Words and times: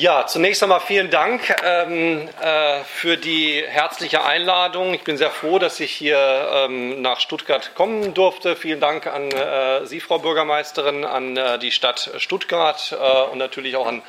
Ja, 0.00 0.26
zunächst 0.26 0.62
einmal 0.62 0.80
vielen 0.80 1.10
Dank 1.10 1.54
ähm, 1.62 2.26
äh, 2.40 2.82
für 2.84 3.18
die 3.18 3.62
herzliche 3.68 4.24
Einladung. 4.24 4.94
Ich 4.94 5.02
bin 5.04 5.18
sehr 5.18 5.30
froh, 5.30 5.58
dass 5.58 5.78
ich 5.78 5.92
hier 5.92 6.16
ähm, 6.54 7.02
nach 7.02 7.20
Stuttgart 7.20 7.74
kommen 7.74 8.14
durfte. 8.14 8.56
Vielen 8.56 8.80
Dank 8.80 9.06
an 9.06 9.30
äh, 9.30 9.84
Sie, 9.84 10.00
Frau 10.00 10.18
Bürgermeisterin, 10.18 11.04
an 11.04 11.36
äh, 11.36 11.58
die 11.58 11.70
Stadt 11.70 12.12
Stuttgart 12.16 12.96
äh, 12.98 13.30
und 13.30 13.36
natürlich 13.36 13.76
auch 13.76 13.86
an 13.86 14.00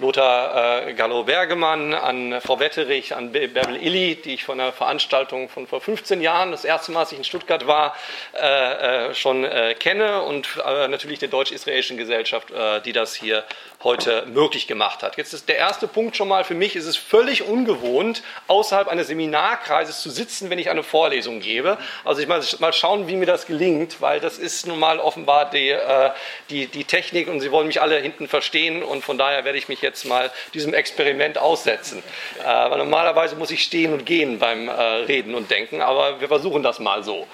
Lothar 0.00 0.86
äh, 0.86 0.94
Gallo-Bergemann, 0.94 1.94
an 1.94 2.40
Frau 2.40 2.58
Wetterich, 2.58 3.14
an 3.14 3.32
Bärbel 3.32 3.76
Illy, 3.76 4.16
die 4.16 4.34
ich 4.34 4.44
von 4.44 4.58
einer 4.58 4.72
Veranstaltung 4.72 5.48
von 5.48 5.66
vor 5.66 5.80
15 5.80 6.20
Jahren, 6.20 6.50
das 6.50 6.64
erste 6.64 6.92
Mal, 6.92 7.00
als 7.00 7.12
ich 7.12 7.18
in 7.18 7.24
Stuttgart 7.24 7.66
war, 7.66 7.94
äh, 8.32 9.14
schon 9.14 9.46
kenne 9.78 10.22
und 10.22 10.56
natürlich 10.56 11.18
der 11.18 11.28
deutsch-israelischen 11.28 11.96
Gesellschaft, 11.96 12.48
die 12.84 12.92
das 12.92 13.14
hier 13.14 13.44
heute 13.82 14.26
möglich 14.26 14.66
gemacht 14.66 15.02
hat. 15.02 15.16
Jetzt 15.16 15.32
ist 15.32 15.48
der 15.48 15.56
erste 15.56 15.88
Punkt 15.88 16.16
schon 16.16 16.28
mal 16.28 16.44
für 16.44 16.54
mich, 16.54 16.76
ist 16.76 16.86
es 16.86 16.96
völlig 16.96 17.42
ungewohnt, 17.42 18.22
außerhalb 18.46 18.88
eines 18.88 19.06
Seminarkreises 19.06 20.02
zu 20.02 20.10
sitzen, 20.10 20.50
wenn 20.50 20.58
ich 20.58 20.68
eine 20.68 20.82
Vorlesung 20.82 21.40
gebe. 21.40 21.78
Also 22.04 22.20
ich 22.20 22.28
mal, 22.28 22.42
mal 22.58 22.72
schauen, 22.72 23.08
wie 23.08 23.16
mir 23.16 23.26
das 23.26 23.46
gelingt, 23.46 24.00
weil 24.00 24.20
das 24.20 24.38
ist 24.38 24.66
nun 24.66 24.78
mal 24.78 24.98
offenbar 24.98 25.50
die, 25.50 25.70
äh, 25.70 26.10
die, 26.50 26.66
die 26.66 26.84
Technik 26.84 27.28
und 27.28 27.40
Sie 27.40 27.50
wollen 27.50 27.66
mich 27.66 27.80
alle 27.80 27.98
hinten 27.98 28.28
verstehen 28.28 28.82
und 28.82 29.02
von 29.02 29.16
daher 29.16 29.44
werde 29.44 29.58
ich 29.58 29.68
mich 29.68 29.80
jetzt 29.80 29.89
mal 30.04 30.30
diesem 30.54 30.74
Experiment 30.74 31.38
aussetzen. 31.38 32.02
Äh, 32.44 32.68
normalerweise 32.68 33.36
muss 33.36 33.50
ich 33.50 33.62
stehen 33.62 33.92
und 33.92 34.06
gehen 34.06 34.38
beim 34.38 34.68
äh, 34.68 34.72
Reden 34.72 35.34
und 35.34 35.50
Denken, 35.50 35.80
aber 35.80 36.20
wir 36.20 36.28
versuchen 36.28 36.62
das 36.62 36.78
mal 36.78 37.02
so. 37.04 37.26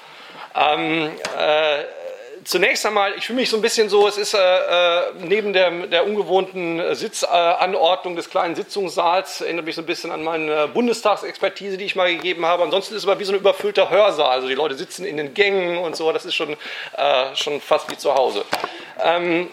Ähm, 0.55 1.11
äh, 1.39 1.85
zunächst 2.45 2.87
einmal, 2.87 3.15
ich 3.17 3.27
fühle 3.27 3.41
mich 3.41 3.51
so 3.51 3.57
ein 3.57 3.63
bisschen 3.63 3.89
so, 3.89 4.09
es 4.09 4.17
ist 4.17 4.35
äh, 4.35 4.39
äh 4.39 5.13
neben 5.19 5.53
der, 5.53 5.71
der 5.87 6.07
ungewohnten 6.07 6.95
Sitzanordnung 6.95 8.17
des 8.17 8.31
kleinen 8.31 8.55
Sitzungssaals, 8.55 9.43
erinnert 9.43 9.67
mich 9.67 9.75
so 9.75 9.83
ein 9.83 9.87
bisschen 9.87 10.11
an 10.11 10.23
meine 10.23 10.69
Bundestagsexpertise, 10.69 11.77
die 11.77 11.85
ich 11.85 11.97
mal 11.97 12.15
gegeben 12.15 12.47
habe. 12.47 12.63
Ansonsten 12.63 12.95
ist 12.95 13.03
es 13.03 13.09
aber 13.09 13.21
wie 13.21 13.25
so 13.25 13.33
ein 13.33 13.39
überfüllter 13.39 13.91
Hörsaal. 13.91 14.31
Also 14.31 14.49
die 14.49 14.55
Leute 14.55 14.77
sitzen 14.77 15.05
in 15.05 15.17
den 15.17 15.35
Gängen 15.35 15.79
und 15.79 15.97
so, 15.97 16.13
das 16.13 16.25
ist 16.25 16.35
schon, 16.35 16.57
äh, 16.97 17.35
schon 17.35 17.61
fast 17.61 17.91
wie 17.91 17.97
zu 17.97 18.15
Hause. 18.15 18.45
Äh, 18.99 19.17
ähm 19.17 19.51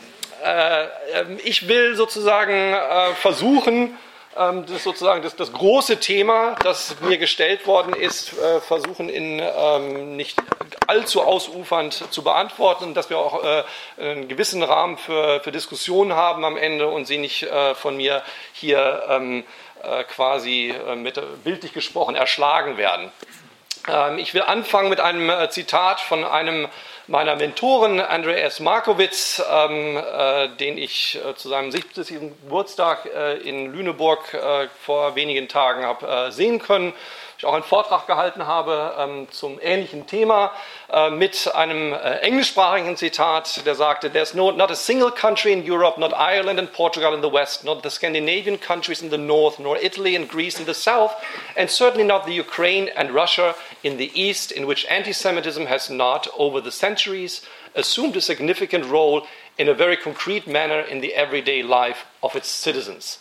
ich 1.44 1.68
will 1.68 1.96
sozusagen 1.96 2.74
äh, 2.74 3.14
versuchen, 3.16 3.98
ähm, 4.36 4.66
das 4.66 4.84
sozusagen 4.84 5.22
das, 5.22 5.36
das, 5.36 5.52
große 5.54 6.00
Thema, 6.00 6.56
das 6.64 6.96
mir 7.02 7.18
gestellt 7.18 7.68
worden 7.68 7.94
ist, 7.94 8.34
äh, 8.34 8.62
versuchen 8.62 9.10
in 9.10 9.40
ähm, 9.40 10.16
nicht 10.16 10.38
allzu 10.88 11.22
ausufernd 11.22 12.12
zu 12.12 12.24
beantworten, 12.24 12.94
dass 12.94 13.10
wir 13.10 13.18
auch 13.20 13.44
äh, 13.44 13.64
einen 14.00 14.28
gewissen 14.28 14.64
Rahmen 14.64 14.98
für, 14.98 15.40
für 15.42 15.52
Diskussionen 15.52 16.14
haben 16.14 16.46
am 16.46 16.58
Ende 16.58 16.88
und 16.88 17.06
sie 17.06 17.18
nicht 17.18 17.44
äh, 17.44 17.76
von 17.76 17.96
mir 17.96 18.24
hier 18.54 19.04
ähm, 19.10 19.44
äh, 19.84 20.04
quasi 20.06 20.70
äh, 20.72 20.96
mit, 20.96 21.22
bildlich 21.44 21.74
gesprochen 21.74 22.16
erschlagen 22.16 22.78
werden. 22.78 23.12
Ähm, 23.88 24.18
ich 24.18 24.34
will 24.34 24.42
anfangen 24.42 24.90
mit 24.90 25.00
einem 25.00 25.30
äh, 25.30 25.50
Zitat 25.50 26.00
von 26.00 26.24
einem 26.24 26.68
meiner 27.08 27.36
Mentoren, 27.36 28.00
Andrei 28.00 28.40
S. 28.42 28.60
Markowitz, 28.60 29.44
ähm, 29.52 29.98
äh, 29.98 30.50
den 30.58 30.78
ich 30.78 31.20
äh, 31.24 31.36
zu 31.36 31.50
seinem 31.50 31.72
70. 31.72 32.20
Geburtstag 32.42 33.06
äh, 33.06 33.38
in 33.38 33.74
Lüneburg 33.74 34.34
äh, 34.34 34.68
vor 34.86 35.16
wenigen 35.16 35.48
Tagen 35.48 35.84
habe 35.84 36.08
äh, 36.08 36.32
sehen 36.32 36.60
können 36.60 36.94
ich 37.38 37.46
auch 37.46 37.54
einen 37.54 37.64
Vortrag 37.64 38.08
gehalten 38.08 38.48
habe 38.48 38.96
ähm, 38.98 39.28
zum 39.32 39.60
ähnlichen 39.62 40.08
Thema 40.08 40.52
äh, 40.92 41.10
mit 41.10 41.54
einem 41.56 41.94
äh, 41.94 42.20
englischsprachigen 42.20 42.96
Zitat, 42.96 43.66
der 43.66 43.76
sagte, 43.76 44.12
There's 44.12 44.34
no, 44.34 44.52
not 44.52 44.72
a 44.72 44.76
single 44.76 45.12
country 45.12 45.52
in 45.52 45.70
Europe, 45.70 46.00
not 46.00 46.14
Ireland 46.14 46.60
and 46.60 46.72
Portugal 46.72 47.14
in 47.14 47.22
the 47.22 47.32
west, 47.32 47.64
not 47.64 47.84
the 47.84 47.90
Scandinavian 47.90 48.60
countries 48.60 49.02
in 49.02 49.10
the 49.10 49.18
north, 49.18 49.60
nor 49.60 49.78
Italy 49.78 50.16
and 50.16 50.30
Greece 50.30 50.60
in 50.60 50.66
the 50.66 50.74
south, 50.74 51.14
and 51.58 51.70
certainly 51.70 52.06
not 52.06 52.26
the 52.26 52.34
Ukraine 52.34 52.90
and 52.96 53.12
Russia 53.12 53.56
in 53.84 53.98
the 53.98 54.12
east, 54.14 54.52
in 54.52 54.68
which 54.68 54.86
anti-Semitism 54.86 55.66
has 55.66 55.90
not, 55.90 56.28
over 56.38 56.62
the 56.62 56.72
centuries, 56.72 57.42
assumed 57.76 58.16
a 58.16 58.22
significant 58.22 58.86
role 58.86 59.26
in 59.58 59.68
a 59.68 59.74
very 59.74 59.98
concrete 59.98 60.48
manner 60.48 60.80
in 60.80 61.02
the 61.02 61.14
everyday 61.14 61.64
life 61.64 62.06
of 62.22 62.36
its 62.36 62.48
citizens. 62.48 63.20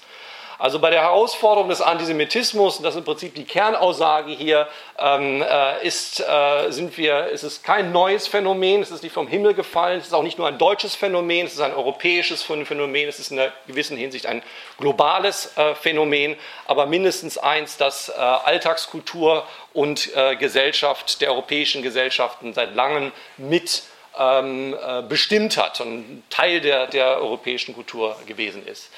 Also 0.62 0.78
bei 0.78 0.90
der 0.90 1.02
Herausforderung 1.02 1.68
des 1.68 1.80
Antisemitismus, 1.80 2.76
und 2.76 2.84
das 2.84 2.94
ist 2.94 3.00
im 3.00 3.04
Prinzip 3.04 3.34
die 3.34 3.42
Kernaussage 3.42 4.30
hier, 4.30 4.68
ähm, 4.96 5.42
äh, 5.42 5.84
ist, 5.84 6.20
äh, 6.20 6.70
sind 6.70 6.96
wir, 6.96 7.30
es 7.32 7.64
kein 7.64 7.90
neues 7.90 8.28
Phänomen, 8.28 8.80
es 8.80 8.92
ist 8.92 9.02
nicht 9.02 9.12
vom 9.12 9.26
Himmel 9.26 9.54
gefallen, 9.54 9.98
es 9.98 10.06
ist 10.06 10.12
auch 10.12 10.22
nicht 10.22 10.38
nur 10.38 10.46
ein 10.46 10.58
deutsches 10.58 10.94
Phänomen, 10.94 11.46
es 11.46 11.54
ist 11.54 11.60
ein 11.60 11.74
europäisches 11.74 12.44
Phänomen, 12.44 13.08
es 13.08 13.18
ist 13.18 13.32
in 13.32 13.40
einer 13.40 13.50
gewissen 13.66 13.96
Hinsicht 13.96 14.24
ein 14.26 14.40
globales 14.78 15.50
äh, 15.56 15.74
Phänomen, 15.74 16.36
aber 16.68 16.86
mindestens 16.86 17.38
eins, 17.38 17.76
das 17.76 18.10
äh, 18.10 18.12
Alltagskultur 18.12 19.44
und 19.72 20.14
äh, 20.14 20.36
Gesellschaft 20.36 21.22
der 21.22 21.32
europäischen 21.32 21.82
Gesellschaften 21.82 22.54
seit 22.54 22.76
langem 22.76 23.10
mit 23.36 23.82
ähm, 24.16 24.76
äh, 24.80 25.02
bestimmt 25.02 25.56
hat 25.56 25.80
und 25.80 26.22
Teil 26.30 26.60
der, 26.60 26.86
der 26.86 27.20
europäischen 27.20 27.74
Kultur 27.74 28.14
gewesen 28.26 28.64
ist. 28.64 28.90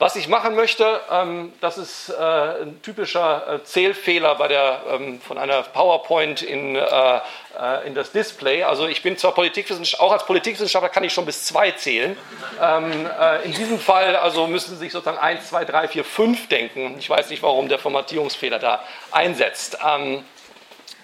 Was 0.00 0.16
ich 0.16 0.28
machen 0.28 0.54
möchte, 0.54 0.98
ähm, 1.10 1.52
das 1.60 1.76
ist 1.76 2.08
äh, 2.08 2.14
ein 2.14 2.80
typischer 2.80 3.56
äh, 3.56 3.64
Zählfehler 3.64 4.34
bei 4.34 4.48
der, 4.48 4.80
ähm, 4.88 5.20
von 5.20 5.36
einer 5.36 5.60
PowerPoint 5.62 6.40
in, 6.40 6.74
äh, 6.74 6.80
äh 6.80 7.86
in 7.86 7.94
das 7.94 8.10
Display. 8.10 8.62
Also 8.62 8.86
ich 8.86 9.02
bin 9.02 9.18
zwar 9.18 9.34
Politikwissenschaftler, 9.34 10.06
auch 10.06 10.12
als 10.12 10.24
Politikwissenschaftler 10.24 10.88
kann 10.88 11.04
ich 11.04 11.12
schon 11.12 11.26
bis 11.26 11.44
zwei 11.44 11.72
zählen. 11.72 12.16
Ähm, 12.62 13.10
äh, 13.20 13.44
in 13.44 13.52
diesem 13.52 13.78
Fall 13.78 14.16
also 14.16 14.46
müssen 14.46 14.70
Sie 14.70 14.76
sich 14.78 14.92
sozusagen 14.92 15.18
1, 15.18 15.50
2, 15.50 15.66
3, 15.66 15.88
4, 15.88 16.04
5 16.04 16.48
denken. 16.48 16.96
Ich 16.98 17.10
weiß 17.10 17.28
nicht, 17.28 17.42
warum 17.42 17.68
der 17.68 17.78
Formatierungsfehler 17.78 18.58
da 18.58 18.82
einsetzt. 19.10 19.76
Ähm, 19.86 20.24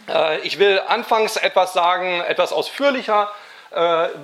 äh, 0.08 0.38
ich 0.38 0.58
will 0.58 0.80
anfangs 0.88 1.36
etwas 1.36 1.74
sagen, 1.74 2.22
etwas 2.22 2.50
ausführlicher 2.50 3.30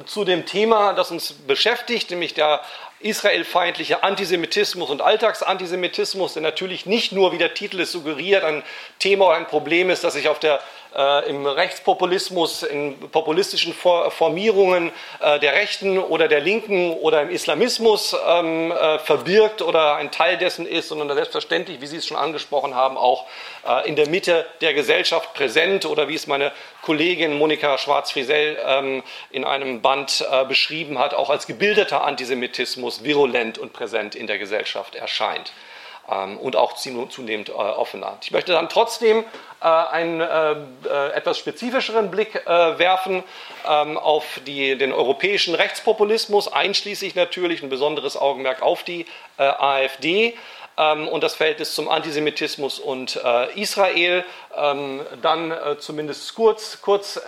zu 0.07 0.25
dem 0.25 0.47
Thema, 0.47 0.93
das 0.93 1.11
uns 1.11 1.33
beschäftigt, 1.33 2.11
nämlich 2.11 2.35
der 2.35 2.61
israelfeindlicher 3.01 4.05
Antisemitismus 4.05 4.91
und 4.91 5.03
Alltagsantisemitismus, 5.03 6.35
der 6.35 6.43
natürlich 6.43 6.87
nicht 6.87 7.13
nur, 7.13 7.33
wie 7.33 7.39
der 7.39 7.55
Titel 7.55 7.81
es 7.81 7.93
suggeriert, 7.93 8.45
ein 8.45 8.63
Thema 8.99 9.27
oder 9.27 9.37
ein 9.37 9.47
Problem 9.47 9.91
ist, 9.91 10.05
das 10.05 10.15
sich 10.15 10.29
auf 10.29 10.39
der 10.39 10.61
äh, 10.95 11.29
im 11.29 11.47
Rechtspopulismus, 11.47 12.63
in 12.63 12.99
populistischen 13.11 13.75
Formierungen 13.75 14.93
äh, 15.21 15.39
der 15.41 15.53
Rechten 15.55 15.99
oder 15.99 16.29
der 16.29 16.41
Linken 16.41 16.93
oder 16.93 17.23
im 17.23 17.31
Islamismus 17.31 18.17
ähm, 18.27 18.73
äh, 18.73 18.99
verbirgt 18.99 19.63
oder 19.63 19.97
ein 19.97 20.11
Teil 20.11 20.39
dessen 20.39 20.67
ist, 20.67 20.89
sondern 20.89 21.13
selbstverständlich, 21.15 21.81
wie 21.81 21.87
Sie 21.87 21.97
es 21.97 22.07
schon 22.07 22.17
angesprochen 22.17 22.75
haben, 22.75 22.97
auch 22.97 23.27
äh, 23.67 23.89
in 23.89 23.97
der 23.97 24.09
Mitte 24.09 24.47
der 24.61 24.75
Gesellschaft 24.75 25.35
präsent 25.35 25.87
oder 25.87 26.09
wie 26.09 26.15
es 26.15 26.27
meine 26.27 26.53
Kollegin 26.83 27.39
Monika 27.39 27.79
Schwarz-Friesell 27.79 28.59
ähm, 28.65 29.03
in 29.31 29.45
einem 29.45 29.83
Band 29.83 30.27
äh, 30.31 30.45
beschrieben 30.45 30.99
hat, 30.99 31.15
auch 31.15 31.31
als 31.31 31.47
gebildeter 31.47 32.05
Antisemitismus 32.05 33.05
virulent 33.05 33.59
und 33.59 33.73
präsent 33.73 34.15
in 34.15 34.27
der 34.27 34.39
Gesellschaft 34.39 34.95
erscheint 34.95 35.53
und 36.41 36.57
auch 36.57 36.75
zunehmend 36.75 37.49
äh, 37.49 37.53
offener. 37.53 38.19
Ich 38.23 38.31
möchte 38.31 38.53
dann 38.53 38.69
trotzdem 38.69 39.25
äh, 39.61 39.67
einen 39.67 40.21
äh, 40.21 40.55
etwas 41.15 41.39
spezifischeren 41.39 42.11
Blick 42.11 42.35
werfen 42.47 43.23
ähm, 43.69 43.97
auf 43.97 44.41
die, 44.47 44.77
den 44.77 44.93
europäischen 44.93 45.55
Rechtspopulismus, 45.55 46.53
einschließlich 46.53 47.15
natürlich 47.15 47.63
ein 47.63 47.69
besonderes 47.69 48.17
Augenmerk 48.17 48.63
auf 48.63 48.83
die 48.83 49.07
AfD 49.37 50.35
ähm, 50.77 51.09
und 51.09 51.23
das 51.23 51.35
Verhältnis 51.35 51.75
zum 51.75 51.89
Antisemitismus 51.89 52.79
und 52.79 53.21
Israel. 53.55 54.25
dann 55.23 55.55
zumindest 55.79 56.35
kurz, 56.35 56.81
kurz 56.83 57.21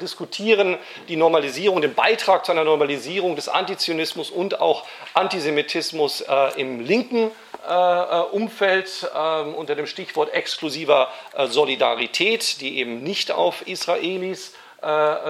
diskutieren 0.00 0.78
die 1.08 1.16
Normalisierung, 1.16 1.80
den 1.80 1.94
Beitrag 1.94 2.44
zu 2.44 2.52
einer 2.52 2.64
Normalisierung 2.64 3.36
des 3.36 3.48
Antizionismus 3.48 4.30
und 4.30 4.60
auch 4.60 4.84
Antisemitismus 5.14 6.24
im 6.56 6.80
linken 6.80 7.32
äh, 7.68 7.72
äh, 7.72 8.20
Umfeld 8.30 9.10
ähm, 9.14 9.54
unter 9.54 9.74
dem 9.74 9.86
Stichwort 9.86 10.32
exklusiver 10.32 11.08
äh, 11.34 11.48
Solidarität, 11.48 12.62
die 12.62 12.78
eben 12.78 13.02
nicht 13.02 13.30
auf 13.30 13.66
Israelis 13.66 14.54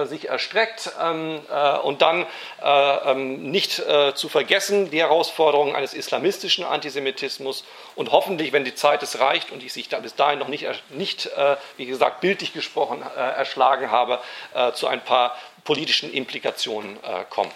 sich 0.05 0.29
erstreckt 0.29 0.91
ähm, 1.01 1.39
und 1.83 2.03
dann 2.03 2.27
ähm, 2.61 3.49
nicht 3.49 3.81
zu 4.13 4.29
vergessen 4.29 4.91
die 4.91 4.99
Herausforderungen 4.99 5.75
eines 5.75 5.95
islamistischen 5.95 6.63
Antisemitismus 6.63 7.63
und 7.95 8.11
hoffentlich, 8.11 8.53
wenn 8.53 8.63
die 8.63 8.75
Zeit 8.75 9.01
es 9.01 9.19
reicht 9.19 9.51
und 9.51 9.63
ich 9.63 9.73
sich 9.73 9.89
da 9.89 9.99
bis 9.99 10.15
dahin 10.15 10.37
noch 10.37 10.49
nicht, 10.49 10.67
nicht 10.89 11.31
wie 11.77 11.85
gesagt, 11.87 12.21
bildlich 12.21 12.53
gesprochen 12.53 13.03
erschlagen 13.15 13.89
habe, 13.89 14.19
zu 14.73 14.87
ein 14.87 15.03
paar 15.03 15.35
politischen 15.63 16.13
Implikationen 16.13 16.99
kommen. 17.31 17.51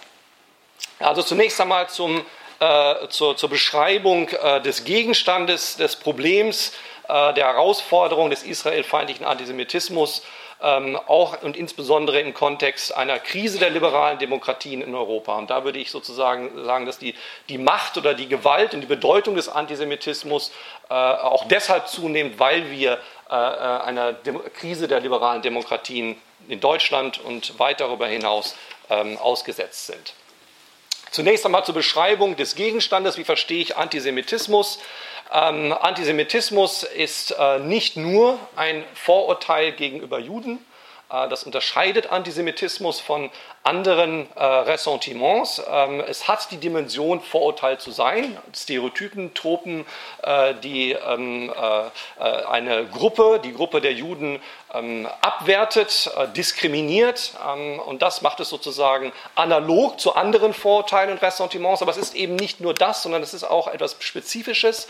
Also 0.99 1.21
zunächst 1.21 1.61
einmal 1.61 1.89
zum 1.89 2.25
äh, 2.63 3.09
zur, 3.09 3.35
zur, 3.35 3.49
Beschreibung 3.49 4.29
äh, 4.29 4.61
des 4.61 4.85
Gegenstandes, 4.85 5.75
des 5.75 5.97
Problems, 5.97 6.71
äh, 7.09 7.33
der 7.33 7.47
Herausforderung 7.47 8.29
des 8.29 8.43
israelfeindlichen 8.43 9.25
Antisemitismus 9.25 10.23
ähm, 10.63 10.97
auch 11.07 11.41
und 11.43 11.57
insbesondere 11.57 12.21
im 12.21 12.33
Kontext 12.33 12.95
einer 12.95 13.19
Krise 13.19 13.59
der 13.59 13.69
liberalen 13.69 14.17
Demokratien 14.17 14.81
in 14.81 14.95
Europa. 14.95 15.37
Und 15.37 15.49
da 15.49 15.65
würde 15.65 15.77
ich 15.77 15.91
sozusagen 15.91 16.63
sagen, 16.63 16.85
dass 16.85 16.97
die, 16.97 17.13
die 17.49 17.57
Macht 17.57 17.97
oder 17.97 18.13
die 18.13 18.29
Gewalt 18.29 18.73
und 18.73 18.81
die 18.81 18.87
Bedeutung 18.87 19.35
des 19.35 19.49
Antisemitismus 19.49 20.51
äh, 20.89 20.93
auch 20.93 21.47
deshalb 21.49 21.89
zunimmt, 21.89 22.39
weil 22.39 22.71
wir 22.71 22.99
äh, 23.29 23.33
einer 23.33 24.13
Dem 24.13 24.41
Krise 24.53 24.87
der 24.87 25.01
liberalen 25.01 25.41
Demokratien 25.41 26.15
in 26.47 26.61
Deutschland 26.61 27.19
und 27.19 27.59
weit 27.59 27.81
darüber 27.81 28.07
hinaus 28.07 28.55
ähm, 28.89 29.17
ausgesetzt 29.17 29.87
sind. 29.87 30.13
Zunächst 31.11 31.45
einmal 31.45 31.63
zur 31.63 31.75
Beschreibung 31.75 32.37
des 32.37 32.55
Gegenstandes. 32.55 33.17
Wie 33.17 33.23
verstehe 33.23 33.61
ich 33.61 33.77
Antisemitismus? 33.77 34.79
Ähm, 35.33 35.73
Antisemitismus 35.73 36.83
ist 36.83 37.31
äh, 37.31 37.57
nicht 37.57 37.97
nur 37.97 38.37
ein 38.55 38.83
Vorurteil 38.93 39.71
gegenüber 39.71 40.19
Juden, 40.19 40.63
äh, 41.13 41.27
das 41.27 41.43
unterscheidet 41.43 42.11
Antisemitismus 42.11 42.99
von 42.99 43.31
anderen 43.63 44.27
äh, 44.35 44.43
Ressentiments. 44.43 45.61
Ähm, 45.67 46.01
es 46.01 46.27
hat 46.27 46.51
die 46.51 46.57
Dimension, 46.57 47.21
Vorurteil 47.21 47.79
zu 47.79 47.91
sein, 47.91 48.37
Stereotypen, 48.53 49.33
Tropen, 49.33 49.85
äh, 50.21 50.53
die 50.55 50.91
ähm, 50.91 51.49
äh, 51.49 51.87
äh, 52.19 52.45
eine 52.45 52.85
Gruppe, 52.85 53.39
die 53.43 53.53
Gruppe 53.53 53.79
der 53.79 53.93
Juden, 53.93 54.41
ähm, 54.73 55.07
abwertet, 55.21 56.11
diskriminiert. 56.35 57.33
Ähm, 57.47 57.79
und 57.79 58.01
das 58.01 58.21
macht 58.21 58.39
es 58.39 58.49
sozusagen 58.49 59.13
analog 59.35 59.99
zu 59.99 60.15
anderen 60.15 60.53
Vorurteilen 60.53 61.11
und 61.11 61.21
Ressentiments. 61.21 61.81
Aber 61.81 61.91
es 61.91 61.97
ist 61.97 62.15
eben 62.15 62.35
nicht 62.35 62.59
nur 62.59 62.73
das, 62.73 63.03
sondern 63.03 63.23
es 63.23 63.33
ist 63.33 63.43
auch 63.43 63.67
etwas 63.67 63.95
Spezifisches. 63.99 64.87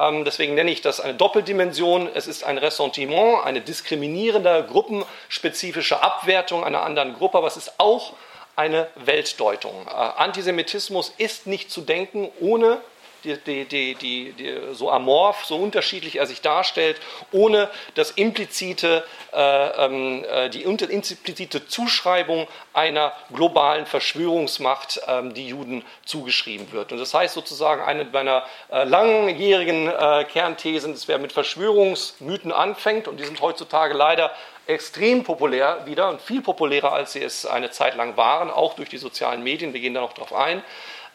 Ähm, 0.00 0.24
deswegen 0.24 0.54
nenne 0.54 0.70
ich 0.70 0.80
das 0.80 1.00
eine 1.00 1.14
Doppeldimension. 1.14 2.08
Es 2.14 2.26
ist 2.26 2.44
ein 2.44 2.58
Ressentiment, 2.58 3.44
eine 3.44 3.60
diskriminierende, 3.60 4.66
gruppenspezifische 4.68 6.02
Abwertung 6.02 6.64
einer 6.64 6.82
anderen 6.82 7.14
Gruppe, 7.14 7.38
aber 7.38 7.46
es 7.46 7.56
ist 7.56 7.74
auch 7.78 8.14
eine 8.56 8.88
Weltdeutung. 8.96 9.74
Äh, 9.86 9.90
Antisemitismus 9.90 11.12
ist 11.18 11.46
nicht 11.46 11.70
zu 11.70 11.82
denken 11.82 12.30
ohne 12.40 12.80
die, 13.24 13.64
die, 13.64 13.94
die, 13.94 14.34
so 14.72 14.90
amorph, 14.90 15.44
so 15.44 15.56
unterschiedlich 15.56 16.16
er 16.16 16.26
sich 16.26 16.40
darstellt, 16.40 17.00
ohne 17.32 17.70
das 17.94 18.10
implizite, 18.10 19.04
äh, 19.32 19.84
ähm, 19.84 20.24
äh, 20.24 20.48
die 20.50 20.62
implizite 20.62 21.66
Zuschreibung 21.66 22.48
einer 22.72 23.12
globalen 23.32 23.86
Verschwörungsmacht, 23.86 25.00
äh, 25.06 25.28
die 25.32 25.48
Juden 25.48 25.84
zugeschrieben 26.04 26.72
wird. 26.72 26.92
Und 26.92 26.98
das 26.98 27.14
heißt 27.14 27.34
sozusagen, 27.34 27.82
eine 27.82 28.04
meiner 28.04 28.44
äh, 28.70 28.84
langjährigen 28.84 29.88
äh, 29.88 30.24
Kernthesen, 30.24 30.92
dass 30.92 31.08
wer 31.08 31.18
mit 31.18 31.32
Verschwörungsmythen 31.32 32.52
anfängt, 32.52 33.08
und 33.08 33.18
die 33.18 33.24
sind 33.24 33.40
heutzutage 33.40 33.94
leider 33.94 34.32
extrem 34.66 35.24
populär 35.24 35.82
wieder 35.86 36.08
und 36.08 36.20
viel 36.20 36.42
populärer, 36.42 36.92
als 36.92 37.12
sie 37.12 37.22
es 37.22 37.44
eine 37.46 37.70
Zeit 37.70 37.96
lang 37.96 38.16
waren, 38.16 38.50
auch 38.50 38.74
durch 38.74 38.88
die 38.88 38.98
sozialen 38.98 39.42
Medien, 39.42 39.72
wir 39.72 39.80
gehen 39.80 39.94
da 39.94 40.00
noch 40.00 40.12
drauf 40.12 40.32
ein. 40.32 40.62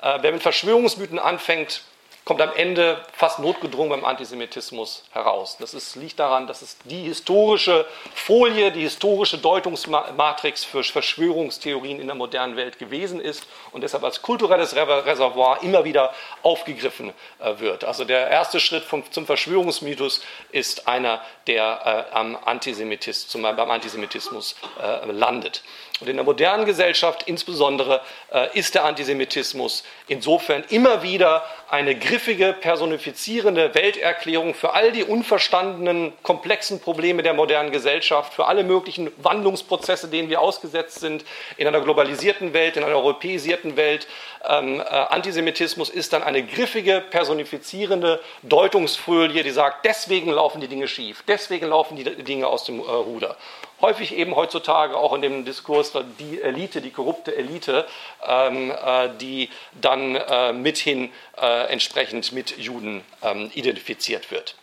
Äh, 0.02 0.20
wer 0.22 0.32
mit 0.32 0.42
Verschwörungsmythen 0.42 1.20
anfängt, 1.20 1.82
kommt 2.26 2.42
am 2.42 2.52
Ende 2.56 3.06
fast 3.14 3.38
notgedrungen 3.38 3.92
beim 3.92 4.04
Antisemitismus 4.04 5.04
heraus. 5.12 5.58
Das 5.60 5.76
ist, 5.76 5.96
liegt 5.96 6.20
daran, 6.20 6.48
dass 6.48 6.64
es 6.64 6.78
die 6.84 7.04
historische 7.04 7.86
Folie, 8.16 8.72
die 8.72 8.82
historische 8.82 9.38
Deutungsmatrix 9.38 10.64
für 10.64 10.84
Verschwörungstheorien 10.84 12.00
in 12.02 12.08
der 12.08 12.16
modernen 12.16 12.58
Welt 12.58 12.80
gewesen 12.80 13.22
ist 13.22 13.46
und 13.72 13.82
deshalb 13.82 14.04
als 14.04 14.24
kulturelles 14.24 14.76
Reservoir 14.76 15.62
immer 15.62 15.86
wieder 15.86 16.14
aufgegriffen 16.42 17.14
äh, 17.40 17.60
wird. 17.60 17.84
Also 17.84 18.06
der 18.06 18.28
erste 18.28 18.60
Schritt 18.60 18.84
vom, 18.84 19.10
zum 19.12 19.28
Verschwörungsmythos 19.28 20.22
ist 20.52 20.88
einer, 20.88 21.22
der 21.46 22.08
äh, 22.12 22.16
am 22.16 22.36
Antisemitis, 22.44 23.28
zum, 23.28 23.44
beim 23.44 23.70
Antisemitismus 23.70 24.56
äh, 24.82 25.12
landet. 25.12 25.62
Und 26.02 26.10
in 26.10 26.18
der 26.18 26.26
modernen 26.26 26.66
Gesellschaft 26.66 27.24
insbesondere 27.24 28.02
äh, 28.34 28.58
ist 28.58 28.76
der 28.76 28.84
Antisemitismus 28.84 29.84
insofern 30.08 30.64
immer 30.70 31.04
wieder 31.04 31.46
eine 31.76 31.96
griffige, 31.96 32.54
personifizierende 32.54 33.76
Welterklärung 33.76 34.54
für 34.54 34.74
all 34.74 34.94
die 34.94 35.04
unverstandenen, 35.04 36.14
komplexen 36.24 36.80
Probleme 36.80 37.22
der 37.22 37.34
modernen 37.34 37.72
Gesellschaft, 37.72 38.34
für 38.34 38.46
alle 38.46 38.64
möglichen 38.64 39.12
Wandlungsprozesse, 39.18 40.08
denen 40.08 40.30
wir 40.30 40.40
ausgesetzt 40.40 41.02
sind, 41.02 41.26
in 41.58 41.68
einer 41.68 41.82
globalisierten 41.82 42.54
Welt, 42.54 42.78
in 42.78 42.84
einer 42.86 42.96
europäisierten 42.96 43.76
Welt. 43.76 44.08
Ähm, 44.48 44.80
äh, 44.80 44.84
Antisemitismus 44.84 45.90
ist 45.90 46.14
dann 46.14 46.24
eine 46.24 46.44
griffige, 46.44 47.02
personifizierende 47.02 48.22
Deutungsfolie, 48.44 49.44
die 49.44 49.52
sagt, 49.52 49.86
deswegen 49.86 50.32
laufen 50.32 50.62
die 50.62 50.70
Dinge 50.70 50.88
schief, 50.88 51.24
deswegen 51.28 51.68
laufen 51.68 51.98
die 51.98 52.06
Dinge 52.06 52.48
aus 52.48 52.64
dem 52.64 52.80
äh, 52.80 52.84
Ruder 52.84 53.36
häufig 53.82 54.16
eben 54.16 54.36
heutzutage 54.36 54.98
auch 54.98 55.14
in 55.14 55.22
dem 55.22 55.46
Diskurs 55.46 55.94
die 56.20 56.42
Elite, 56.42 56.82
die 56.82 56.92
korrupte 56.92 57.36
Elite, 57.36 57.86
ähm, 58.26 58.72
äh, 58.72 59.10
die 59.20 59.50
dann 59.80 60.16
äh, 60.16 60.54
mithin 60.54 61.12
äh, 61.38 61.68
entsprechend 61.72 62.32
mit 62.32 62.58
Juden 62.58 63.04
ähm, 63.22 63.52
identifiziert 63.54 64.32
wird. 64.32 64.56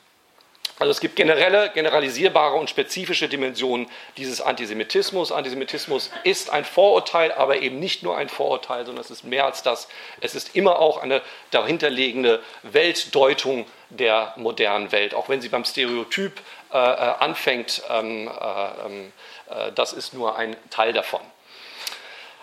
Also 0.79 0.91
es 0.91 1.01
gibt 1.01 1.17
generelle, 1.17 1.71
generalisierbare 1.71 2.57
und 2.57 2.69
spezifische 2.69 3.29
Dimensionen 3.29 3.89
dieses 4.17 4.41
Antisemitismus. 4.41 5.31
Antisemitismus 5.31 6.11
ist 6.25 6.51
ein 6.51 6.65
Vorurteil, 6.65 7.33
aber 7.33 7.59
eben 7.59 7.79
nicht 7.79 8.03
nur 8.03 8.17
ein 8.17 8.29
Vorurteil, 8.29 8.85
sondern 8.85 9.05
es 9.05 9.11
ist 9.11 9.23
mehr 9.23 9.45
als 9.45 9.63
das. 9.63 9.89
Es 10.21 10.35
ist 10.35 10.57
immer 10.57 10.79
auch 10.81 10.99
eine 10.99 11.23
dahinterliegende 11.51 12.43
Weltdeutung 12.63 13.67
der 13.91 14.33
modernen 14.37 14.91
Welt, 14.93 15.15
auch 15.15 15.29
wenn 15.29 15.41
sie 15.41 15.51
beim 15.51 15.65
Stereotyp 15.65 16.41
äh, 16.73 16.79
äh, 16.79 16.79
anfängt. 16.79 17.83
Ähm, 17.91 18.29
äh, 18.29 18.87
ähm, 18.87 19.13
äh, 19.51 19.73
das 19.73 19.93
ist 19.93 20.15
nur 20.15 20.37
ein 20.37 20.57
Teil 20.71 20.93
davon. 20.93 21.21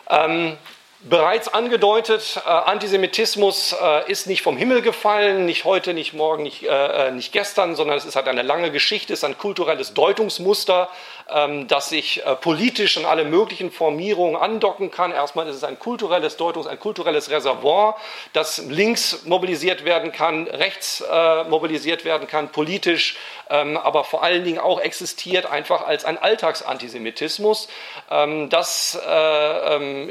Ähm, 0.10 0.58
Bereits 1.02 1.48
angedeutet, 1.48 2.42
äh, 2.46 2.50
Antisemitismus 2.50 3.74
äh, 3.82 4.12
ist 4.12 4.28
nicht 4.28 4.42
vom 4.42 4.58
Himmel 4.58 4.82
gefallen, 4.82 5.46
nicht 5.46 5.64
heute, 5.64 5.94
nicht 5.94 6.12
morgen, 6.14 6.44
nicht, 6.44 6.64
äh, 6.64 7.08
äh 7.08 7.12
nicht 7.12 7.32
gestern, 7.32 7.78
sondern 7.78 7.98
es 7.98 8.04
ist 8.04 8.18
halt 8.18 8.28
eine 8.28 8.42
lange 8.42 8.70
Geschichte, 8.70 9.14
es 9.14 9.20
ist 9.20 9.24
ein 9.24 9.38
kulturelles 9.38 9.94
Deutungsmuster, 9.94 10.90
ähm, 11.30 11.70
das 11.70 11.88
sich 11.88 12.26
äh, 12.26 12.36
politisch 12.36 12.98
an 12.98 13.06
alle 13.06 13.24
möglichen 13.24 13.72
Formierungen 13.72 14.36
andocken 14.36 14.92
kann. 14.92 15.14
Erstmal 15.14 15.48
ist 15.48 15.56
es 15.56 15.64
ein 15.64 15.80
kulturelles 15.80 16.36
Deutungs-, 16.36 16.68
ein 16.68 16.80
kulturelles 16.82 17.30
Reservoir, 17.30 17.96
das 18.34 18.58
links 18.58 19.24
mobilisiert 19.24 19.86
werden 19.86 20.12
kann, 20.12 20.48
rechts 20.48 21.00
äh, 21.10 21.46
mobilisiert 21.46 22.04
werden 22.04 22.28
kann, 22.28 22.50
politisch, 22.50 23.16
ähm, 23.50 23.78
aber 23.78 24.04
vor 24.04 24.22
allen 24.22 24.44
Dingen 24.44 24.60
auch 24.60 24.82
existiert 24.82 25.46
einfach 25.46 25.88
als 25.88 26.04
ein 26.04 26.18
Alltagsantisemitismus, 26.18 27.70
ähm, 28.12 28.50
das 28.50 29.00
ähm, 29.08 30.10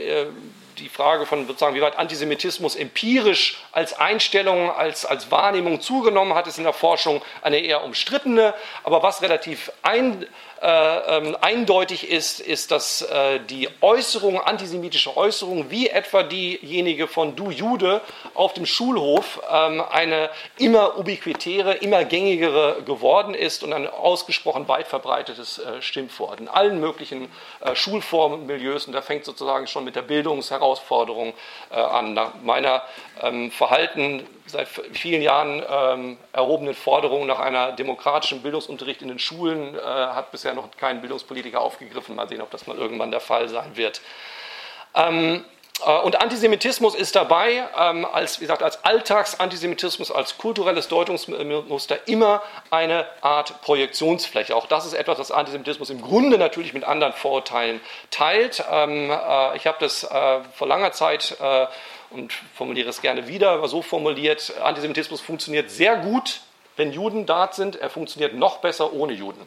die 0.78 0.88
Frage 0.88 1.26
von 1.26 1.46
sozusagen, 1.46 1.74
wie 1.74 1.82
weit 1.82 1.98
Antisemitismus 1.98 2.76
empirisch 2.76 3.58
als 3.72 3.98
Einstellung, 3.98 4.70
als, 4.70 5.04
als 5.04 5.30
Wahrnehmung 5.30 5.80
zugenommen 5.80 6.34
hat, 6.34 6.46
ist 6.46 6.58
in 6.58 6.64
der 6.64 6.72
Forschung 6.72 7.22
eine 7.42 7.58
eher 7.58 7.84
umstrittene. 7.84 8.54
Aber 8.84 9.02
was 9.02 9.22
relativ 9.22 9.70
ein, 9.82 10.26
äh, 10.60 11.16
ähm, 11.16 11.36
eindeutig 11.40 12.10
ist, 12.10 12.40
ist, 12.40 12.72
dass 12.72 13.02
äh, 13.02 13.38
die 13.48 13.68
Äußerung, 13.80 14.40
antisemitische 14.40 15.16
Äußerungen, 15.16 15.70
wie 15.70 15.88
etwa 15.88 16.24
diejenige 16.24 17.06
von 17.06 17.36
Du 17.36 17.50
Jude 17.50 18.00
auf 18.34 18.54
dem 18.54 18.66
Schulhof, 18.66 19.40
ähm, 19.50 19.80
eine 19.88 20.30
immer 20.58 20.98
ubiquitäre, 20.98 21.74
immer 21.74 22.04
gängigere 22.04 22.82
geworden 22.84 23.34
ist 23.34 23.62
und 23.62 23.72
ein 23.72 23.86
ausgesprochen 23.86 24.66
weit 24.66 24.88
verbreitetes 24.88 25.58
äh, 25.58 25.80
Stimmwort 25.80 26.40
in 26.40 26.48
allen 26.48 26.80
möglichen 26.80 27.28
äh, 27.60 27.76
Schulformmilieus. 27.76 28.86
Und 28.86 28.94
da 28.94 29.02
fängt 29.02 29.24
sozusagen 29.24 29.68
schon 29.68 29.84
mit 29.84 29.94
der 29.94 30.02
Bildungsherausforderung 30.02 31.34
äh, 31.70 31.76
an. 31.76 32.14
Nach 32.14 32.34
meiner 32.42 32.82
ähm, 33.22 33.52
Verhalten 33.52 34.26
seit 34.48 34.68
vielen 34.68 35.22
Jahren 35.22 35.62
ähm, 35.68 36.18
erhobenen 36.32 36.74
Forderungen 36.74 37.26
nach 37.26 37.38
einer 37.38 37.72
demokratischen 37.72 38.42
Bildungsunterricht 38.42 39.02
in 39.02 39.08
den 39.08 39.18
Schulen 39.18 39.74
äh, 39.74 39.78
hat 39.80 40.30
bisher 40.30 40.54
noch 40.54 40.68
kein 40.76 41.00
Bildungspolitiker 41.00 41.60
aufgegriffen. 41.60 42.14
Mal 42.14 42.28
sehen, 42.28 42.42
ob 42.42 42.50
das 42.50 42.66
mal 42.66 42.76
irgendwann 42.76 43.10
der 43.10 43.20
Fall 43.20 43.48
sein 43.48 43.76
wird. 43.76 44.00
Ähm, 44.94 45.44
äh, 45.86 45.98
und 46.00 46.20
Antisemitismus 46.20 46.94
ist 46.94 47.14
dabei, 47.16 47.68
ähm, 47.78 48.04
als, 48.04 48.38
wie 48.40 48.44
gesagt, 48.44 48.62
als 48.62 48.84
Alltagsantisemitismus, 48.84 50.10
als 50.10 50.38
kulturelles 50.38 50.88
Deutungsmuster 50.88 52.08
immer 52.08 52.42
eine 52.70 53.06
Art 53.20 53.60
Projektionsfläche. 53.62 54.54
Auch 54.54 54.66
das 54.66 54.86
ist 54.86 54.94
etwas, 54.94 55.18
was 55.18 55.30
Antisemitismus 55.30 55.90
im 55.90 56.02
Grunde 56.02 56.38
natürlich 56.38 56.74
mit 56.74 56.84
anderen 56.84 57.12
Vorurteilen 57.12 57.80
teilt. 58.10 58.64
Ähm, 58.70 59.10
äh, 59.10 59.56
ich 59.56 59.66
habe 59.66 59.78
das 59.80 60.04
äh, 60.04 60.40
vor 60.54 60.66
langer 60.66 60.92
Zeit 60.92 61.36
äh, 61.40 61.66
und 62.10 62.32
formuliere 62.54 62.88
es 62.88 63.00
gerne 63.00 63.28
wieder, 63.28 63.50
aber 63.50 63.68
so 63.68 63.82
formuliert, 63.82 64.54
Antisemitismus 64.62 65.20
funktioniert 65.20 65.70
sehr 65.70 65.96
gut, 65.96 66.40
wenn 66.76 66.92
Juden 66.92 67.26
dort 67.26 67.54
sind, 67.54 67.76
er 67.76 67.90
funktioniert 67.90 68.34
noch 68.34 68.58
besser 68.58 68.92
ohne 68.92 69.12
Juden. 69.12 69.40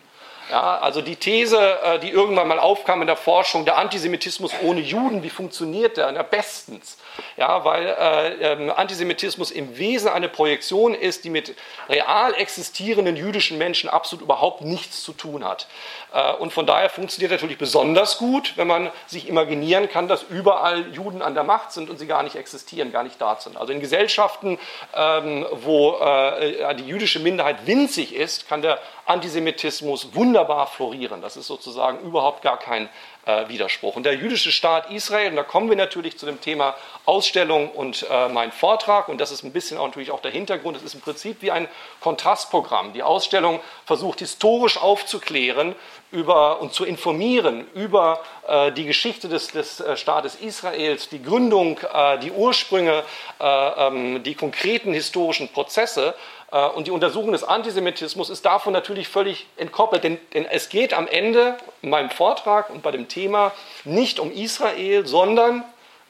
Ja, 0.49 0.79
also 0.79 1.01
die 1.01 1.15
These, 1.15 1.57
äh, 1.83 1.99
die 1.99 2.09
irgendwann 2.09 2.47
mal 2.47 2.59
aufkam 2.59 3.01
in 3.01 3.07
der 3.07 3.15
Forschung, 3.15 3.63
der 3.65 3.77
Antisemitismus 3.77 4.51
ohne 4.63 4.81
Juden, 4.81 5.23
wie 5.23 5.29
funktioniert 5.29 5.97
der? 5.97 6.11
Na, 6.11 6.23
bestens. 6.23 6.97
Ja, 7.37 7.63
weil 7.63 7.85
äh, 7.85 8.53
ähm, 8.53 8.69
Antisemitismus 8.69 9.51
im 9.51 9.77
Wesen 9.77 10.09
eine 10.09 10.29
Projektion 10.29 10.93
ist, 10.93 11.23
die 11.23 11.29
mit 11.29 11.55
real 11.89 12.33
existierenden 12.33 13.15
jüdischen 13.15 13.57
Menschen 13.57 13.89
absolut 13.89 14.23
überhaupt 14.23 14.61
nichts 14.61 15.03
zu 15.03 15.13
tun 15.13 15.45
hat. 15.45 15.67
Äh, 16.13 16.33
und 16.33 16.51
von 16.51 16.65
daher 16.65 16.89
funktioniert 16.89 17.31
natürlich 17.31 17.57
besonders 17.57 18.17
gut, 18.17 18.53
wenn 18.57 18.67
man 18.67 18.91
sich 19.07 19.27
imaginieren 19.27 19.89
kann, 19.89 20.07
dass 20.07 20.23
überall 20.23 20.91
Juden 20.93 21.21
an 21.21 21.33
der 21.33 21.43
Macht 21.43 21.71
sind 21.71 21.89
und 21.89 21.97
sie 21.97 22.07
gar 22.07 22.23
nicht 22.23 22.35
existieren, 22.35 22.91
gar 22.91 23.03
nicht 23.03 23.21
da 23.21 23.37
sind. 23.39 23.57
Also 23.57 23.71
in 23.71 23.79
Gesellschaften, 23.79 24.59
ähm, 24.95 25.45
wo 25.51 25.97
äh, 25.97 26.75
die 26.75 26.85
jüdische 26.85 27.19
Minderheit 27.19 27.67
winzig 27.67 28.15
ist, 28.15 28.47
kann 28.49 28.61
der 28.61 28.79
Antisemitismus 29.11 30.15
wunderbar 30.15 30.67
florieren. 30.67 31.21
Das 31.21 31.35
ist 31.35 31.47
sozusagen 31.47 31.99
überhaupt 31.99 32.41
gar 32.41 32.57
kein 32.57 32.87
äh, 33.25 33.49
Widerspruch. 33.49 33.97
Und 33.97 34.03
der 34.03 34.15
jüdische 34.15 34.53
Staat 34.53 34.89
Israel, 34.89 35.31
und 35.31 35.35
da 35.35 35.43
kommen 35.43 35.69
wir 35.69 35.75
natürlich 35.75 36.17
zu 36.17 36.25
dem 36.25 36.39
Thema 36.39 36.75
Ausstellung 37.05 37.69
und 37.69 38.05
äh, 38.09 38.29
mein 38.29 38.53
Vortrag, 38.53 39.09
und 39.09 39.19
das 39.19 39.31
ist 39.31 39.43
ein 39.43 39.51
bisschen 39.51 39.77
auch 39.77 39.87
natürlich 39.87 40.11
auch 40.11 40.21
der 40.21 40.31
Hintergrund, 40.31 40.77
es 40.77 40.83
ist 40.83 40.93
im 40.93 41.01
Prinzip 41.01 41.41
wie 41.41 41.51
ein 41.51 41.67
Kontrastprogramm. 41.99 42.93
Die 42.93 43.03
Ausstellung 43.03 43.59
versucht 43.85 44.19
historisch 44.19 44.77
aufzuklären 44.77 45.75
über, 46.11 46.61
und 46.61 46.73
zu 46.73 46.85
informieren 46.85 47.67
über 47.73 48.21
äh, 48.47 48.71
die 48.71 48.85
Geschichte 48.85 49.27
des, 49.27 49.47
des 49.47 49.81
äh, 49.81 49.97
Staates 49.97 50.35
Israels, 50.35 51.09
die 51.09 51.21
Gründung, 51.21 51.79
äh, 51.93 52.17
die 52.19 52.31
Ursprünge, 52.31 53.03
äh, 53.39 53.87
ähm, 53.87 54.23
die 54.23 54.35
konkreten 54.35 54.93
historischen 54.93 55.49
Prozesse 55.49 56.15
und 56.57 56.87
die 56.87 56.91
Untersuchung 56.91 57.31
des 57.31 57.43
Antisemitismus 57.43 58.29
ist 58.29 58.45
davon 58.45 58.73
natürlich 58.73 59.07
völlig 59.07 59.47
entkoppelt, 59.55 60.03
denn, 60.03 60.19
denn, 60.33 60.45
es 60.45 60.69
geht 60.69 60.93
am 60.93 61.07
Ende 61.07 61.57
in 61.81 61.89
meinem 61.89 62.09
Vortrag 62.09 62.69
und 62.69 62.83
bei 62.83 62.91
dem 62.91 63.07
Thema 63.07 63.53
nicht 63.85 64.19
um 64.19 64.31
Israel, 64.31 65.07
sondern 65.07 65.63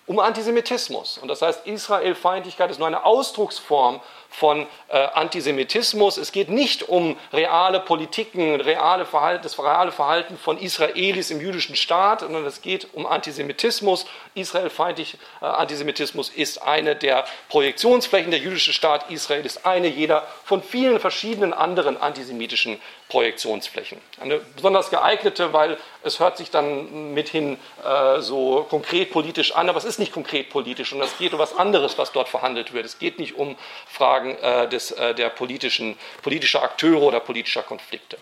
um 0.08 0.20
Antisemitismus. 0.20 1.20
Und 1.20 1.28
das 1.28 1.42
heißt, 1.42 1.68
Israelfeindlichkeit 1.68 2.72
ist 2.72 2.80
nur 2.80 2.88
eine 2.88 3.06
Ausdrucksform 3.06 4.02
von 4.30 4.66
äh, 4.90 4.98
Antisemitismus. 4.98 6.18
Es 6.18 6.32
geht 6.32 6.50
nicht 6.50 6.90
um 6.90 7.18
reale 7.32 7.80
Politiken, 7.80 8.60
reale 8.60 9.06
Verhalten, 9.06 9.44
das 9.44 9.60
reale 9.60 9.92
Verhalten 9.92 10.38
von 10.38 10.58
Israelis 10.58 11.32
im 11.32 11.40
jüdischen 11.40 11.76
Staat, 11.76 12.22
sondern 12.22 12.46
es 12.46 12.62
geht 12.62 12.88
um 12.94 13.06
Antisemitismus. 13.06 14.06
Israelfeindlich 14.34 15.18
äh, 15.42 15.46
Antisemitismus 15.46 16.30
ist 16.30 16.62
eine 16.62 16.96
der 16.96 17.26
Projektionsflächen. 17.50 18.32
Der 18.32 18.40
jüdische 18.40 18.74
Staat 18.74 19.10
Israel 19.10 19.46
ist 19.46 19.66
eine 19.66 19.88
jeder 19.88 20.28
von 20.46 20.64
vielen 20.64 21.00
verschiedenen 21.00 21.54
anderen 21.54 21.98
antisemitischen 21.98 22.82
Projektionsflächen. 23.10 24.00
Eine 24.20 24.38
besonders 24.38 24.90
geeignete, 24.90 25.54
weil 25.54 25.78
es 26.04 26.20
hört 26.20 26.38
sich 26.38 26.50
dann 26.50 27.14
mithin 27.14 27.58
äh, 27.84 28.22
so 28.22 28.66
konkret 28.70 29.12
politisch 29.12 29.56
an, 29.56 29.70
aber 29.70 29.78
es 29.78 29.86
ist 29.86 30.00
nicht 30.00 30.14
konkret 30.14 30.50
politisch 30.50 30.94
und 30.94 31.02
es 31.02 31.18
geht 31.18 31.34
um 31.34 31.40
was 31.40 31.56
anderes, 31.58 31.98
was 31.98 32.12
dort 32.12 32.30
verhandelt 32.30 32.74
wird. 32.74 32.86
Es 32.86 33.00
geht 33.00 33.20
nicht 33.20 33.36
um 33.36 33.58
Fragen 33.88 34.38
äh, 34.38 34.70
des, 34.70 34.92
äh, 34.92 35.14
der 35.14 35.30
politischen, 35.30 35.98
politischer 36.22 36.64
Akteure 36.64 37.02
oder 37.02 37.20
politischer 37.20 37.64
Konflikte. 37.64 38.18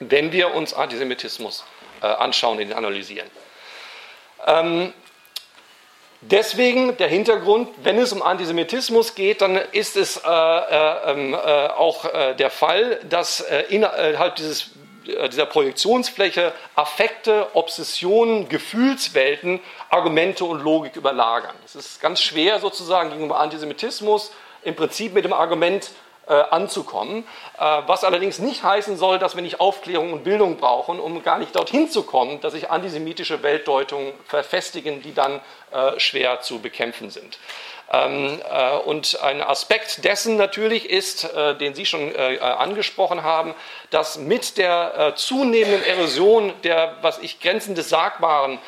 Wenn 0.00 0.32
wir 0.32 0.54
uns 0.54 0.74
Antisemitismus 0.74 1.64
äh, 2.04 2.06
anschauen 2.06 2.58
und 2.58 2.72
analysieren. 2.72 3.30
Ähm, 4.46 4.92
Deswegen 6.30 6.96
der 6.96 7.08
Hintergrund, 7.08 7.68
wenn 7.82 7.98
es 7.98 8.12
um 8.12 8.22
Antisemitismus 8.22 9.14
geht, 9.14 9.42
dann 9.42 9.56
ist 9.72 9.96
es 9.96 10.16
äh, 10.16 10.20
äh, 10.28 11.10
ähm, 11.10 11.34
äh, 11.34 11.36
auch 11.36 12.06
äh, 12.06 12.34
der 12.34 12.48
Fall, 12.48 12.98
dass 13.10 13.40
äh, 13.40 13.64
innerhalb 13.68 14.36
dieses, 14.36 14.70
dieser 15.04 15.44
Projektionsfläche 15.44 16.54
Affekte, 16.76 17.48
Obsessionen, 17.52 18.48
Gefühlswelten, 18.48 19.60
Argumente 19.90 20.46
und 20.46 20.62
Logik 20.62 20.96
überlagern. 20.96 21.54
Es 21.66 21.74
ist 21.74 22.00
ganz 22.00 22.22
schwer 22.22 22.58
sozusagen 22.58 23.10
gegenüber 23.10 23.38
Antisemitismus 23.38 24.32
im 24.62 24.74
Prinzip 24.74 25.12
mit 25.12 25.26
dem 25.26 25.34
Argument 25.34 25.90
anzukommen. 26.26 27.26
Äh, 27.56 27.82
was 27.86 28.02
allerdings 28.02 28.40
nicht 28.40 28.64
heißen 28.64 28.96
soll, 28.96 29.20
dass 29.20 29.36
wir 29.36 29.42
nicht 29.42 29.60
Aufklärung 29.60 30.12
und 30.12 30.24
Bildung 30.24 30.56
brauchen, 30.56 30.98
um 30.98 31.22
gar 31.22 31.38
nicht 31.38 31.54
dorthin 31.54 31.88
zu 31.88 32.02
kommen, 32.02 32.40
dass 32.40 32.52
sich 32.52 32.70
antisemitische 32.70 33.44
Weltdeutungen 33.44 34.12
verfestigen, 34.26 35.02
die 35.02 35.14
dann 35.14 35.40
äh, 35.70 35.98
schwer 36.00 36.40
zu 36.40 36.58
bekämpfen 36.58 37.10
sind. 37.10 37.38
Ähm, 37.92 38.40
äh, 38.50 38.76
und 38.78 39.20
ein 39.22 39.40
Aspekt 39.40 40.04
dessen 40.04 40.36
natürlich 40.36 40.90
ist, 40.90 41.28
den 41.60 41.74
Sie 41.74 41.86
schon 41.86 42.14
angesprochen 42.16 43.22
haben, 43.22 43.54
dass 43.90 44.18
mit 44.18 44.58
der 44.58 45.12
zunehmenden 45.16 45.84
Erosion 45.84 46.52
der, 46.64 46.96
was 47.02 47.18
ich 47.18 47.40
Grenzen 47.40 47.74
des 47.74 47.88
Sagbaren 47.88 48.58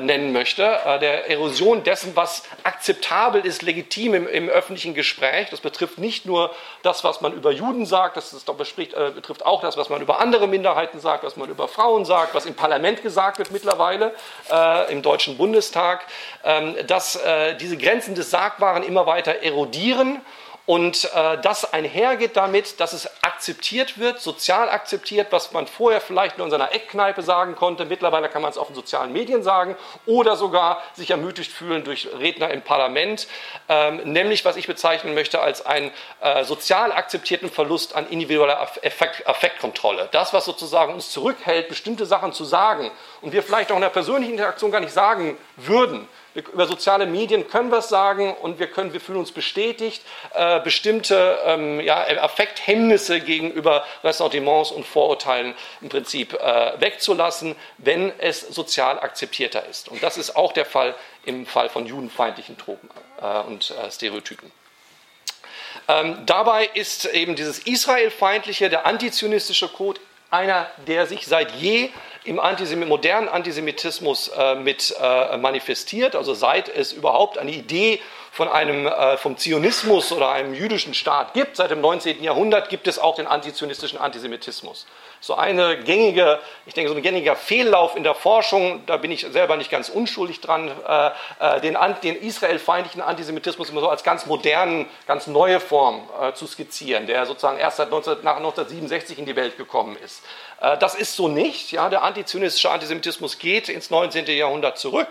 nennen 0.00 0.32
möchte, 0.32 0.62
der 1.00 1.30
Erosion 1.30 1.82
dessen, 1.84 2.14
was 2.14 2.42
akzeptabel 2.64 3.44
ist, 3.46 3.62
legitim 3.62 4.14
im, 4.14 4.28
im, 4.28 4.48
öffentlichen 4.48 4.94
Gespräch. 4.94 5.48
Das 5.50 5.60
betrifft 5.60 5.98
nicht 5.98 6.26
nur 6.26 6.54
das, 6.82 7.02
was 7.02 7.20
man 7.20 7.32
über 7.32 7.50
Juden 7.50 7.86
sagt, 7.86 8.16
das 8.16 8.29
ist, 8.32 8.46
bespricht, 8.56 8.94
äh, 8.94 9.12
betrifft 9.14 9.44
auch 9.44 9.60
das, 9.60 9.76
was 9.76 9.88
man 9.88 10.00
über 10.02 10.20
andere 10.20 10.46
Minderheiten 10.46 11.00
sagt, 11.00 11.24
was 11.24 11.36
man 11.36 11.48
über 11.48 11.68
Frauen 11.68 12.04
sagt, 12.04 12.34
was 12.34 12.46
im 12.46 12.54
Parlament 12.54 13.02
gesagt 13.02 13.38
wird 13.38 13.50
mittlerweile, 13.50 14.14
äh, 14.50 14.92
im 14.92 15.02
Deutschen 15.02 15.36
Bundestag, 15.36 16.06
ähm, 16.44 16.76
dass 16.86 17.16
äh, 17.16 17.56
diese 17.56 17.76
Grenzen 17.76 18.14
des 18.14 18.30
Sagbaren 18.30 18.82
immer 18.82 19.06
weiter 19.06 19.42
erodieren 19.42 20.20
und 20.66 21.10
äh, 21.14 21.38
das 21.42 21.72
einhergeht 21.72 22.36
damit, 22.36 22.80
dass 22.80 22.92
es 22.92 23.08
akzeptiert 23.22 23.98
wird, 23.98 24.20
sozial 24.20 24.68
akzeptiert, 24.68 25.28
was 25.30 25.52
man 25.52 25.66
vorher 25.66 26.00
vielleicht 26.00 26.38
nur 26.38 26.46
in 26.46 26.50
seiner 26.50 26.72
Eckkneipe 26.72 27.22
sagen 27.22 27.56
konnte. 27.56 27.84
Mittlerweile 27.84 28.28
kann 28.28 28.42
man 28.42 28.50
es 28.50 28.58
auf 28.58 28.68
den 28.68 28.76
sozialen 28.76 29.12
Medien 29.12 29.42
sagen 29.42 29.76
oder 30.06 30.36
sogar 30.36 30.82
sich 30.94 31.10
ermutigt 31.10 31.50
fühlen 31.50 31.82
durch 31.84 32.08
Redner 32.18 32.50
im 32.50 32.62
Parlament. 32.62 33.26
Ähm, 33.68 34.12
nämlich, 34.12 34.44
was 34.44 34.56
ich 34.56 34.66
bezeichnen 34.66 35.14
möchte 35.14 35.40
als 35.40 35.64
einen 35.64 35.90
äh, 36.20 36.44
sozial 36.44 36.92
akzeptierten 36.92 37.50
Verlust 37.50 37.96
an 37.96 38.08
individueller 38.08 38.60
Affekt, 38.60 39.26
Affektkontrolle. 39.26 40.08
Das, 40.12 40.32
was 40.32 40.44
sozusagen 40.44 40.94
uns 40.94 41.10
zurückhält, 41.10 41.68
bestimmte 41.68 42.06
Sachen 42.06 42.32
zu 42.32 42.44
sagen 42.44 42.90
und 43.22 43.32
wir 43.32 43.42
vielleicht 43.42 43.72
auch 43.72 43.76
in 43.76 43.82
der 43.82 43.88
persönlichen 43.88 44.32
Interaktion 44.32 44.70
gar 44.70 44.80
nicht 44.80 44.92
sagen 44.92 45.36
würden 45.56 46.08
über 46.34 46.66
soziale 46.66 47.06
Medien 47.06 47.48
können 47.48 47.70
wir 47.70 47.78
es 47.78 47.88
sagen 47.88 48.34
und 48.34 48.58
wir, 48.58 48.68
können, 48.68 48.92
wir 48.92 49.00
fühlen 49.00 49.18
uns 49.18 49.32
bestätigt, 49.32 50.02
äh, 50.34 50.60
bestimmte 50.60 51.38
ähm, 51.44 51.80
ja, 51.80 52.04
Affekthemmnisse 52.22 53.20
gegenüber 53.20 53.84
Ressentiments 54.04 54.70
und 54.70 54.86
Vorurteilen 54.86 55.54
im 55.80 55.88
Prinzip 55.88 56.34
äh, 56.34 56.80
wegzulassen, 56.80 57.56
wenn 57.78 58.12
es 58.18 58.40
sozial 58.40 59.00
akzeptierter 59.00 59.66
ist. 59.66 59.88
Und 59.88 60.02
das 60.02 60.16
ist 60.16 60.36
auch 60.36 60.52
der 60.52 60.66
Fall 60.66 60.94
im 61.24 61.46
Fall 61.46 61.68
von 61.68 61.86
judenfeindlichen 61.86 62.56
Tropen 62.56 62.88
äh, 63.20 63.40
und 63.40 63.70
äh, 63.70 63.90
Stereotypen. 63.90 64.50
Ähm, 65.88 66.18
dabei 66.26 66.70
ist 66.74 67.06
eben 67.06 67.34
dieses 67.34 67.60
israelfeindliche, 67.60 68.70
der 68.70 68.86
antizionistische 68.86 69.68
Code 69.68 70.00
einer, 70.30 70.68
der 70.86 71.06
sich 71.06 71.26
seit 71.26 71.52
je 71.52 71.90
im 72.24 72.38
Antisemit 72.38 72.88
modernen 72.88 73.28
Antisemitismus 73.28 74.28
äh, 74.28 74.54
mit 74.54 74.94
äh, 75.00 75.36
manifestiert, 75.36 76.14
also 76.14 76.34
seit 76.34 76.68
es 76.68 76.92
überhaupt 76.92 77.38
eine 77.38 77.50
Idee 77.50 78.00
von 78.30 78.48
einem, 78.48 78.86
äh, 78.86 79.16
vom 79.16 79.36
Zionismus 79.36 80.12
oder 80.12 80.30
einem 80.30 80.54
jüdischen 80.54 80.94
Staat 80.94 81.34
gibt, 81.34 81.56
seit 81.56 81.70
dem 81.70 81.80
19. 81.80 82.22
Jahrhundert 82.22 82.68
gibt 82.68 82.86
es 82.86 82.98
auch 82.98 83.16
den 83.16 83.26
antizionistischen 83.26 83.98
Antisemitismus. 83.98 84.86
So 85.22 85.34
eine 85.34 85.78
gängige, 85.82 86.38
ich 86.64 86.72
denke, 86.72 86.90
so 86.90 86.96
ein 86.96 87.02
gängiger 87.02 87.36
Fehllauf 87.36 87.94
in 87.94 88.04
der 88.04 88.14
Forschung, 88.14 88.82
da 88.86 88.96
bin 88.96 89.10
ich 89.10 89.26
selber 89.30 89.58
nicht 89.58 89.70
ganz 89.70 89.90
unschuldig 89.90 90.40
dran, 90.40 90.68
äh, 90.68 91.10
äh, 91.40 91.60
den, 91.60 91.76
den 92.02 92.16
israelfeindlichen 92.16 93.02
Antisemitismus 93.02 93.68
immer 93.68 93.82
so 93.82 93.90
als 93.90 94.02
ganz 94.02 94.24
modernen, 94.24 94.86
ganz 95.06 95.26
neue 95.26 95.60
Form 95.60 96.08
äh, 96.20 96.32
zu 96.32 96.46
skizzieren, 96.46 97.06
der 97.06 97.26
sozusagen 97.26 97.58
erst 97.58 97.76
seit 97.76 97.90
19, 97.90 98.18
nach 98.22 98.36
1967 98.36 99.18
in 99.18 99.26
die 99.26 99.36
Welt 99.36 99.56
gekommen 99.56 99.96
ist. 100.02 100.22
Das 100.78 100.94
ist 100.94 101.16
so 101.16 101.26
nicht. 101.26 101.72
Ja, 101.72 101.88
der 101.88 102.02
antizionistische 102.02 102.70
Antisemitismus 102.70 103.38
geht 103.38 103.70
ins 103.70 103.88
19. 103.88 104.26
Jahrhundert 104.26 104.76
zurück 104.76 105.08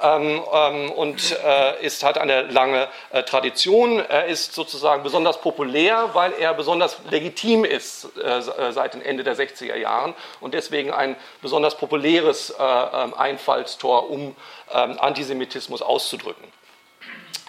ähm, 0.00 0.42
ähm, 0.52 0.90
und 0.90 1.36
äh, 1.44 1.84
ist, 1.84 2.02
hat 2.02 2.18
eine 2.18 2.42
lange 2.42 2.88
äh, 3.10 3.22
Tradition. 3.22 3.98
Er 3.98 4.26
ist 4.26 4.54
sozusagen 4.54 5.02
besonders 5.02 5.40
populär, 5.40 6.10
weil 6.12 6.32
er 6.34 6.54
besonders 6.54 6.98
legitim 7.10 7.64
ist 7.64 8.08
äh, 8.16 8.38
äh 8.38 8.72
seit 8.72 8.94
dem 8.94 9.02
Ende 9.02 9.24
der 9.24 9.36
60er 9.36 9.76
Jahren 9.76 10.14
und 10.40 10.54
deswegen 10.54 10.90
ein 10.90 11.16
besonders 11.40 11.76
populäres 11.76 12.50
äh, 12.50 12.62
ähm, 12.62 13.14
Einfallstor, 13.14 14.10
um 14.10 14.36
ähm, 14.72 14.98
Antisemitismus 14.98 15.82
auszudrücken. 15.82 16.44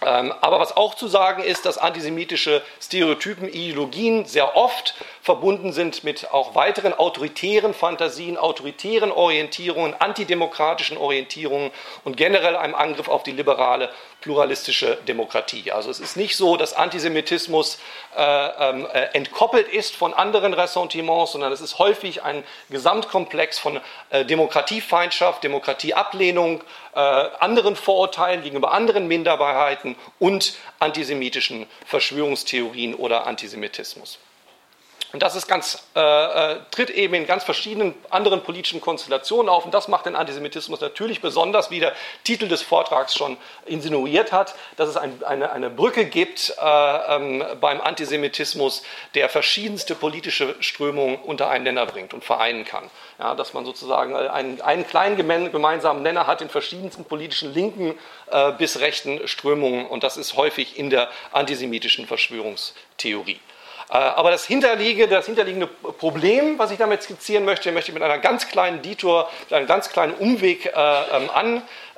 Ähm, 0.06 0.34
aber 0.42 0.60
was 0.60 0.76
auch 0.76 0.96
zu 0.96 1.08
sagen 1.08 1.44
ist, 1.44 1.66
dass 1.66 1.78
antisemitische 1.78 2.62
Stereotypen, 2.82 3.48
Ideologien 3.48 4.26
sehr 4.26 4.56
oft 4.56 4.96
verbunden 5.22 5.72
sind 5.72 6.04
mit 6.04 6.32
auch 6.32 6.56
weiteren 6.56 6.94
autoritären 6.94 7.74
Fantasien, 7.74 8.38
autoritären 8.38 9.12
Orientierungen, 9.12 9.96
antidemokratischen 10.00 10.98
Orientierungen 10.98 11.72
und 12.04 12.18
generell 12.18 12.56
einem 12.56 12.76
Angriff 12.76 13.08
auf 13.08 13.24
die 13.24 13.32
liberale 13.32 13.90
pluralistische 14.24 14.98
Demokratie. 15.06 15.72
Also 15.74 15.92
es 15.92 16.00
ist 16.00 16.16
nicht 16.16 16.38
so, 16.38 16.56
dass 16.56 16.74
Antisemitismus 16.74 17.78
äh, 18.16 18.24
ähm, 18.24 18.88
äh, 18.94 19.10
entkoppelt 19.14 19.68
ist 19.68 19.94
von 19.96 20.14
anderen 20.14 20.54
Ressentiments, 20.54 21.34
sondern 21.34 21.52
es 21.52 21.60
ist 21.60 21.78
häufig 21.78 22.24
ein 22.24 22.46
Gesamtkomplex 22.70 23.60
von 23.60 23.82
äh, 24.12 24.24
Demokratiefeindschaft, 24.24 25.44
Demokratieablehnung, 25.44 26.64
äh, 26.96 27.00
anderen 27.00 27.76
Vorurteilen 27.76 28.44
gegenüber 28.44 28.72
anderen 28.72 29.10
Minderheiten 29.10 29.98
und 30.20 30.56
antisemitischen 30.80 31.68
Verschwörungstheorien 31.86 32.96
oder 32.96 33.28
Antisemitismus. 33.28 34.20
Und 35.14 35.22
das 35.22 35.36
ist 35.36 35.48
ganz, 35.48 35.84
äh, 35.96 36.00
äh, 36.00 36.60
tritt 36.72 36.90
eben 36.90 37.14
in 37.14 37.28
ganz 37.28 37.44
verschiedenen 37.44 37.94
anderen 38.10 38.42
politischen 38.42 38.82
Konstellationen 38.82 39.48
auf. 39.48 39.64
Und 39.64 39.72
das 39.72 39.88
macht 39.88 40.08
den 40.08 40.16
Antisemitismus 40.16 40.82
natürlich 40.82 41.22
besonders, 41.22 41.70
wie 41.70 41.80
der 41.80 41.94
Titel 42.24 42.48
des 42.48 42.64
Vortrags 42.64 43.14
schon 43.16 43.38
insinuiert 43.68 44.32
hat, 44.32 44.56
dass 44.76 44.90
es 44.90 44.98
ein, 44.98 45.24
eine, 45.24 45.52
eine, 45.52 45.70
Brücke 45.70 46.06
gibt 46.06 46.56
äh, 46.60 47.16
ähm, 47.16 47.46
beim 47.62 47.80
Antisemitismus, 47.80 48.82
der 49.14 49.30
verschiedenste 49.30 49.94
politische 49.94 50.56
Strömungen 50.62 51.20
unter 51.20 51.48
einen 51.48 51.66
Nenner 51.66 51.86
bringt 51.86 52.16
und 52.16 52.24
vereinen 52.24 52.66
kann. 52.66 52.90
Ja, 53.20 53.36
dass 53.36 53.54
man 53.54 53.66
sozusagen 53.66 54.16
einen, 54.16 54.62
einen 54.62 54.88
kleinen 54.88 55.16
gemeinsamen 55.16 56.02
Nenner 56.02 56.26
hat 56.26 56.42
in 56.42 56.50
verschiedensten 56.50 57.06
politischen 57.06 57.54
linken 57.54 58.00
äh, 58.32 58.52
bis 58.54 58.80
rechten 58.80 59.28
Strömungen. 59.28 59.86
Und 59.86 60.04
das 60.04 60.18
ist 60.18 60.36
häufig 60.38 60.80
in 60.80 60.90
der 60.90 61.08
antisemitischen 61.32 62.08
Verschwörungstheorie. 62.08 63.40
Äh, 63.90 63.98
aber 63.98 64.32
das 64.32 64.46
hinterliegende, 64.46 65.16
das 65.16 65.26
hinterliegende 65.26 65.68
Problem, 65.68 66.58
was 66.58 66.72
ich 66.72 66.78
damit 66.78 67.04
skizzieren 67.04 67.46
möchte, 67.46 67.72
möchte 67.72 67.92
ich 67.92 67.94
mit 67.94 68.04
einer 68.04 68.20
ganz 68.20 68.48
kleinen 68.48 68.82
Detour, 68.82 69.30
mit 69.44 69.54
einem 69.54 69.68
ganz 69.68 69.90
kleinen 69.90 70.14
Umweg 70.14 70.66
äh, 70.66 70.70
ähm, 70.72 71.30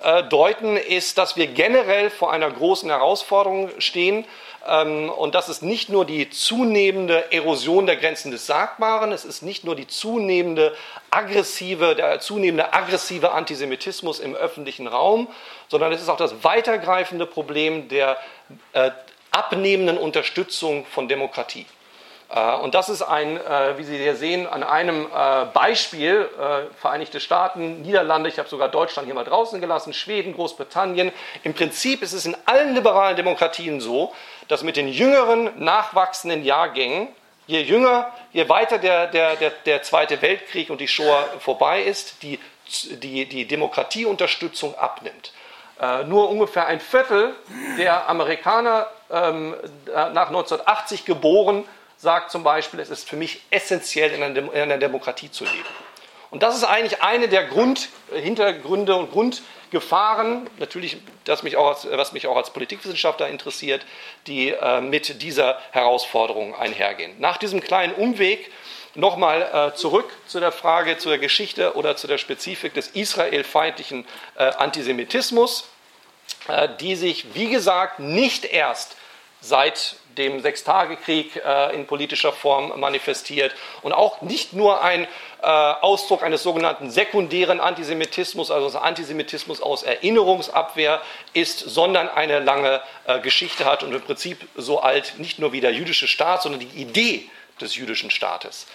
andeuten, 0.01 0.77
ist, 0.77 1.17
dass 1.17 1.35
wir 1.35 1.47
generell 1.47 2.09
vor 2.09 2.31
einer 2.31 2.49
großen 2.49 2.89
Herausforderung 2.89 3.69
stehen. 3.79 4.25
Ähm, 4.67 5.09
und 5.09 5.35
das 5.35 5.47
ist 5.47 5.61
nicht 5.61 5.89
nur 5.89 6.05
die 6.05 6.29
zunehmende 6.29 7.31
Erosion 7.31 7.85
der 7.85 7.97
Grenzen 7.97 8.31
des 8.31 8.47
Sagbaren, 8.47 9.11
es 9.11 9.23
ist 9.23 9.43
nicht 9.43 9.63
nur 9.63 9.75
die 9.75 9.87
zunehmende 9.87 10.75
aggressive, 11.11 11.95
der 11.95 12.19
zunehmende 12.19 12.73
aggressive 12.73 13.31
Antisemitismus 13.31 14.19
im 14.19 14.35
öffentlichen 14.35 14.87
Raum, 14.87 15.27
sondern 15.67 15.91
es 15.91 16.01
ist 16.01 16.09
auch 16.09 16.17
das 16.17 16.43
weitergreifende 16.43 17.25
Problem 17.25 17.87
der 17.89 18.17
äh, 18.73 18.91
abnehmenden 19.31 19.97
Unterstützung 19.97 20.85
von 20.85 21.07
Demokratie. 21.07 21.65
Äh, 22.29 22.55
und 22.55 22.73
das 22.75 22.89
ist 22.89 23.01
ein, 23.01 23.37
äh, 23.37 23.77
wie 23.77 23.83
Sie 23.83 23.97
hier 23.97 24.15
sehen, 24.15 24.47
an 24.47 24.63
einem 24.63 25.05
äh, 25.05 25.45
Beispiel, 25.53 26.29
Vereinigte 26.79 27.19
Staaten, 27.19 27.81
Niederlande, 27.81 28.29
ich 28.29 28.39
habe 28.39 28.49
sogar 28.49 28.69
Deutschland 28.69 29.05
hier 29.05 29.15
mal 29.15 29.23
draußen 29.23 29.61
gelassen, 29.61 29.93
Schweden, 29.93 30.33
Großbritannien. 30.33 31.11
Im 31.43 31.53
Prinzip 31.53 32.01
ist 32.01 32.13
es 32.13 32.25
in 32.25 32.35
allen 32.45 32.73
liberalen 32.73 33.15
Demokratien 33.15 33.79
so, 33.79 34.13
dass 34.47 34.63
mit 34.63 34.75
den 34.75 34.87
jüngeren, 34.87 35.51
nachwachsenden 35.63 36.43
Jahrgängen, 36.43 37.07
je 37.47 37.61
jünger, 37.61 38.11
je 38.33 38.47
weiter 38.49 38.77
der, 38.77 39.07
der, 39.07 39.35
der, 39.35 39.51
der 39.65 39.83
Zweite 39.83 40.21
Weltkrieg 40.21 40.69
und 40.69 40.81
die 40.81 40.87
Shoah 40.87 41.25
vorbei 41.39 41.81
ist, 41.81 42.21
die, 42.23 42.39
die, 42.89 43.25
die 43.27 43.47
Demokratieunterstützung 43.47 44.75
abnimmt. 44.75 45.31
nur 46.07 46.29
ungefähr 46.29 46.65
ein 46.65 46.79
Viertel 46.79 47.35
der 47.77 48.09
Amerikaner 48.09 48.87
ähm, 49.11 49.55
nach 49.93 50.27
1980 50.27 51.05
geboren 51.05 51.65
sagt 51.97 52.31
zum 52.31 52.43
Beispiel, 52.43 52.79
es 52.79 52.89
ist 52.89 53.07
für 53.07 53.15
mich 53.15 53.41
essentiell, 53.49 54.11
in 54.11 54.49
einer, 54.49 54.77
Demokratie 54.77 55.31
zu 55.31 55.45
leben. 55.45 55.65
Und 56.31 56.43
das 56.43 56.55
ist 56.55 56.63
eigentlich 56.63 57.01
eine 57.01 57.29
der 57.29 57.45
Grundhintergründe 57.45 58.95
und 58.95 59.11
Grundgefahren, 59.11 60.49
natürlich, 60.57 60.97
das 61.23 61.43
mich 61.43 61.55
auch 61.55 61.67
als, 61.67 61.87
was 61.89 62.11
mich 62.11 62.27
auch 62.27 62.35
als 62.35 62.51
Politikwissenschaftler 62.51 63.29
interessiert, 63.29 63.85
die 64.27 64.49
äh, 64.49 64.81
mit 64.81 65.21
dieser 65.21 65.59
Herausforderung 65.71 66.55
einhergehen. 66.55 67.13
Nach 67.19 67.37
diesem 67.37 67.61
kleinen 67.61 67.93
Umweg 67.93 68.51
nochmal 68.95 69.71
äh, 69.73 69.75
zurück 69.75 70.11
zu 70.27 70.39
der 70.39 70.51
Frage, 70.51 70.97
zu 70.97 71.09
der 71.09 71.19
Geschichte 71.19 71.75
oder 71.75 71.95
zu 71.95 72.07
der 72.07 72.17
Spezifik 72.17 72.73
des 72.73 72.87
israelfeindlichen 72.87 74.05
äh, 74.35 74.43
Antisemitismus, 74.43 75.69
äh, 76.47 76.69
die 76.79 76.95
sich, 76.95 77.33
wie 77.33 77.49
gesagt, 77.49 77.99
nicht 77.99 78.45
erst 78.45 78.95
seit 79.41 79.97
dem 80.15 80.39
Sechstagekrieg 80.39 81.41
äh, 81.43 81.75
in 81.75 81.85
politischer 81.85 82.31
Form 82.31 82.79
manifestiert 82.79 83.53
und 83.81 83.93
auch 83.93 84.21
nicht 84.21 84.53
nur 84.53 84.81
ein 84.83 85.07
äh, 85.41 85.45
Ausdruck 85.45 86.23
eines 86.23 86.43
sogenannten 86.43 86.89
sekundären 86.89 87.59
Antisemitismus, 87.59 88.51
also 88.51 88.77
Antisemitismus 88.77 89.61
aus 89.61 89.83
Erinnerungsabwehr 89.83 91.01
ist, 91.33 91.59
sondern 91.59 92.09
eine 92.09 92.39
lange 92.39 92.81
äh, 93.05 93.19
Geschichte 93.19 93.65
hat 93.65 93.83
und 93.83 93.93
im 93.93 94.01
Prinzip 94.01 94.47
so 94.55 94.79
alt 94.79 95.15
nicht 95.17 95.39
nur 95.39 95.51
wie 95.51 95.61
der 95.61 95.73
jüdische 95.73 96.07
Staat, 96.07 96.41
sondern 96.41 96.61
die 96.61 96.81
Idee 96.81 97.29
des 97.61 97.75
jüdischen 97.75 98.11
Staates. 98.11 98.67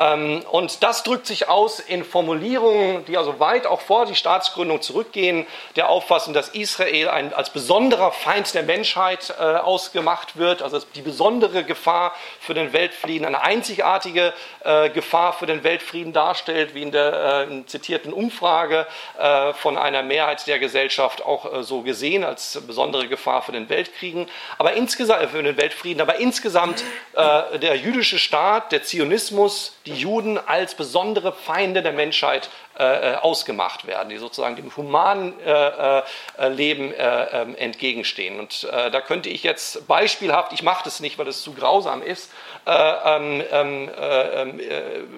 Ähm, 0.00 0.42
und 0.50 0.82
das 0.82 1.02
drückt 1.02 1.26
sich 1.26 1.48
aus 1.48 1.78
in 1.78 2.04
Formulierungen, 2.04 3.04
die 3.04 3.18
also 3.18 3.38
weit 3.38 3.66
auch 3.66 3.82
vor 3.82 4.06
die 4.06 4.14
Staatsgründung 4.14 4.80
zurückgehen, 4.80 5.46
der 5.76 5.90
Auffassung, 5.90 6.32
dass 6.32 6.48
Israel 6.48 7.08
ein, 7.10 7.34
als 7.34 7.50
besonderer 7.50 8.10
Feind 8.10 8.52
der 8.54 8.62
Menschheit 8.62 9.34
äh, 9.38 9.42
ausgemacht 9.42 10.38
wird, 10.38 10.62
also 10.62 10.80
die 10.94 11.02
besondere 11.02 11.64
Gefahr 11.64 12.14
für 12.40 12.54
den 12.54 12.72
Weltfrieden, 12.72 13.26
eine 13.26 13.42
einzigartige 13.42 14.32
äh, 14.64 14.88
Gefahr 14.88 15.34
für 15.34 15.46
den 15.46 15.62
Weltfrieden 15.64 16.14
darstellt, 16.14 16.74
wie 16.74 16.82
in 16.82 16.92
der 16.92 17.46
äh, 17.50 17.66
zitierten 17.66 18.14
Umfrage 18.14 18.86
äh, 19.18 19.52
von 19.52 19.76
einer 19.76 20.02
Mehrheit 20.02 20.46
der 20.46 20.58
Gesellschaft 20.58 21.22
auch 21.22 21.52
äh, 21.52 21.62
so 21.62 21.82
gesehen 21.82 22.24
als 22.24 22.58
besondere 22.66 23.06
Gefahr 23.06 23.42
für 23.42 23.52
den 23.52 23.68
Weltkriegen, 23.68 24.28
aber 24.56 24.72
insgesamt 24.72 25.22
äh, 25.22 25.28
für 25.28 25.42
den 25.42 25.58
Weltfrieden, 25.58 26.00
aber 26.00 26.16
insgesamt 26.16 26.84
der 27.14 27.76
jüdische 27.76 28.18
Staat, 28.18 28.72
der 28.72 28.82
Zionismus, 28.82 29.74
die 29.89 29.89
die 29.90 30.00
Juden 30.00 30.38
als 30.38 30.74
besondere 30.74 31.32
Feinde 31.32 31.82
der 31.82 31.92
Menschheit 31.92 32.48
äh, 32.80 33.12
äh, 33.12 33.16
ausgemacht 33.16 33.86
werden, 33.86 34.08
die 34.08 34.16
sozusagen 34.16 34.56
dem 34.56 34.74
humanen 34.74 35.38
äh, 35.44 35.98
äh 35.98 36.48
Leben 36.48 36.94
äh, 36.94 37.42
ähm, 37.42 37.54
entgegenstehen. 37.54 38.40
Und 38.40 38.66
äh, 38.72 38.90
da 38.90 39.02
könnte 39.02 39.28
ich 39.28 39.42
jetzt 39.42 39.86
beispielhaft, 39.86 40.54
ich 40.54 40.62
mache 40.62 40.84
das 40.84 41.00
nicht, 41.00 41.18
weil 41.18 41.28
es 41.28 41.42
zu 41.42 41.52
grausam 41.52 42.00
ist, 42.00 42.32
ähm, 42.66 43.42
ähm, 43.52 43.90
ähm 43.98 44.60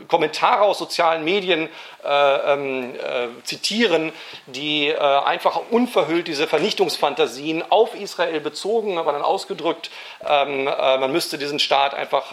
Kommentare 0.09 0.63
aus 0.63 0.79
sozialen 0.79 1.25
Medien 1.25 1.69
ähm, 2.05 2.95
zitieren, 3.45 4.13
die 4.47 4.95
einfach 4.97 5.61
unverhüllt 5.71 6.27
diese 6.27 6.47
Vernichtungsfantasien 6.47 7.63
auf 7.71 7.95
Israel 7.95 8.41
bezogen, 8.41 8.99
aber 8.99 9.13
dann 9.13 9.23
ausgedrückt, 9.23 9.91
man 10.23 11.13
müsste 11.13 11.39
diesen 11.39 11.59
Staat 11.59 11.95
einfach 11.95 12.33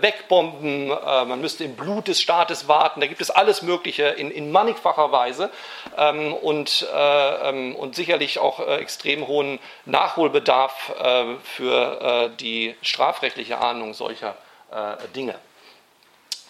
wegbomben, 0.00 0.88
man 0.88 1.40
müsste 1.40 1.64
im 1.64 1.76
Blut 1.80 2.08
des 2.08 2.20
Staates 2.20 2.68
warten, 2.68 3.00
da 3.00 3.06
gibt 3.06 3.20
es 3.20 3.30
alles 3.30 3.62
Mögliche 3.62 4.04
in, 4.04 4.30
in 4.30 4.52
mannigfacher 4.52 5.10
Weise 5.12 5.50
ähm, 5.96 6.32
und, 6.34 6.86
äh, 6.92 7.48
ähm, 7.48 7.74
und 7.74 7.94
sicherlich 7.94 8.38
auch 8.38 8.60
äh, 8.60 8.76
extrem 8.76 9.26
hohen 9.26 9.58
Nachholbedarf 9.86 10.92
äh, 10.98 11.24
für 11.42 12.30
äh, 12.32 12.36
die 12.36 12.76
strafrechtliche 12.82 13.58
Ahndung 13.58 13.94
solcher 13.94 14.36
äh, 14.70 14.96
Dinge. 15.14 15.34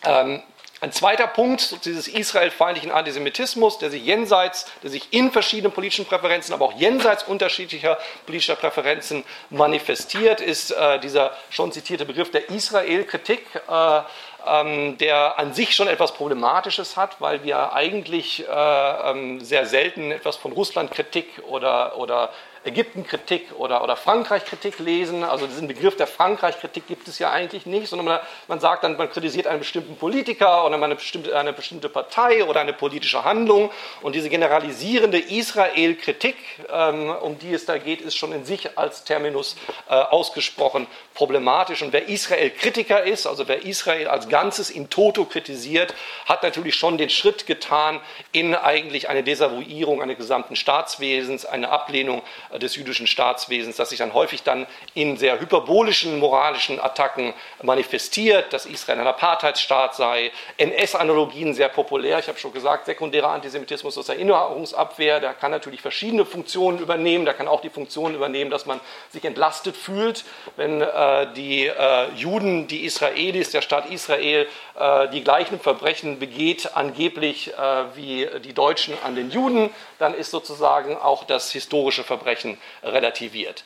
Ähm, 0.05 0.43
ein 0.83 0.93
zweiter 0.93 1.27
Punkt 1.27 1.85
dieses 1.85 2.09
israelfeindlichen 2.09 2.91
Antisemitismus, 2.91 3.77
der 3.77 3.91
sich 3.91 4.03
jenseits, 4.03 4.65
der 4.83 4.89
sich 4.89 5.13
in 5.13 5.31
verschiedenen 5.31 5.73
politischen 5.73 6.07
Präferenzen, 6.07 6.55
aber 6.55 6.65
auch 6.65 6.73
jenseits 6.73 7.23
unterschiedlicher 7.25 7.99
politischer 8.25 8.57
Präferenzen 8.57 9.25
manifestiert, 9.51 10.41
ist 10.41 10.71
äh, 10.71 10.99
dieser 10.99 11.37
schon 11.51 11.71
zitierte 11.71 12.07
Begriff 12.07 12.31
der 12.31 12.49
Israel-Kritik. 12.49 13.45
Äh, 13.69 14.01
der 14.99 15.39
an 15.39 15.53
sich 15.53 15.75
schon 15.75 15.89
etwas 15.89 16.13
Problematisches 16.13 16.97
hat, 16.97 17.21
weil 17.21 17.45
wir 17.45 17.73
eigentlich 17.73 18.47
äh, 18.49 19.11
ähm, 19.11 19.41
sehr 19.41 19.67
selten 19.67 20.11
etwas 20.11 20.37
von 20.37 20.53
Russlandkritik 20.53 21.43
oder, 21.49 21.99
oder 21.99 22.31
Ägyptenkritik 22.65 23.53
oder, 23.57 23.83
oder 23.83 23.97
Frankreich-Kritik 23.97 24.79
lesen. 24.81 25.25
Also 25.25 25.47
diesen 25.47 25.67
Begriff 25.67 25.97
der 25.97 26.07
Frankreich-Kritik 26.07 26.87
gibt 26.87 27.09
es 27.09 27.19
ja 27.19 27.31
eigentlich 27.31 27.65
nicht, 27.65 27.89
sondern 27.89 28.07
man, 28.07 28.21
man, 28.49 28.61
sagt 28.61 28.85
dann, 28.85 28.99
man 28.99 29.11
kritisiert 29.11 29.47
einen 29.47 29.61
bestimmten 29.61 29.97
Politiker 29.97 30.67
oder 30.67 30.75
eine 30.75 30.95
bestimmte, 30.95 31.37
eine 31.39 31.55
bestimmte 31.55 31.89
Partei 31.89 32.45
oder 32.45 32.61
eine 32.61 32.75
politische 32.75 33.25
Handlung. 33.25 33.71
Und 34.03 34.15
diese 34.15 34.29
generalisierende 34.29 35.19
Israel-Kritik, 35.19 36.37
ähm, 36.71 37.09
um 37.09 37.39
die 37.39 37.55
es 37.55 37.65
da 37.65 37.79
geht, 37.79 38.03
ist 38.03 38.17
schon 38.17 38.33
in 38.33 38.45
sich 38.45 38.77
als 38.77 39.05
Terminus 39.05 39.57
äh, 39.89 39.95
ausgesprochen 39.95 40.87
problematisch. 41.15 41.83
Und 41.83 41.95
wer 41.95 42.09
Israel-Kritiker 42.09 43.05
ist, 43.05 43.27
also 43.27 43.49
wer 43.49 43.65
Israel 43.65 44.09
als 44.09 44.29
Ganzes 44.29 44.69
in 44.69 44.91
toto 44.91 45.25
kritisiert, 45.25 45.95
hat 46.27 46.43
natürlich 46.43 46.75
schon 46.75 46.99
den 46.99 47.09
Schritt 47.09 47.47
getan 47.47 48.01
in 48.33 48.55
eigentlich 48.55 49.09
eine 49.09 49.23
Desavouierung 49.23 50.03
eines 50.03 50.19
gesamten 50.19 50.57
Staatswesens, 50.57 51.47
eine 51.47 51.71
Ablehnung 51.71 52.23
des 52.59 52.77
jüdischen 52.77 53.07
Staatswesens, 53.07 53.77
das 53.77 53.91
sich 53.91 53.99
dann 53.99 54.15
häufig 54.15 54.43
dann 54.43 54.67
in 54.95 55.17
sehr 55.17 55.41
hyperbolischen 55.41 56.19
moralischen 56.19 56.81
Attacken 56.81 57.33
manifestiert, 57.63 58.53
dass 58.53 58.67
Israel 58.67 59.01
ein 59.01 59.07
Apartheidsstaat 59.07 59.95
sei, 59.95 60.33
NS-Analogien 60.57 61.55
sehr 61.55 61.69
populär. 61.69 62.19
Ich 62.19 62.29
habe 62.29 62.39
schon 62.39 62.53
gesagt, 62.53 62.87
sekundärer 62.87 63.29
Antisemitismus 63.29 63.97
aus 63.97 64.09
Erinnerungsabwehr, 64.09 65.21
der 65.21 65.35
kann 65.35 65.51
natürlich 65.51 65.81
verschiedene 65.81 66.25
Funktionen 66.25 66.79
übernehmen, 66.79 67.25
der 67.25 67.35
kann 67.35 67.49
auch 67.49 67.61
die 67.61 67.71
Funktion 67.71 68.15
übernehmen, 68.15 68.51
dass 68.51 68.67
man 68.67 68.81
sich 69.11 69.25
entlastet 69.25 69.77
fühlt, 69.77 70.25
wenn 70.57 70.81
äh, 70.81 71.33
die 71.35 71.67
äh, 71.67 72.11
Juden, 72.17 72.67
die 72.67 72.85
Israelis, 72.85 73.51
der 73.51 73.63
Staat 73.63 73.91
Israel 73.91 74.49
äh, 74.79 75.09
die 75.11 75.23
gleichen 75.23 75.61
Verbrechen 75.61 76.19
begeht, 76.19 76.71
angeblich 76.75 77.53
äh, 77.53 77.85
wie 77.95 78.29
die 78.43 78.55
Deutschen 78.55 78.95
an 79.05 79.15
den 79.15 79.31
Juden, 79.31 79.71
dann 79.99 80.15
ist 80.15 80.31
sozusagen 80.31 80.97
auch 80.97 81.25
das 81.25 81.53
historische 81.53 82.05
Verbrechen 82.05 82.40
relativiert. 82.83 83.65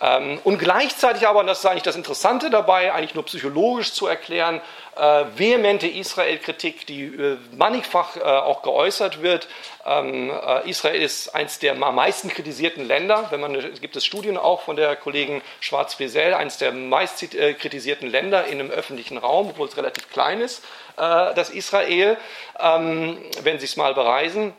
Ähm, 0.00 0.40
und 0.42 0.58
gleichzeitig 0.58 1.26
aber, 1.28 1.40
und 1.40 1.46
das 1.46 1.60
ist 1.60 1.66
eigentlich 1.66 1.84
das 1.84 1.96
Interessante 1.96 2.50
dabei, 2.50 2.92
eigentlich 2.92 3.14
nur 3.14 3.24
psychologisch 3.24 3.92
zu 3.92 4.06
erklären, 4.06 4.60
äh, 4.96 5.24
vehemente 5.36 5.86
Israel-Kritik, 5.86 6.86
die 6.86 7.04
äh, 7.04 7.36
mannigfach 7.56 8.16
äh, 8.16 8.20
auch 8.20 8.62
geäußert 8.62 9.22
wird. 9.22 9.48
Ähm, 9.86 10.30
äh, 10.30 10.68
Israel 10.68 11.00
ist 11.00 11.34
eines 11.34 11.60
der 11.60 11.72
am 11.72 11.94
meisten 11.94 12.28
kritisierten 12.28 12.86
Länder. 12.86 13.26
Wenn 13.30 13.40
man, 13.40 13.54
es 13.54 13.80
gibt 13.80 13.94
es 13.94 14.04
Studien 14.04 14.36
auch 14.36 14.62
von 14.62 14.74
der 14.74 14.96
Kollegin 14.96 15.42
Schwarz-Friesel, 15.60 16.34
eines 16.34 16.58
der 16.58 16.72
meist 16.72 17.34
äh, 17.34 17.54
kritisierten 17.54 18.08
Länder 18.08 18.46
in 18.46 18.60
einem 18.60 18.70
öffentlichen 18.70 19.16
Raum, 19.16 19.50
obwohl 19.50 19.68
es 19.68 19.76
relativ 19.76 20.10
klein 20.10 20.40
ist, 20.40 20.64
äh, 20.96 21.34
das 21.34 21.50
Israel, 21.50 22.16
ähm, 22.58 23.18
wenn 23.42 23.60
Sie 23.60 23.66
es 23.66 23.76
mal 23.76 23.94
bereisen. 23.94 24.54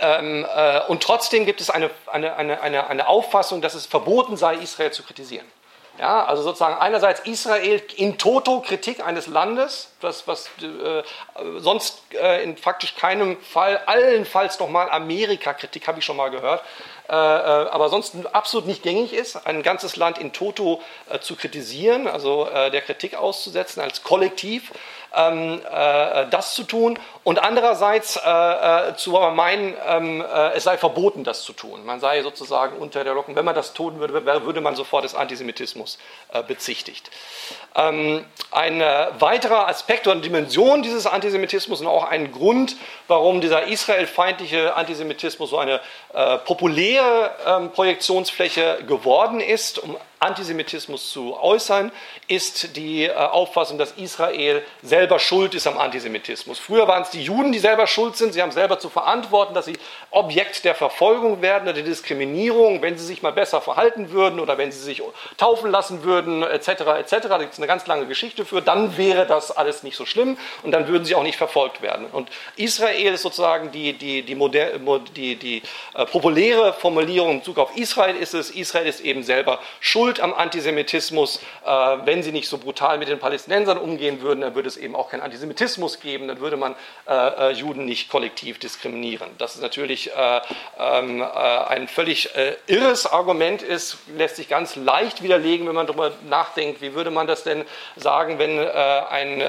Ähm, 0.00 0.46
äh, 0.54 0.80
und 0.88 1.02
trotzdem 1.02 1.46
gibt 1.46 1.60
es 1.60 1.70
eine, 1.70 1.90
eine, 2.06 2.36
eine, 2.36 2.86
eine 2.88 3.08
Auffassung, 3.08 3.62
dass 3.62 3.74
es 3.74 3.86
verboten 3.86 4.36
sei, 4.36 4.54
Israel 4.56 4.92
zu 4.92 5.02
kritisieren. 5.02 5.46
Ja, 5.98 6.24
also 6.24 6.44
sozusagen 6.44 6.76
einerseits 6.76 7.20
Israel 7.20 7.82
in 7.96 8.18
toto 8.18 8.60
Kritik 8.60 9.04
eines 9.04 9.26
Landes, 9.26 9.90
das, 10.00 10.28
was 10.28 10.48
äh, 10.62 11.02
sonst 11.58 12.02
äh, 12.14 12.44
in 12.44 12.56
faktisch 12.56 12.94
keinem 12.94 13.36
Fall, 13.40 13.80
allenfalls 13.86 14.60
nochmal 14.60 14.88
Amerika-Kritik, 14.90 15.88
habe 15.88 15.98
ich 15.98 16.04
schon 16.04 16.16
mal 16.16 16.30
gehört, 16.30 16.62
äh, 17.08 17.12
äh, 17.12 17.14
aber 17.14 17.88
sonst 17.88 18.14
absolut 18.32 18.68
nicht 18.68 18.84
gängig 18.84 19.12
ist, 19.12 19.44
ein 19.44 19.64
ganzes 19.64 19.96
Land 19.96 20.18
in 20.18 20.32
toto 20.32 20.80
äh, 21.10 21.18
zu 21.18 21.34
kritisieren, 21.34 22.06
also 22.06 22.48
äh, 22.48 22.70
der 22.70 22.82
Kritik 22.82 23.16
auszusetzen 23.16 23.82
als 23.82 24.04
Kollektiv 24.04 24.70
ähm, 25.14 25.60
äh, 25.68 26.26
das 26.30 26.54
zu 26.54 26.64
tun 26.64 26.98
und 27.28 27.38
andererseits 27.40 28.16
äh, 28.16 28.20
äh 28.20 28.96
zu 28.96 29.10
meinen, 29.10 29.76
ähm, 29.86 30.22
äh, 30.22 30.54
es 30.54 30.64
sei 30.64 30.78
verboten, 30.78 31.24
das 31.24 31.42
zu 31.42 31.52
tun. 31.52 31.84
Man 31.84 32.00
sei 32.00 32.22
sozusagen 32.22 32.78
unter 32.78 33.04
der 33.04 33.12
Locken, 33.12 33.36
wenn 33.36 33.44
man 33.44 33.54
das 33.54 33.74
tun 33.74 34.00
würde, 34.00 34.24
würde 34.46 34.62
man 34.62 34.74
sofort 34.76 35.04
des 35.04 35.14
Antisemitismus 35.14 35.98
äh, 36.32 36.42
bezichtigt. 36.42 37.10
Ähm, 37.76 38.24
ein 38.50 38.80
weiterer 39.18 39.68
Aspekt 39.68 40.06
oder 40.06 40.18
Dimension 40.20 40.82
dieses 40.82 41.06
Antisemitismus 41.06 41.82
und 41.82 41.86
auch 41.86 42.04
ein 42.04 42.32
Grund, 42.32 42.76
warum 43.08 43.42
dieser 43.42 43.64
israelfeindliche 43.64 44.74
Antisemitismus 44.74 45.50
so 45.50 45.58
eine 45.58 45.80
äh, 46.14 46.38
populäre 46.38 47.30
ähm, 47.46 47.72
Projektionsfläche 47.72 48.84
geworden 48.86 49.40
ist, 49.40 49.78
um 49.78 49.98
Antisemitismus 50.20 51.12
zu 51.12 51.36
äußern, 51.40 51.92
ist 52.26 52.76
die 52.76 53.04
äh, 53.04 53.12
Auffassung, 53.12 53.78
dass 53.78 53.92
Israel 53.92 54.64
selber 54.82 55.18
schuld 55.18 55.54
ist 55.54 55.66
am 55.66 55.78
Antisemitismus. 55.78 56.58
Früher 56.58 56.88
waren 56.88 57.02
es 57.02 57.10
die 57.10 57.17
Juden, 57.22 57.52
die 57.52 57.58
selber 57.58 57.86
schuld 57.86 58.16
sind. 58.16 58.32
Sie 58.32 58.42
haben 58.42 58.50
selber 58.50 58.78
zu 58.78 58.88
verantworten, 58.88 59.54
dass 59.54 59.66
sie 59.66 59.78
Objekt 60.10 60.64
der 60.64 60.74
Verfolgung 60.74 61.42
werden 61.42 61.64
oder 61.64 61.74
der 61.74 61.84
Diskriminierung, 61.84 62.82
wenn 62.82 62.98
sie 62.98 63.04
sich 63.04 63.22
mal 63.22 63.32
besser 63.32 63.60
verhalten 63.60 64.10
würden 64.10 64.40
oder 64.40 64.58
wenn 64.58 64.72
sie 64.72 64.80
sich 64.80 65.02
taufen 65.36 65.70
lassen 65.70 66.02
würden, 66.02 66.42
etc. 66.42 66.68
etc. 66.68 67.28
Da 67.28 67.38
gibt 67.38 67.52
es 67.52 67.58
eine 67.58 67.66
ganz 67.66 67.86
lange 67.86 68.06
Geschichte 68.06 68.44
für. 68.44 68.60
Dann 68.60 68.96
wäre 68.96 69.26
das 69.26 69.56
alles 69.56 69.82
nicht 69.82 69.96
so 69.96 70.06
schlimm 70.06 70.36
und 70.62 70.72
dann 70.72 70.88
würden 70.88 71.04
sie 71.04 71.14
auch 71.14 71.22
nicht 71.22 71.36
verfolgt 71.38 71.82
werden. 71.82 72.06
Und 72.10 72.28
Israel 72.56 73.14
ist 73.14 73.22
sozusagen 73.22 73.70
die, 73.70 73.92
die, 73.92 74.22
die, 74.22 74.34
moderne, 74.34 74.80
die, 75.14 75.36
die 75.36 75.62
äh, 75.94 76.06
populäre 76.06 76.72
Formulierung 76.72 77.30
in 77.30 77.38
Bezug 77.38 77.58
auf 77.58 77.76
Israel 77.76 78.16
ist 78.16 78.34
es, 78.34 78.50
Israel 78.50 78.86
ist 78.86 79.00
eben 79.00 79.22
selber 79.22 79.60
schuld 79.80 80.08
schuld 80.08 80.20
am 80.20 80.32
Antisemitismus. 80.32 81.40
Äh, 81.66 81.70
wenn 82.04 82.22
sie 82.22 82.32
nicht 82.32 82.48
so 82.48 82.58
brutal 82.58 82.98
mit 82.98 83.08
den 83.08 83.18
Palästinensern 83.18 83.78
umgehen 83.78 84.20
würden, 84.22 84.40
dann 84.40 84.54
würde 84.54 84.68
es 84.68 84.76
eben 84.76 84.94
auch 84.94 85.10
keinen 85.10 85.22
Antisemitismus 85.22 86.00
geben, 86.00 86.28
dann 86.28 86.40
würde 86.40 86.56
man 86.56 86.74
äh, 87.08 87.50
äh 87.50 87.52
Juden 87.52 87.84
nicht 87.84 88.10
kollektiv 88.10 88.58
diskriminieren. 88.58 89.30
Das 89.38 89.54
ist 89.54 89.62
natürlich 89.62 90.14
äh, 90.14 90.40
ähm, 90.78 91.22
äh 91.22 91.24
ein 91.24 91.88
völlig 91.88 92.34
äh, 92.36 92.56
irres 92.66 93.06
Argument 93.06 93.62
ist, 93.62 93.98
lässt 94.16 94.36
sich 94.36 94.48
ganz 94.48 94.76
leicht 94.76 95.22
widerlegen, 95.22 95.66
wenn 95.66 95.74
man 95.74 95.86
darüber 95.86 96.12
nachdenkt, 96.28 96.80
wie 96.80 96.94
würde 96.94 97.10
man 97.10 97.26
das 97.26 97.44
denn 97.44 97.64
sagen, 97.96 98.38
wenn 98.38 98.58
ein 98.58 99.42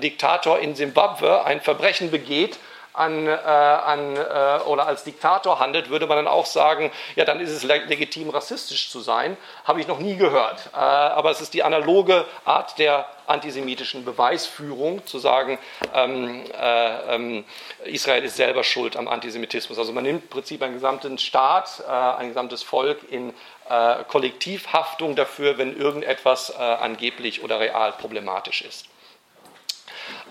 Diktator 0.00 0.58
in 0.58 0.74
Simbabwe 0.74 1.44
ein 1.44 1.60
Verbrechen 1.60 2.10
begeht, 2.10 2.58
an, 2.92 3.26
äh, 3.26 3.30
an, 3.30 4.16
äh, 4.16 4.62
oder 4.66 4.86
als 4.86 5.04
Diktator 5.04 5.58
handelt, 5.58 5.88
würde 5.90 6.06
man 6.06 6.16
dann 6.16 6.28
auch 6.28 6.46
sagen, 6.46 6.90
ja, 7.16 7.24
dann 7.24 7.40
ist 7.40 7.50
es 7.50 7.62
legitim, 7.62 8.30
rassistisch 8.30 8.90
zu 8.90 9.00
sein. 9.00 9.36
Habe 9.64 9.80
ich 9.80 9.86
noch 9.86 9.98
nie 9.98 10.16
gehört. 10.16 10.70
Äh, 10.74 10.76
aber 10.76 11.30
es 11.30 11.40
ist 11.40 11.54
die 11.54 11.62
analoge 11.62 12.24
Art 12.44 12.78
der 12.78 13.06
antisemitischen 13.26 14.04
Beweisführung, 14.04 15.06
zu 15.06 15.18
sagen, 15.18 15.58
ähm, 15.94 16.44
äh, 16.52 17.14
ähm, 17.14 17.44
Israel 17.84 18.24
ist 18.24 18.36
selber 18.36 18.64
schuld 18.64 18.96
am 18.96 19.08
Antisemitismus. 19.08 19.78
Also 19.78 19.92
man 19.92 20.04
nimmt 20.04 20.24
im 20.24 20.28
Prinzip 20.28 20.62
einen 20.62 20.74
gesamten 20.74 21.18
Staat, 21.18 21.82
äh, 21.86 21.90
ein 21.90 22.28
gesamtes 22.28 22.62
Volk 22.62 22.98
in 23.10 23.32
äh, 23.70 24.04
Kollektivhaftung 24.08 25.16
dafür, 25.16 25.56
wenn 25.56 25.76
irgendetwas 25.76 26.54
angeblich 26.54 27.42
oder 27.42 27.60
real 27.60 27.92
problematisch 27.92 28.62
ist. 28.62 28.91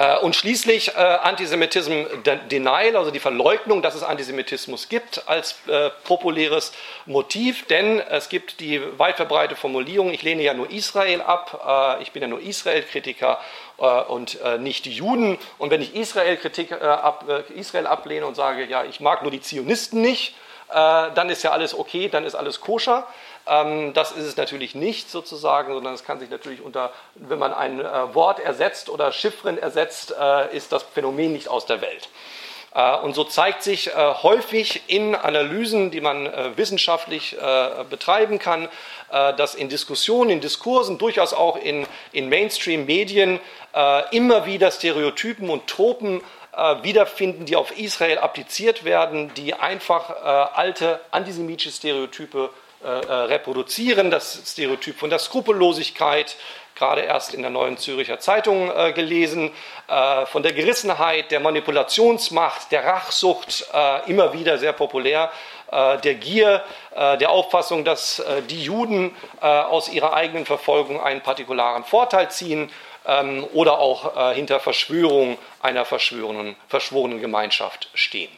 Äh, 0.02 0.18
und 0.18 0.36
schließlich 0.36 0.96
äh, 0.96 1.00
Antisemitism 1.00 2.06
Denial, 2.50 2.96
also 2.96 3.12
die 3.12 3.20
Verleugnung, 3.20 3.84
dass 3.84 3.94
es 3.94 4.02
Antisemitismus 4.02 4.90
gibt 4.90 5.28
als 5.28 5.56
äh, 5.68 5.92
populäres 6.06 6.72
Motiv, 7.06 7.68
denn 7.68 8.00
es 8.00 8.28
gibt 8.30 8.62
die 8.62 8.82
weit 8.98 9.18
verbreitete 9.18 9.60
Formulierung, 9.60 10.12
ich 10.12 10.24
lehne 10.24 10.42
ja 10.42 10.56
nur 10.56 10.72
Israel 10.72 11.22
ab, 11.22 12.00
ich 12.02 12.12
bin 12.12 12.22
ja 12.22 12.28
nur 12.28 12.42
Israel-Kritiker 12.42 13.40
und 14.08 14.40
nicht 14.60 14.86
die 14.86 14.92
Juden. 14.92 15.38
Und 15.58 15.72
wenn 15.72 15.82
ich 15.82 15.96
Israel-Kritik 15.96 16.76
Israel 17.56 17.88
ablehne 17.88 18.26
und 18.26 18.36
sage, 18.36 18.66
ja, 18.66 18.84
ich 18.84 19.00
mag 19.00 19.24
nur 19.24 19.32
die 19.32 19.42
Zionisten 19.42 20.02
nicht, 20.02 20.36
dann 20.70 21.30
ist 21.30 21.44
ja 21.44 21.52
alles 21.52 21.78
okay, 21.78 22.08
dann 22.08 22.26
ist 22.26 22.36
alles 22.36 22.62
koscher. 22.62 23.08
Ähm, 23.48 23.94
das 23.94 24.12
ist 24.12 24.26
es 24.26 24.38
natürlich 24.38 24.76
nicht 24.76 25.10
sozusagen, 25.10 25.74
sondern 25.74 25.94
es 25.94 26.04
kann 26.04 26.20
sich 26.20 26.30
natürlich 26.30 26.62
unter, 26.62 26.92
wenn 27.16 27.40
man 27.40 27.54
ein 27.54 27.80
äh, 27.80 28.14
Wort 28.14 28.40
ersetzt 28.40 28.90
oder 28.90 29.12
Chiffren 29.12 29.58
ersetzt, 29.58 30.14
äh, 30.20 30.56
ist 30.56 30.72
das 30.72 30.84
Phänomen 30.84 31.34
nicht 31.34 31.48
aus 31.48 31.66
der 31.66 31.82
Welt. 31.82 32.10
Äh, 32.74 32.98
und 32.98 33.16
so 33.16 33.24
zeigt 33.24 33.64
sich 33.64 33.92
häufig 33.96 34.84
in 34.88 35.16
Analysen, 35.16 35.92
die 35.92 36.02
man 36.02 36.30
wissenschaftlich 36.56 37.36
betreiben 37.90 38.40
kann, 38.40 38.70
dass 39.10 39.56
in 39.56 39.68
Diskussionen, 39.68 40.30
in 40.30 40.42
Diskursen, 40.42 40.98
durchaus 40.98 41.34
auch 41.34 41.58
in, 41.58 41.86
in 42.14 42.30
Mainstream-Medien 42.30 43.40
immer 44.12 44.46
wieder 44.46 44.72
Stereotypen 44.72 45.50
und 45.50 45.68
Tropen 45.68 46.22
wiederfinden, 46.82 47.46
die 47.46 47.56
auf 47.58 47.78
Israel 47.78 48.20
appliziert 48.20 48.86
werden, 48.86 49.34
die 49.34 49.54
einfach 49.54 50.10
alte 50.56 51.02
antisemitische 51.12 51.72
Stereotype 51.72 52.52
äh, 52.84 52.88
äh, 52.88 53.14
reproduzieren, 53.26 54.10
das 54.10 54.42
Stereotyp 54.44 54.98
von 54.98 55.12
der 55.12 55.20
Skrupellosigkeit, 55.20 56.36
gerade 56.74 57.02
erst 57.02 57.36
in 57.36 57.44
der 57.44 57.52
neuen 57.52 57.78
Züricher 57.78 58.20
Zeitung 58.20 58.72
äh, 58.76 58.92
gelesen, 58.92 59.52
äh, 59.88 60.26
von 60.26 60.42
der 60.42 60.54
Gerissenheit, 60.54 61.30
der 61.30 61.42
Manipulationsmacht, 61.42 62.72
der 62.72 62.84
Rachsucht, 62.84 63.68
äh, 63.72 64.10
immer 64.10 64.34
wieder 64.34 64.58
sehr 64.58 64.74
populär, 64.74 65.32
der 65.72 66.16
Gier, 66.16 66.66
der 66.94 67.30
Auffassung, 67.30 67.86
dass 67.86 68.22
die 68.50 68.62
Juden 68.62 69.16
aus 69.40 69.88
ihrer 69.88 70.12
eigenen 70.14 70.46
Verfolgung 70.46 71.00
einen 71.00 71.22
partikularen 71.22 71.86
Vorteil 71.86 72.30
ziehen 72.30 72.70
ähm, 73.08 73.48
oder 73.54 73.80
auch 73.80 74.34
hinter 74.34 74.60
Verschwörung 74.60 75.38
einer 75.62 75.86
verschworenen, 75.86 76.58
verschworenen 76.68 77.22
Gemeinschaft 77.22 77.88
stehen. 77.94 78.38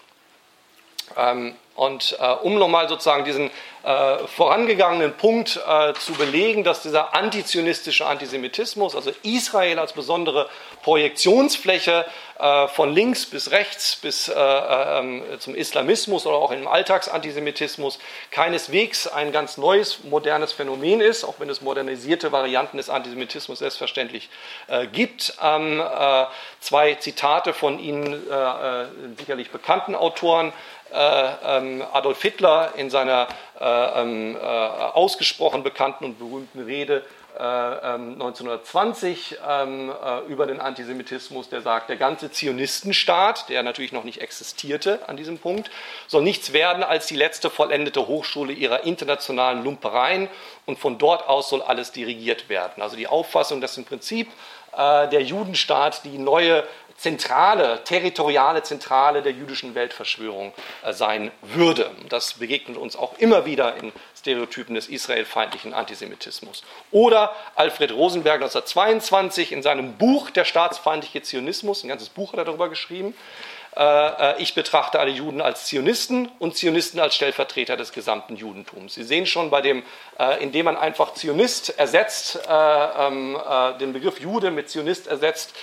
Ähm, 1.18 1.56
und 1.76 2.18
äh, 2.20 2.26
um 2.44 2.58
nochmal 2.60 2.88
sozusagen 2.88 3.26
diesen 3.26 3.50
äh, 3.84 4.28
vorangegangenen 4.28 5.14
Punkt 5.18 5.60
äh, 5.68 5.94
zu 5.94 6.14
belegen, 6.14 6.64
dass 6.64 6.82
dieser 6.82 7.14
antizionistische 7.14 8.06
Antisemitismus, 8.06 8.96
also 8.96 9.12
Israel 9.24 9.78
als 9.78 9.92
besondere 9.92 10.50
Projektionsfläche 10.84 12.06
äh, 12.40 12.68
von 12.70 12.94
links 12.94 13.26
bis 13.26 13.52
rechts 13.52 13.98
bis 13.98 14.30
äh, 14.30 14.34
ähm, 14.36 15.24
zum 15.40 15.54
Islamismus 15.54 16.26
oder 16.26 16.38
auch 16.38 16.52
im 16.52 16.68
Alltagsantisemitismus 16.68 18.00
keineswegs 18.32 19.08
ein 19.08 19.32
ganz 19.32 19.58
neues, 19.58 20.04
modernes 20.06 20.54
Phänomen 20.54 21.02
ist, 21.02 21.26
auch 21.26 21.36
wenn 21.40 21.50
es 21.50 21.62
modernisierte 21.62 22.32
Varianten 22.32 22.78
des 22.78 22.90
Antisemitismus 22.90 23.60
selbstverständlich 23.60 24.30
gibt. 24.92 25.36
Ähm, 25.44 25.82
äh, 25.82 26.26
zwei 26.60 26.96
Zitate 26.96 27.54
von 27.54 27.80
Ihnen 27.80 28.24
sicherlich 29.18 29.52
bekannten 29.52 29.96
Autoren. 29.96 30.54
Ähm, 30.94 31.84
Adolf 31.92 32.22
Hitler 32.22 32.74
in 32.76 32.90
seiner 32.90 33.28
ähm, 33.60 34.38
ausgesprochen 34.38 35.64
bekannten 35.64 36.06
und 36.06 36.20
berühmten 36.20 36.60
Rede 36.60 37.04
1920 37.36 39.32
äh, 39.32 39.64
ähm, 39.64 39.90
äh, 39.90 40.20
über 40.32 40.46
den 40.46 40.60
Antisemitismus, 40.60 41.50
der 41.50 41.62
sagt, 41.62 41.90
der 41.90 41.96
ganze 41.98 42.32
Zionistenstaat, 42.32 43.50
der 43.50 43.64
natürlich 43.64 43.92
noch 43.92 44.04
nicht 44.04 44.22
existierte 44.22 45.00
an 45.08 45.18
diesem 45.18 45.40
Punkt, 45.40 45.72
soll 46.08 46.22
nichts 46.22 46.54
werden 46.54 46.84
als 46.84 47.08
die 47.08 47.16
letzte 47.16 47.50
vollendete 47.50 48.08
Hochschule 48.08 48.54
ihrer 48.54 48.84
internationalen 48.84 49.64
Lumpereien 49.64 50.30
und 50.68 50.78
von 50.78 51.00
dort 51.00 51.28
aus 51.28 51.50
soll 51.50 51.64
alles 51.64 51.92
dirigiert 51.92 52.50
werden. 52.50 52.84
Also 52.84 52.96
die 52.96 53.08
Auffassung, 53.08 53.62
dass 53.62 53.78
im 53.78 53.86
Prinzip 53.86 54.28
äh, 54.78 55.08
der 55.10 55.24
Judenstaat 55.24 56.04
die 56.04 56.20
neue 56.20 56.64
zentrale, 57.04 57.84
territoriale 57.84 58.64
Zentrale 58.64 59.22
der 59.22 59.34
jüdischen 59.34 59.76
Weltverschwörung 59.76 60.54
äh, 60.84 60.94
sein 60.94 61.32
würde. 61.42 61.92
Das 62.08 62.36
begegnet 62.36 62.78
uns 62.78 62.96
auch 62.96 63.20
immer 63.20 63.46
wieder 63.46 63.76
in 63.76 63.92
Stereotypen 64.18 64.74
des 64.74 64.88
israelfeindlichen 64.88 65.74
Antisemitismus. 65.74 66.64
Oder 66.92 67.36
Alfred 67.56 67.92
Rosenberg 67.92 68.42
1922 68.42 69.52
in 69.52 69.62
seinem 69.62 69.98
Buch 69.98 70.30
Der 70.30 70.46
staatsfeindliche 70.46 71.22
Zionismus, 71.22 71.84
ein 71.84 71.90
ganzes 71.90 72.08
Buch 72.08 72.32
hat 72.32 72.40
er 72.40 72.46
darüber 72.46 72.70
geschrieben, 72.70 73.14
äh, 73.76 74.34
äh, 74.34 74.42
ich 74.42 74.54
betrachte 74.54 75.00
alle 75.00 75.12
Juden 75.12 75.42
als 75.42 75.66
Zionisten 75.66 76.30
und 76.38 76.56
Zionisten 76.56 77.00
als 77.00 77.16
Stellvertreter 77.16 77.76
des 77.76 77.92
gesamten 77.92 78.36
Judentums. 78.36 78.94
Sie 78.94 79.04
sehen 79.04 79.26
schon 79.26 79.50
bei 79.50 79.62
dem, 79.62 79.84
äh, 80.20 80.44
indem 80.44 80.66
man 80.66 80.78
einfach 80.78 81.16
Zionist 81.16 81.78
ersetzt, 81.80 82.40
ähm, 82.48 83.38
den 83.80 83.94
Begriff 83.94 84.20
Jude 84.20 84.52
mit 84.52 84.70
Zionist 84.70 85.08
ersetzt, 85.08 85.54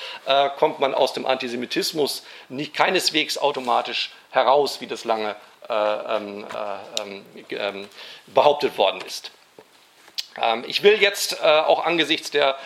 kommt 0.59 0.81
man 0.81 0.95
aus 0.95 1.13
dem 1.13 1.27
Antisemitismus 1.27 2.25
nicht 2.49 2.75
keineswegs 2.75 3.39
automatisch 3.39 4.13
heraus, 4.31 4.81
wie 4.81 4.87
das 4.87 5.05
lange 5.05 5.37
ähm, 5.69 6.47
ähm, 7.51 7.89
behauptet 8.27 8.77
worden 8.79 9.01
ist. 9.07 9.31
Ich 10.67 10.83
will 10.83 11.01
jetzt 11.01 11.43
auch 11.43 11.85
angesichts 11.85 12.31
der 12.31 12.57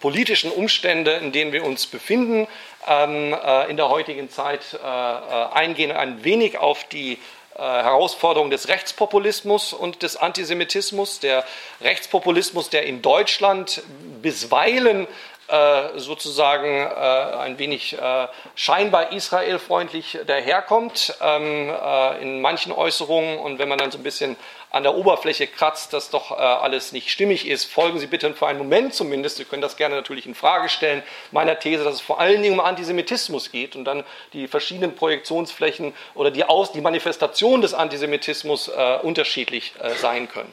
politischen 0.00 0.50
Umstände, 0.50 1.12
in 1.12 1.32
denen 1.32 1.52
wir 1.52 1.64
uns 1.64 1.86
befinden, 1.86 2.46
in 2.86 3.76
der 3.76 3.88
heutigen 3.88 4.28
Zeit 4.30 4.60
äh, 4.74 4.76
äh 4.76 5.48
eingehen, 5.52 5.92
ein 5.92 6.22
wenig 6.24 6.58
auf 6.58 6.84
die 6.84 7.18
äh, 7.56 7.58
Herausforderung 7.58 8.50
des 8.50 8.66
Rechtspopulismus 8.66 9.72
und 9.72 10.02
des 10.02 10.16
Antisemitismus. 10.16 11.20
Der 11.20 11.44
Rechtspopulismus, 11.80 12.68
der 12.68 12.84
in 12.84 13.00
Deutschland 13.00 13.82
bisweilen 14.20 15.06
äh, 15.46 15.98
sozusagen 15.98 16.80
äh, 16.80 17.36
ein 17.36 17.58
wenig 17.58 17.98
äh, 17.98 18.28
scheinbar 18.54 19.12
israelfreundlich 19.12 20.18
daherkommt 20.26 21.14
ähm, 21.20 21.70
in 22.22 22.40
manchen 22.40 22.72
Äußerungen. 22.72 23.38
Und 23.38 23.58
wenn 23.58 23.68
man 23.68 23.76
dann 23.76 23.90
so 23.90 23.98
ein 23.98 24.02
bisschen 24.02 24.36
an 24.70 24.84
der 24.84 24.94
Oberfläche 24.94 25.46
kratzt, 25.46 25.92
dass 25.92 26.10
doch 26.10 26.32
alles 26.32 26.90
nicht 26.90 27.08
stimmig 27.10 27.46
ist, 27.46 27.66
folgen 27.66 28.00
Sie 28.00 28.08
bitte 28.08 28.34
für 28.34 28.48
einen 28.48 28.58
Moment 28.58 28.92
zumindest, 28.92 29.36
Sie 29.36 29.44
können 29.44 29.62
das 29.62 29.76
gerne 29.76 29.94
natürlich 29.94 30.26
in 30.26 30.34
Frage 30.34 30.68
stellen, 30.68 31.04
meiner 31.30 31.56
These, 31.60 31.84
dass 31.84 31.94
es 31.94 32.00
vor 32.00 32.18
allen 32.18 32.42
Dingen 32.42 32.58
um 32.58 32.64
Antisemitismus 32.64 33.52
geht 33.52 33.76
und 33.76 33.84
dann 33.84 34.02
die 34.32 34.48
verschiedenen 34.48 34.96
Projektionsflächen 34.96 35.94
oder 36.16 36.32
die, 36.32 36.42
Aus 36.42 36.72
die 36.72 36.80
Manifestation 36.80 37.60
des 37.60 37.72
Antisemitismus 37.72 38.68
unterschiedlich 39.02 39.74
sein 40.00 40.28
können. 40.28 40.52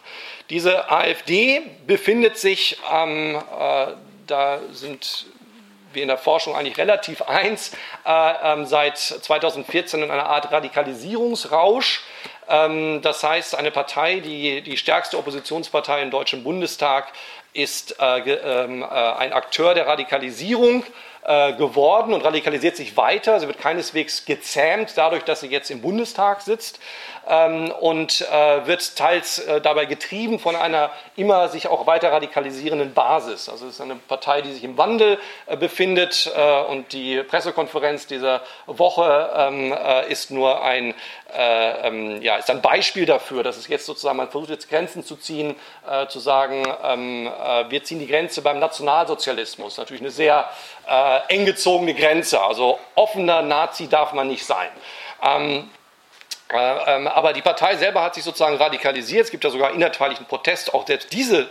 Diese 0.51 0.91
AfD 0.91 1.63
befindet 1.87 2.37
sich 2.37 2.77
am 2.87 3.41
ähm, 3.59 3.93
da 4.31 4.59
sind 4.71 5.25
wir 5.93 6.01
in 6.01 6.07
der 6.07 6.17
Forschung 6.17 6.55
eigentlich 6.55 6.77
relativ 6.77 7.21
eins, 7.23 7.73
äh, 8.05 8.33
ähm, 8.43 8.65
seit 8.65 8.97
2014 8.97 10.03
in 10.03 10.11
einer 10.11 10.27
Art 10.27 10.51
Radikalisierungsrausch. 10.51 12.01
Ähm, 12.47 13.01
das 13.01 13.23
heißt, 13.23 13.55
eine 13.55 13.71
Partei, 13.71 14.19
die 14.19 14.61
die 14.61 14.77
stärkste 14.77 15.17
Oppositionspartei 15.17 16.01
im 16.01 16.11
Deutschen 16.11 16.43
Bundestag, 16.43 17.11
ist 17.53 17.99
äh, 17.99 18.19
ähm, 18.19 18.83
äh, 18.83 18.85
ein 18.85 19.33
Akteur 19.33 19.73
der 19.73 19.85
Radikalisierung 19.85 20.85
äh, 21.31 21.53
geworden 21.53 22.13
und 22.13 22.25
radikalisiert 22.25 22.75
sich 22.75 22.97
weiter. 22.97 23.39
Sie 23.39 23.47
wird 23.47 23.57
keineswegs 23.57 24.25
gezähmt 24.25 24.93
dadurch, 24.95 25.23
dass 25.23 25.39
sie 25.39 25.47
jetzt 25.47 25.71
im 25.71 25.81
Bundestag 25.81 26.41
sitzt 26.41 26.79
ähm, 27.27 27.71
und 27.79 28.21
äh, 28.21 28.67
wird 28.67 28.97
teils 28.97 29.39
äh, 29.39 29.61
dabei 29.61 29.85
getrieben 29.85 30.39
von 30.39 30.55
einer 30.55 30.91
immer 31.15 31.47
sich 31.47 31.67
auch 31.67 31.87
weiter 31.87 32.11
radikalisierenden 32.11 32.93
Basis. 32.93 33.47
Also 33.47 33.67
es 33.67 33.75
ist 33.75 33.81
eine 33.81 33.95
Partei, 33.95 34.41
die 34.41 34.51
sich 34.51 34.63
im 34.63 34.77
Wandel 34.77 35.19
äh, 35.45 35.55
befindet 35.55 36.31
äh, 36.35 36.61
und 36.63 36.91
die 36.91 37.23
Pressekonferenz 37.23 38.07
dieser 38.07 38.41
Woche 38.65 39.29
ähm, 39.35 39.73
äh, 39.73 40.11
ist 40.11 40.31
nur 40.31 40.63
ein, 40.63 40.93
ähm, 41.33 42.21
ja, 42.21 42.37
ist 42.37 42.49
ein 42.49 42.61
Beispiel 42.61 43.05
dafür, 43.05 43.43
dass 43.43 43.57
es 43.57 43.67
jetzt 43.67 43.85
sozusagen, 43.85 44.17
man 44.17 44.29
versucht 44.29 44.49
jetzt 44.49 44.69
Grenzen 44.69 45.03
zu 45.03 45.15
ziehen, 45.15 45.55
zu 46.09 46.19
sagen, 46.19 46.63
ähm, 46.83 47.29
wir 47.69 47.83
ziehen 47.83 47.99
die 47.99 48.07
Grenze 48.07 48.41
beim 48.41 48.59
Nationalsozialismus. 48.59 49.77
Natürlich 49.77 50.01
eine 50.01 50.11
sehr 50.11 50.49
äh, 50.87 51.19
eng 51.29 51.45
gezogene 51.45 51.93
Grenze. 51.93 52.41
Also 52.41 52.79
offener 52.95 53.41
Nazi 53.41 53.87
darf 53.87 54.13
man 54.13 54.27
nicht 54.27 54.45
sein. 54.45 54.69
Ähm, 55.23 55.69
äh, 56.51 56.95
ähm, 56.95 57.07
aber 57.07 57.31
die 57.31 57.41
Partei 57.41 57.77
selber 57.77 58.01
hat 58.01 58.15
sich 58.15 58.23
sozusagen 58.23 58.57
radikalisiert. 58.57 59.25
Es 59.25 59.31
gibt 59.31 59.43
ja 59.43 59.49
sogar 59.49 59.71
innerteiligen 59.71 60.25
Protest, 60.25 60.73
auch 60.73 60.85
selbst 60.85 61.13
diese 61.13 61.47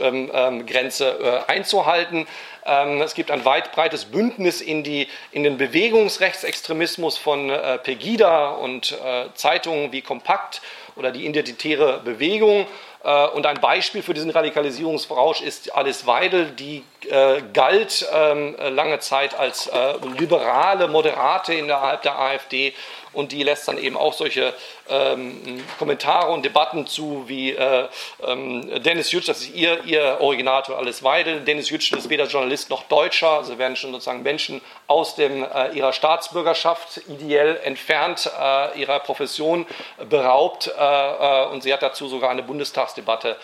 ähm, 0.00 0.30
ähm, 0.34 0.66
Grenze 0.66 1.44
äh, 1.48 1.50
einzuhalten. 1.50 2.26
Ähm, 2.66 3.02
es 3.02 3.14
gibt 3.14 3.30
ein 3.30 3.44
weit 3.44 3.72
breites 3.72 4.06
Bündnis 4.06 4.60
in, 4.60 4.82
die, 4.82 5.08
in 5.32 5.42
den 5.42 5.58
Bewegungsrechtsextremismus 5.58 7.18
von 7.18 7.50
äh, 7.50 7.78
Pegida 7.78 8.50
und 8.50 8.92
äh, 8.92 9.26
Zeitungen 9.34 9.92
wie 9.92 10.02
Kompakt 10.02 10.62
oder 10.96 11.10
die 11.10 11.26
Identitäre 11.26 12.00
Bewegung. 12.04 12.66
Äh, 13.02 13.26
und 13.28 13.46
ein 13.46 13.60
Beispiel 13.60 14.02
für 14.02 14.14
diesen 14.14 14.30
Radikalisierungsrausch 14.30 15.42
ist 15.42 15.74
Alice 15.74 16.06
Weidel, 16.06 16.50
die 16.52 16.84
äh, 17.08 17.42
galt 17.52 18.06
ähm, 18.12 18.56
lange 18.70 18.98
Zeit 19.00 19.38
als 19.38 19.66
äh, 19.66 19.94
liberale 20.18 20.88
Moderate 20.88 21.52
innerhalb 21.52 22.02
der 22.02 22.18
AfD 22.18 22.72
und 23.14 23.32
die 23.32 23.42
lässt 23.42 23.68
dann 23.68 23.78
eben 23.78 23.96
auch 23.96 24.12
solche 24.12 24.54
ähm, 24.88 25.62
Kommentare 25.78 26.30
und 26.32 26.44
Debatten 26.44 26.86
zu 26.86 27.24
wie 27.26 27.52
äh, 27.52 27.88
ähm, 28.26 28.82
Dennis 28.82 29.12
Jutsch, 29.12 29.28
das 29.28 29.42
ist 29.42 29.54
ihr, 29.54 29.84
ihr 29.84 30.18
Originator 30.20 30.76
alles 30.76 31.02
Weidel. 31.02 31.40
Dennis 31.40 31.70
Jutsch 31.70 31.92
ist 31.92 32.10
weder 32.10 32.26
Journalist 32.26 32.53
noch 32.70 32.84
Deutscher, 32.84 33.30
also 33.30 33.58
werden 33.58 33.76
schon 33.76 33.92
sozusagen 33.92 34.22
Menschen 34.22 34.60
aus 34.86 35.14
dem, 35.16 35.44
äh, 35.44 35.70
ihrer 35.72 35.92
Staatsbürgerschaft 35.92 37.02
ideell 37.08 37.60
entfernt, 37.64 38.30
äh, 38.40 38.78
ihrer 38.78 39.00
Profession 39.00 39.66
beraubt 40.08 40.72
äh, 40.78 41.44
und 41.46 41.62
sie 41.62 41.72
hat 41.72 41.82
dazu 41.82 42.08
sogar 42.08 42.30
eine 42.30 42.42
Bundestagsdebatte 42.42 43.36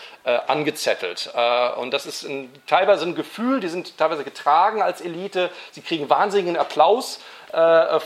angezettelt. 0.47 1.31
und 1.77 1.91
das 1.91 2.05
ist 2.05 2.23
ein, 2.23 2.51
teilweise 2.67 3.05
ein 3.05 3.15
Gefühl, 3.15 3.59
die 3.59 3.69
sind 3.69 3.97
teilweise 3.97 4.23
getragen 4.23 4.81
als 4.81 5.01
Elite, 5.01 5.49
sie 5.71 5.81
kriegen 5.81 6.09
wahnsinnigen 6.09 6.57
Applaus 6.57 7.19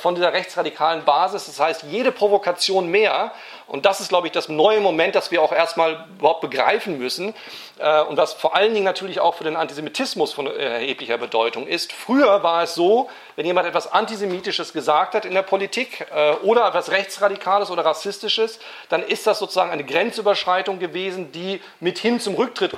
von 0.02 0.16
dieser 0.16 0.34
rechtsradikalen 0.34 1.04
Basis. 1.04 1.46
Das 1.46 1.60
heißt, 1.60 1.84
jede 1.84 2.12
Provokation 2.12 2.88
mehr, 2.88 3.32
und 3.68 3.86
das 3.86 4.00
ist, 4.00 4.10
glaube 4.10 4.28
ich, 4.28 4.34
das 4.34 4.50
neue 4.50 4.80
Moment, 4.80 5.14
das 5.14 5.30
wir 5.30 5.42
auch 5.42 5.52
erstmal 5.52 6.06
überhaupt 6.18 6.42
begreifen 6.42 6.98
müssen 6.98 7.36
und 7.78 8.16
was 8.18 8.34
vor 8.34 8.56
allen 8.56 8.74
Dingen 8.74 8.86
natürlich 8.86 9.20
auch 9.20 9.36
für 9.36 9.44
den 9.44 9.56
Antisemitismus 9.56 10.34
von 10.34 10.48
erheblicher 10.48 11.18
Bedeutung 11.18 11.68
ist. 11.68 11.92
Früher 11.92 12.42
war 12.42 12.64
es 12.64 12.76
so, 12.76 13.10
wenn 13.36 13.46
jemand 13.46 13.68
etwas 13.68 13.92
Antisemitisches 13.92 14.72
gesagt 14.72 15.14
hat 15.14 15.26
in 15.26 15.34
der 15.34 15.42
Politik 15.42 16.06
äh, 16.14 16.32
oder 16.44 16.68
etwas 16.68 16.92
Rechtsradikales 16.92 17.70
oder 17.70 17.84
Rassistisches, 17.84 18.60
dann 18.90 19.04
ist 19.04 19.28
das 19.28 19.40
sozusagen 19.40 19.72
eine 19.72 19.84
Grenzüberschreitung 19.84 20.80
gewesen, 20.80 21.32
die 21.32 21.62
mithin 21.80 22.20
zum 22.20 22.36
Rücktritt 22.36 22.72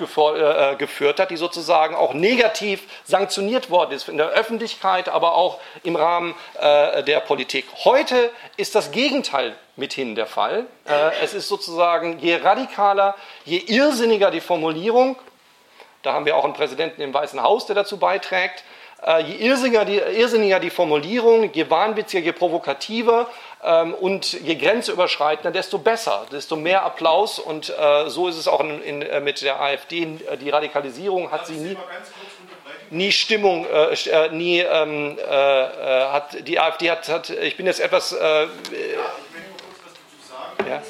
geführt 0.77 1.19
hat, 1.19 1.29
die 1.29 1.37
sozusagen 1.37 1.95
auch 1.95 2.13
negativ 2.13 2.83
sanktioniert 3.03 3.69
worden 3.69 3.91
ist 3.91 4.09
in 4.09 4.17
der 4.17 4.29
Öffentlichkeit, 4.29 5.09
aber 5.09 5.35
auch 5.35 5.59
im 5.83 5.95
Rahmen 5.95 6.35
äh, 6.59 7.03
der 7.03 7.19
Politik. 7.19 7.65
Heute 7.83 8.31
ist 8.57 8.75
das 8.75 8.91
Gegenteil 8.91 9.55
mithin 9.77 10.15
der 10.15 10.25
Fall. 10.25 10.65
Äh, 10.85 11.11
es 11.23 11.33
ist 11.33 11.47
sozusagen, 11.47 12.19
je 12.19 12.35
radikaler, 12.37 13.15
je 13.45 13.57
irrsinniger 13.57 14.31
die 14.31 14.41
Formulierung, 14.41 14.86
da 16.03 16.13
haben 16.13 16.25
wir 16.25 16.35
auch 16.35 16.45
einen 16.45 16.53
Präsidenten 16.53 17.01
im 17.01 17.13
Weißen 17.13 17.41
Haus, 17.41 17.65
der 17.65 17.75
dazu 17.75 17.97
beiträgt, 17.97 18.63
äh, 19.05 19.21
je 19.21 19.35
irrsinniger 19.47 19.85
die, 19.85 19.97
irrsinniger 19.97 20.59
die 20.59 20.69
Formulierung, 20.69 21.51
je 21.53 21.69
wahnwitziger, 21.69 22.23
je 22.23 22.31
provokativer 22.31 23.29
ähm, 23.63 23.93
und 23.93 24.33
je 24.33 24.55
grenzüberschreitender, 24.55 25.51
desto 25.51 25.77
besser, 25.77 26.25
desto 26.31 26.55
mehr 26.55 26.83
Applaus. 26.83 27.39
Und 27.39 27.69
äh, 27.69 28.09
so 28.09 28.27
ist 28.27 28.37
es 28.37 28.47
auch 28.47 28.61
in, 28.61 28.81
in, 28.81 29.01
äh, 29.01 29.19
mit 29.19 29.41
der 29.41 29.61
AfD. 29.61 30.17
Die 30.41 30.49
Radikalisierung 30.49 31.31
hat 31.31 31.41
Darf 31.41 31.47
sie 31.47 31.57
nie. 31.57 31.77
Nie 32.89 33.11
Stimmung, 33.11 33.65
äh, 33.65 34.29
nie 34.29 34.61
ähm, 34.61 35.17
äh, 35.19 35.31
hat 35.31 36.47
die 36.47 36.57
AfD 36.57 36.89
hat, 36.89 37.09
hat, 37.09 37.29
ich 37.29 37.57
bin 37.57 37.65
jetzt 37.65 37.81
etwas. 37.81 38.13
Äh, 38.13 38.19
ja, 38.23 38.45
ich 38.45 38.71
will 38.71 39.41
nur 39.49 39.57
kurz 39.57 39.75
was 39.83 39.93
dazu 39.93 40.31
sagen. 40.31 40.69
Ja? 40.69 40.81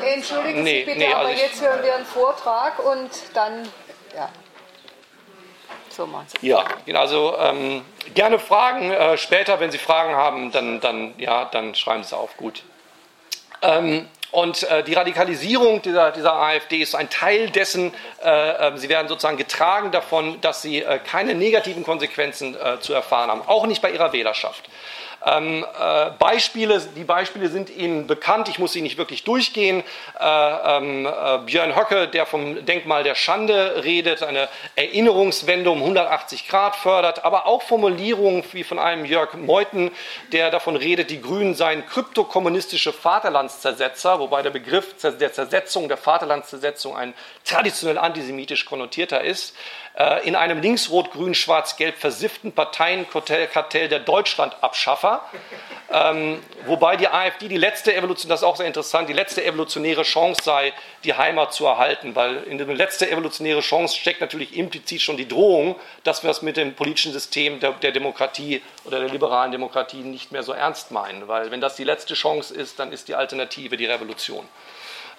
Nee, 0.00 0.14
entschuldigen 0.14 0.64
Sie 0.64 0.82
bitte, 0.84 0.98
nee, 0.98 1.12
aber 1.12 1.30
jetzt 1.30 1.60
hören 1.60 1.82
wir 1.82 1.94
einen 1.94 2.06
Vortrag 2.06 2.78
und 2.78 3.10
dann, 3.34 3.68
ja. 4.14 4.28
So 5.90 6.08
ja, 6.42 6.64
genau, 6.86 7.00
also 7.00 7.36
ähm, 7.40 7.84
gerne 8.14 8.38
Fragen 8.38 8.92
äh, 8.92 9.18
später, 9.18 9.58
wenn 9.58 9.72
Sie 9.72 9.78
Fragen 9.78 10.14
haben, 10.14 10.52
dann, 10.52 10.80
dann, 10.80 11.14
ja, 11.18 11.46
dann 11.46 11.74
schreiben 11.74 12.04
Sie 12.04 12.08
es 12.08 12.12
auf, 12.12 12.36
gut. 12.36 12.62
Ähm, 13.62 14.08
und 14.30 14.62
äh, 14.64 14.84
die 14.84 14.92
Radikalisierung 14.92 15.80
dieser, 15.80 16.12
dieser, 16.12 16.34
AfD 16.34 16.76
ist 16.76 16.94
ein 16.94 17.08
Teil 17.08 17.48
dessen, 17.50 17.94
äh, 18.22 18.68
äh, 18.68 18.76
sie 18.76 18.88
werden 18.90 19.08
sozusagen 19.08 19.38
getragen 19.38 19.90
davon, 19.90 20.40
dass 20.42 20.60
sie 20.60 20.82
äh, 20.82 20.98
keine 20.98 21.34
negativen 21.34 21.82
Konsequenzen 21.82 22.54
äh, 22.54 22.78
zu 22.80 22.92
erfahren 22.92 23.30
haben, 23.30 23.42
auch 23.46 23.66
nicht 23.66 23.80
bei 23.80 23.90
ihrer 23.90 24.12
Wählerschaft. 24.12 24.68
Ähm, 25.24 25.64
äh, 25.64 26.10
Beispiele, 26.18 26.80
die 26.94 27.04
Beispiele 27.04 27.48
sind 27.48 27.70
Ihnen 27.70 28.06
bekannt, 28.06 28.48
ich 28.48 28.58
muss 28.58 28.72
sie 28.72 28.82
nicht 28.82 28.98
wirklich 28.98 29.24
durchgehen. 29.24 29.82
Äh, 30.18 30.24
ähm, 30.24 31.06
äh, 31.06 31.38
Björn 31.38 31.74
Höcke, 31.74 32.06
der 32.06 32.24
vom 32.24 32.64
Denkmal 32.64 33.02
der 33.02 33.16
Schande 33.16 33.82
redet, 33.82 34.22
eine 34.22 34.48
Erinnerungswende 34.76 35.70
um 35.70 35.78
180 35.78 36.48
Grad 36.48 36.76
fördert, 36.76 37.24
aber 37.24 37.46
auch 37.46 37.62
Formulierungen 37.62 38.44
wie 38.52 38.62
von 38.62 38.78
einem 38.78 39.04
Jörg 39.04 39.34
Meuthen, 39.34 39.90
der 40.32 40.50
davon 40.50 40.76
redet, 40.76 41.10
die 41.10 41.20
Grünen 41.20 41.54
seien 41.54 41.84
kryptokommunistische 41.86 42.92
Vaterlandszersetzer, 42.92 44.20
wobei 44.20 44.42
der 44.42 44.50
Begriff 44.50 44.94
der 45.02 45.32
Zersetzung, 45.32 45.88
der 45.88 45.96
Vaterlandszersetzung 45.96 46.96
ein 46.96 47.14
traditionell 47.44 47.98
antisemitisch 47.98 48.66
konnotierter 48.66 49.22
ist. 49.22 49.56
Äh, 49.98 50.28
in 50.28 50.36
einem 50.36 50.60
links-rot-grün-schwarz-gelb 50.60 51.98
versifften 51.98 52.52
Parteienkartell 52.52 53.88
der 53.88 53.98
Deutschlandabschaffer. 53.98 55.22
Ähm, 55.90 56.40
wobei 56.66 56.96
die 56.96 57.08
AfD 57.08 57.48
die 57.48 57.56
letzte 57.56 57.96
Evolution, 57.96 58.28
das 58.28 58.40
ist 58.40 58.44
auch 58.44 58.54
sehr 58.54 58.66
interessant, 58.66 59.08
die 59.08 59.12
letzte 59.12 59.44
evolutionäre 59.44 60.02
Chance 60.02 60.42
sei, 60.44 60.72
die 61.02 61.14
Heimat 61.14 61.52
zu 61.52 61.66
erhalten, 61.66 62.14
weil 62.14 62.44
in 62.44 62.58
der 62.58 62.68
letzte 62.68 63.10
evolutionäre 63.10 63.60
Chance 63.60 63.98
steckt 63.98 64.20
natürlich 64.20 64.56
implizit 64.56 65.02
schon 65.02 65.16
die 65.16 65.26
Drohung, 65.26 65.74
dass 66.04 66.22
wir 66.22 66.30
es 66.30 66.42
mit 66.42 66.56
dem 66.56 66.74
politischen 66.74 67.12
System 67.12 67.58
der, 67.58 67.72
der 67.72 67.90
Demokratie 67.90 68.62
oder 68.84 69.00
der 69.00 69.08
liberalen 69.08 69.50
Demokratie 69.50 70.02
nicht 70.02 70.30
mehr 70.30 70.44
so 70.44 70.52
ernst 70.52 70.92
meinen, 70.92 71.26
weil 71.26 71.50
wenn 71.50 71.60
das 71.60 71.74
die 71.74 71.84
letzte 71.84 72.14
Chance 72.14 72.54
ist, 72.54 72.78
dann 72.78 72.92
ist 72.92 73.08
die 73.08 73.16
Alternative 73.16 73.76
die 73.76 73.86
Revolution. 73.86 74.46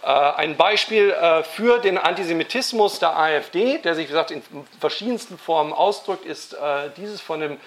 Äh, 0.02 0.08
ein 0.08 0.56
Beispiel 0.56 1.12
äh, 1.12 1.44
für 1.44 1.80
den 1.80 1.98
Antisemitismus 1.98 3.00
der 3.00 3.18
AfD, 3.18 3.80
der 3.80 3.96
sich, 3.96 4.06
wie 4.06 4.12
gesagt, 4.12 4.32
in 4.32 4.42
verschiedensten 4.80 5.38
Formen 5.38 5.74
ausdrückt, 5.74 6.26
ist 6.26 6.54
äh, 6.54 6.90
dieses 6.98 7.22
von 7.22 7.40
dem 7.40 7.58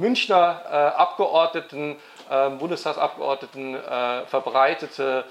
Münchner 0.00 0.96
Abgeordneten, 0.96 1.94
Bundestagsabgeordneten 2.58 3.76
verbreitete 4.26 5.24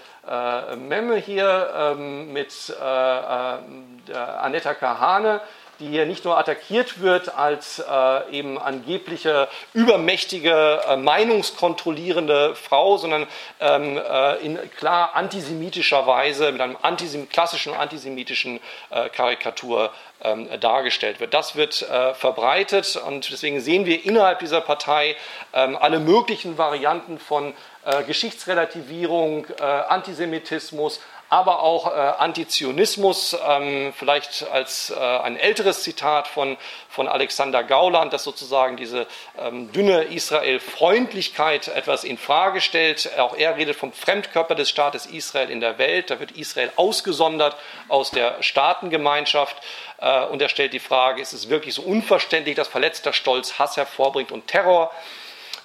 Memme 0.78 1.18
hier 1.18 1.70
ähm, 1.76 2.32
mit 2.32 2.74
Annetta 2.80 4.74
Kahane, 4.74 5.42
die 5.82 5.88
hier 5.88 6.06
nicht 6.06 6.24
nur 6.24 6.38
attackiert 6.38 7.02
wird 7.02 7.36
als 7.36 7.80
äh, 7.80 8.32
eben 8.32 8.58
angebliche 8.58 9.48
übermächtige, 9.74 10.82
äh, 10.88 10.96
meinungskontrollierende 10.96 12.56
Frau, 12.56 12.98
sondern 12.98 13.28
ähm, 13.60 13.98
äh, 13.98 14.36
in 14.38 14.60
klar 14.78 15.16
antisemitischer 15.16 16.06
Weise 16.06 16.52
mit 16.52 16.62
einem 16.62 16.78
antisem 16.82 17.28
klassischen 17.28 17.74
antisemitischen 17.74 18.60
äh, 18.92 19.10
Karikatur 19.10 19.92
ähm, 20.24 20.48
dargestellt 20.60 21.20
wird. 21.20 21.34
Das 21.34 21.56
wird 21.56 21.82
äh, 21.82 22.14
verbreitet 22.14 22.96
und 22.96 23.32
deswegen 23.32 23.60
sehen 23.60 23.86
wir 23.86 24.06
innerhalb 24.06 24.40
dieser 24.40 24.62
Partei 24.62 25.16
ähm, 25.54 25.76
alle 25.76 26.00
möglichen 26.00 26.60
Varianten 26.60 27.18
von 27.18 27.54
äh, 27.84 28.04
Geschichtsrelativierung, 28.04 29.48
Antisemitismus, 29.60 31.02
aber 31.32 31.64
auch 31.64 31.88
äh, 31.88 31.92
Antizionismus, 31.92 33.38
ähm, 33.48 33.94
vielleicht 33.98 34.46
als 34.52 34.90
äh, 34.90 35.00
ein 35.00 35.38
älteres 35.38 35.82
Zitat 35.82 36.28
von, 36.28 36.58
von 36.90 37.08
Alexander 37.08 37.64
Gauland, 37.64 38.12
das 38.12 38.26
sozusagen 38.26 38.76
diese 38.76 39.08
ähm, 39.40 39.72
dünne 39.72 40.04
Israel-Freundlichkeit 40.04 41.70
etwas 41.70 42.04
in 42.04 42.18
Frage 42.18 42.60
stellt. 42.60 43.18
Auch 43.18 43.34
er 43.34 43.56
redet 43.56 43.78
vom 43.78 43.94
Fremdkörper 43.94 44.56
des 44.56 44.70
Staates 44.70 45.06
Israel 45.06 45.50
in 45.50 45.62
der 45.62 45.78
Welt. 45.78 46.10
Da 46.10 46.20
wird 46.20 46.32
Israel 46.32 46.70
ausgesondert 46.76 47.56
aus 47.88 48.12
der 48.12 48.44
Staatengemeinschaft. 48.44 49.56
Äh, 50.00 50.26
und 50.26 50.42
er 50.42 50.50
stellt 50.50 50.74
die 50.74 50.80
Frage, 50.80 51.22
ist 51.22 51.32
es 51.32 51.48
wirklich 51.48 51.76
so 51.76 51.84
unverständlich, 51.84 52.58
dass 52.58 52.68
verletzter 52.68 53.14
Stolz 53.14 53.58
Hass 53.58 53.78
hervorbringt 53.78 54.34
und 54.34 54.48
Terror? 54.48 54.92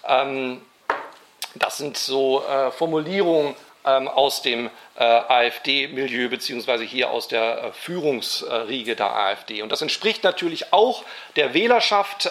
Ähm, 0.06 0.62
das 1.56 1.78
sind 1.78 1.96
so 1.96 2.44
äh, 2.46 2.70
Formulierungen 2.70 3.56
ähm, 3.86 4.08
aus 4.08 4.42
dem 4.42 4.70
äh, 4.98 5.04
AfD-Milieu 5.04 6.28
beziehungsweise 6.28 6.84
hier 6.84 7.10
aus 7.10 7.28
der 7.28 7.64
äh, 7.64 7.72
Führungsriege 7.72 8.96
der 8.96 9.14
AfD. 9.14 9.62
Und 9.62 9.70
das 9.70 9.82
entspricht 9.82 10.24
natürlich 10.24 10.72
auch 10.72 11.04
der 11.36 11.54
Wählerschaft. 11.54 12.26
Äh, 12.26 12.30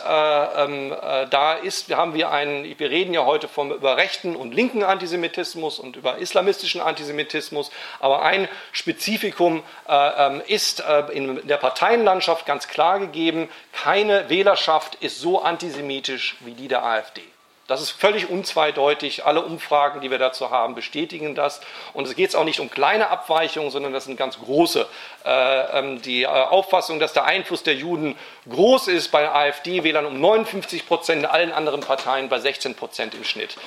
ähm, 0.64 0.96
da 1.30 1.54
ist, 1.54 1.96
haben 1.96 2.14
wir 2.14 2.32
einen, 2.32 2.78
wir 2.78 2.90
reden 2.90 3.14
ja 3.14 3.26
heute 3.26 3.48
vom, 3.48 3.72
über 3.72 3.98
rechten 3.98 4.36
und 4.36 4.54
linken 4.54 4.84
Antisemitismus 4.84 5.80
und 5.80 5.96
über 5.96 6.18
islamistischen 6.18 6.82
Antisemitismus, 6.82 7.72
aber 8.00 8.24
ein 8.24 8.48
Spezifikum 8.72 9.64
ähm, 9.88 10.42
ist 10.48 10.84
in 11.14 11.46
der 11.48 11.58
Parteienlandschaft 11.58 12.46
ganz 12.46 12.68
klar 12.68 13.00
gegeben, 13.00 13.50
keine 13.72 14.30
Wählerschaft 14.30 14.96
ist 14.96 15.20
so 15.20 15.42
antisemitisch 15.42 16.36
wie 16.42 16.54
die 16.54 16.68
der 16.68 16.84
AfD. 16.84 17.22
Das 17.68 17.82
ist 17.82 17.90
völlig 17.90 18.30
unzweideutig. 18.30 19.26
Alle 19.26 19.42
Umfragen, 19.42 20.00
die 20.02 20.12
wir 20.12 20.20
dazu 20.20 20.52
haben, 20.52 20.76
bestätigen 20.76 21.34
das. 21.34 21.62
Und 21.94 22.08
es 22.08 22.16
geht 22.16 22.36
auch 22.36 22.44
nicht 22.44 22.60
um 22.60 22.70
kleine 22.70 23.10
Abweichungen, 23.10 23.72
sondern 23.72 23.92
das 23.92 24.06
sind 24.06 24.18
ganz 24.18 24.38
große. 24.38 24.86
Äh, 25.26 25.80
ähm, 25.80 26.02
die 26.04 26.24
äh, 26.24 26.28
Auffassung, 26.28 27.00
dass 27.00 27.14
der 27.14 27.26
Einfluss 27.26 27.64
der 27.64 27.74
Juden 27.74 28.16
groß 28.48 28.88
ist 28.90 29.12
bei 29.12 29.32
AfD-Wählern 29.32 30.06
um 30.06 30.22
59 30.22 30.88
Prozent, 30.88 31.24
in 31.24 31.26
allen 31.26 31.52
anderen 31.52 31.82
Parteien 31.82 32.30
bei 32.30 32.38
16 32.40 32.76
Prozent 32.76 33.16
im 33.16 33.24
Schnitt. 33.24 33.58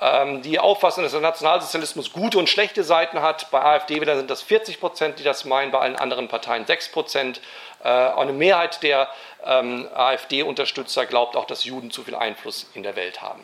Ähm, 0.00 0.40
die 0.42 0.60
Auffassung, 0.60 1.02
dass 1.02 1.10
der 1.10 1.20
Nationalsozialismus 1.20 2.12
gute 2.12 2.38
und 2.38 2.48
schlechte 2.48 2.84
Seiten 2.84 3.22
hat, 3.22 3.50
bei 3.50 3.60
AfD-Wählern 3.60 4.18
sind 4.18 4.30
das 4.30 4.42
40 4.42 4.78
Prozent, 4.78 5.18
die 5.18 5.24
das 5.24 5.44
meinen, 5.44 5.72
bei 5.72 5.80
allen 5.80 5.96
anderen 5.96 6.28
Parteien 6.28 6.64
6 6.64 6.92
Prozent. 6.92 7.40
Äh, 7.82 7.88
eine 7.88 8.32
Mehrheit 8.32 8.82
der 8.82 9.08
ähm, 9.44 9.88
AfD-Unterstützer 9.94 11.06
glaubt 11.06 11.36
auch, 11.36 11.44
dass 11.44 11.64
Juden 11.64 11.90
zu 11.90 12.02
viel 12.04 12.14
Einfluss 12.14 12.70
in 12.74 12.82
der 12.82 12.96
Welt 12.96 13.22
haben. 13.22 13.42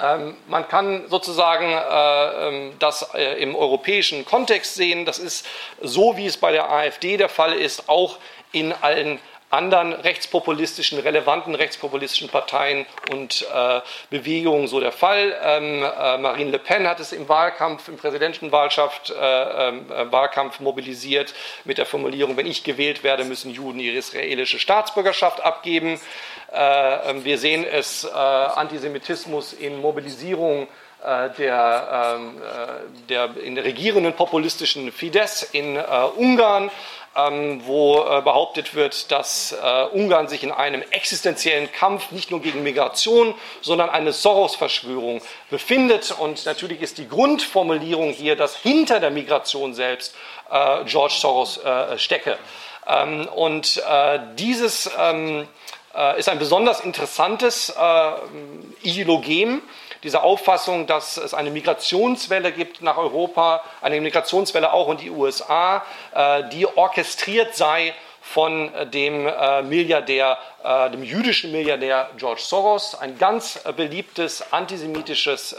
Ähm, 0.00 0.36
man 0.48 0.66
kann 0.68 1.08
sozusagen 1.08 1.70
äh, 1.70 2.48
ähm, 2.48 2.72
das 2.78 3.14
äh, 3.14 3.40
im 3.40 3.54
europäischen 3.54 4.24
Kontext 4.24 4.74
sehen. 4.74 5.04
Das 5.04 5.18
ist 5.18 5.46
so, 5.80 6.16
wie 6.16 6.26
es 6.26 6.36
bei 6.36 6.52
der 6.52 6.70
AfD 6.70 7.16
der 7.16 7.28
Fall 7.28 7.52
ist, 7.52 7.88
auch 7.88 8.18
in 8.52 8.72
allen 8.72 9.20
anderen 9.54 9.92
rechtspopulistischen, 9.92 10.98
relevanten 10.98 11.54
rechtspopulistischen 11.54 12.28
Parteien 12.28 12.86
und 13.10 13.46
äh, 13.54 13.80
Bewegungen 14.10 14.66
so 14.66 14.80
der 14.80 14.92
Fall. 14.92 15.34
Ähm, 15.42 15.82
äh, 15.82 16.18
Marine 16.18 16.50
Le 16.50 16.58
Pen 16.58 16.86
hat 16.86 17.00
es 17.00 17.12
im 17.12 17.28
Wahlkampf, 17.28 17.88
im 17.88 17.96
Präsidentenwahlschaft, 17.96 19.10
äh, 19.10 19.14
ähm, 19.14 19.90
äh, 19.90 20.10
Wahlkampf 20.10 20.60
mobilisiert 20.60 21.34
mit 21.64 21.78
der 21.78 21.86
Formulierung, 21.86 22.36
wenn 22.36 22.46
ich 22.46 22.64
gewählt 22.64 23.02
werde, 23.02 23.24
müssen 23.24 23.50
Juden 23.50 23.80
ihre 23.80 23.96
israelische 23.96 24.58
Staatsbürgerschaft 24.58 25.40
abgeben. 25.42 26.00
Äh, 26.52 27.10
ähm, 27.10 27.24
wir 27.24 27.38
sehen 27.38 27.64
es, 27.64 28.04
äh, 28.04 28.08
Antisemitismus 28.10 29.52
in 29.52 29.80
Mobilisierung 29.80 30.68
der, 31.36 32.16
ähm, 32.16 32.40
der 33.10 33.36
in 33.36 33.54
der 33.56 33.64
regierenden 33.64 34.14
populistischen 34.14 34.90
Fidesz 34.90 35.42
in 35.52 35.76
Ungarn 35.76 36.70
wo 37.14 38.04
äh, 38.04 38.22
behauptet 38.22 38.74
wird, 38.74 39.12
dass 39.12 39.52
äh, 39.52 39.84
Ungarn 39.92 40.28
sich 40.28 40.42
in 40.42 40.50
einem 40.50 40.82
existenziellen 40.90 41.70
Kampf 41.70 42.10
nicht 42.10 42.30
nur 42.30 42.42
gegen 42.42 42.62
Migration, 42.62 43.34
sondern 43.60 43.88
eine 43.88 44.12
Soros-Verschwörung 44.12 45.22
befindet. 45.48 46.14
Und 46.18 46.44
natürlich 46.44 46.82
ist 46.82 46.98
die 46.98 47.08
Grundformulierung 47.08 48.10
hier, 48.10 48.34
dass 48.34 48.56
hinter 48.56 48.98
der 48.98 49.10
Migration 49.10 49.74
selbst 49.74 50.14
äh, 50.50 50.84
George 50.84 51.14
Soros 51.16 51.60
stecke. 51.96 52.36
Ähm, 52.86 53.28
und 53.28 53.82
dieses 54.34 54.90
ähm, 54.98 55.48
äh, 55.94 56.18
ist 56.18 56.28
ein 56.28 56.38
besonders 56.38 56.80
interessantes 56.80 57.72
Ideologem 58.82 59.62
diese 60.04 60.22
Auffassung, 60.22 60.86
dass 60.86 61.16
es 61.16 61.32
eine 61.32 61.50
Migrationswelle 61.50 62.52
gibt 62.52 62.82
nach 62.82 62.98
Europa, 62.98 63.64
eine 63.80 64.00
Migrationswelle 64.00 64.72
auch 64.72 64.90
in 64.90 64.98
die 64.98 65.10
USA, 65.10 65.82
äh, 66.14 66.44
die 66.50 66.66
orchestriert 66.66 67.56
sei 67.56 67.94
von 68.20 68.70
dem 68.92 69.26
äh, 69.26 69.62
Milliardär, 69.62 70.38
äh, 70.62 70.90
dem 70.90 71.02
jüdischen 71.02 71.52
Milliardär 71.52 72.10
George 72.18 72.40
Soros, 72.42 72.94
ein 72.94 73.18
ganz 73.18 73.60
beliebtes 73.76 74.52
antisemitisches 74.52 75.56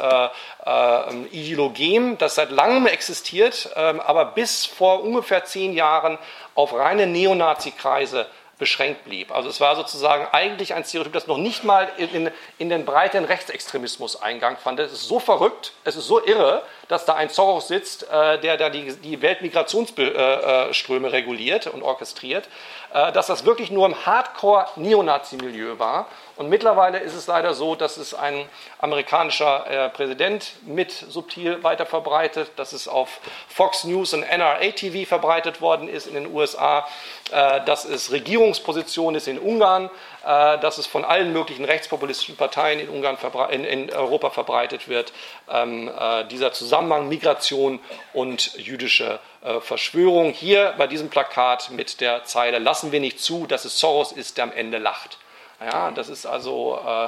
Ideologem, 1.32 2.18
das 2.18 2.36
seit 2.36 2.50
langem 2.50 2.88
existiert, 2.88 3.70
ähm, 3.76 4.00
aber 4.00 4.26
bis 4.26 4.66
vor 4.66 5.04
ungefähr 5.04 5.46
zehn 5.46 5.74
Jahren 5.74 6.18
auf 6.56 6.74
reine 6.74 7.06
Neonazi-Kreise 7.08 8.28
beschränkt 8.58 9.04
blieb. 9.06 9.32
Also 9.32 9.50
es 9.50 9.60
war 9.60 9.76
sozusagen 9.76 10.28
eigentlich 10.32 10.74
ein 10.74 10.84
Stereotyp, 10.84 11.14
das 11.14 11.28
noch 11.28 11.38
nicht 11.38 11.64
mal 11.64 11.90
in, 11.98 12.32
in 12.58 12.70
den 12.70 12.86
breiten 12.86 13.26
Rechtsextremismus 13.26 14.22
Eingang 14.22 14.58
fand. 14.58 14.80
Es 14.80 14.94
ist 14.94 15.08
so 15.08 15.20
verrückt, 15.20 15.74
es 15.84 15.96
ist 15.96 16.08
so 16.08 16.26
irre, 16.26 16.64
dass 16.88 17.06
da 17.06 17.16
ein 17.16 17.30
Soros 17.30 17.68
sitzt, 17.68 18.10
äh, 18.10 18.40
der 18.40 18.58
da 18.58 18.70
die, 18.70 18.94
die 18.96 19.22
Weltmigrationsströme 19.22 21.12
reguliert 21.12 21.68
und 21.68 21.84
orchestriert, 21.84 22.48
äh, 22.94 23.12
dass 23.12 23.28
das 23.28 23.46
wirklich 23.46 23.72
nur 23.72 23.86
im 23.86 24.06
Hardcore-Neonazi-Milieu 24.06 25.80
war. 25.80 26.08
Und 26.38 26.50
mittlerweile 26.50 27.00
ist 27.00 27.16
es 27.16 27.28
leider 27.28 27.54
so, 27.54 27.76
dass 27.76 27.98
es 27.98 28.14
ein 28.14 28.48
amerikanischer 28.80 29.66
äh, 29.70 29.90
Präsident 29.90 30.54
mit 30.66 30.92
subtil 30.92 31.64
weiter 31.64 31.86
verbreitet, 31.86 32.52
dass 32.58 32.74
es 32.74 32.88
auf 32.88 33.20
Fox 33.48 33.86
News 33.86 34.14
und 34.14 34.22
NRA 34.22 34.60
TV 34.72 35.08
verbreitet 35.08 35.62
worden 35.62 35.88
ist 35.88 36.08
in 36.08 36.14
den 36.14 36.34
USA, 36.34 36.88
äh, 37.32 37.62
dass 37.66 37.86
es 37.86 38.12
Regierungsposition 38.12 39.16
ist 39.16 39.28
in 39.28 39.40
Ungarn, 39.40 39.90
äh, 40.26 40.58
dass 40.60 40.78
es 40.78 40.88
von 40.88 41.06
allen 41.06 41.34
möglichen 41.34 41.66
rechtspopulistischen 41.66 42.36
Parteien 42.36 42.80
in, 42.80 42.90
Ungarn 42.90 43.18
in, 43.52 43.64
in 43.64 43.94
Europa 43.94 44.32
verbreitet 44.32 44.88
wird. 44.88 45.14
Ähm, 45.50 45.88
äh, 45.88 46.26
dieser 46.26 46.52
Zusammenhang 46.52 47.08
Migration 47.08 47.80
und 48.14 48.56
jüdische 48.56 49.20
äh, 49.44 49.60
Verschwörung. 49.60 50.32
Hier 50.32 50.74
bei 50.78 50.88
diesem 50.88 51.10
Plakat 51.10 51.70
mit 51.70 52.02
der 52.02 52.24
Zeile 52.24 52.60
Lassen 52.60 52.92
wir 52.92 53.00
nicht 53.00 53.20
zu, 53.20 53.46
dass 53.46 53.66
es 53.66 53.80
Soros 53.80 54.12
ist, 54.12 54.38
der 54.38 54.46
am 54.46 54.52
Ende 54.52 54.80
lacht. 54.80 55.20
Ja, 55.64 55.92
das 55.92 56.10
ist 56.10 56.26
also 56.26 56.80
äh, 56.86 57.08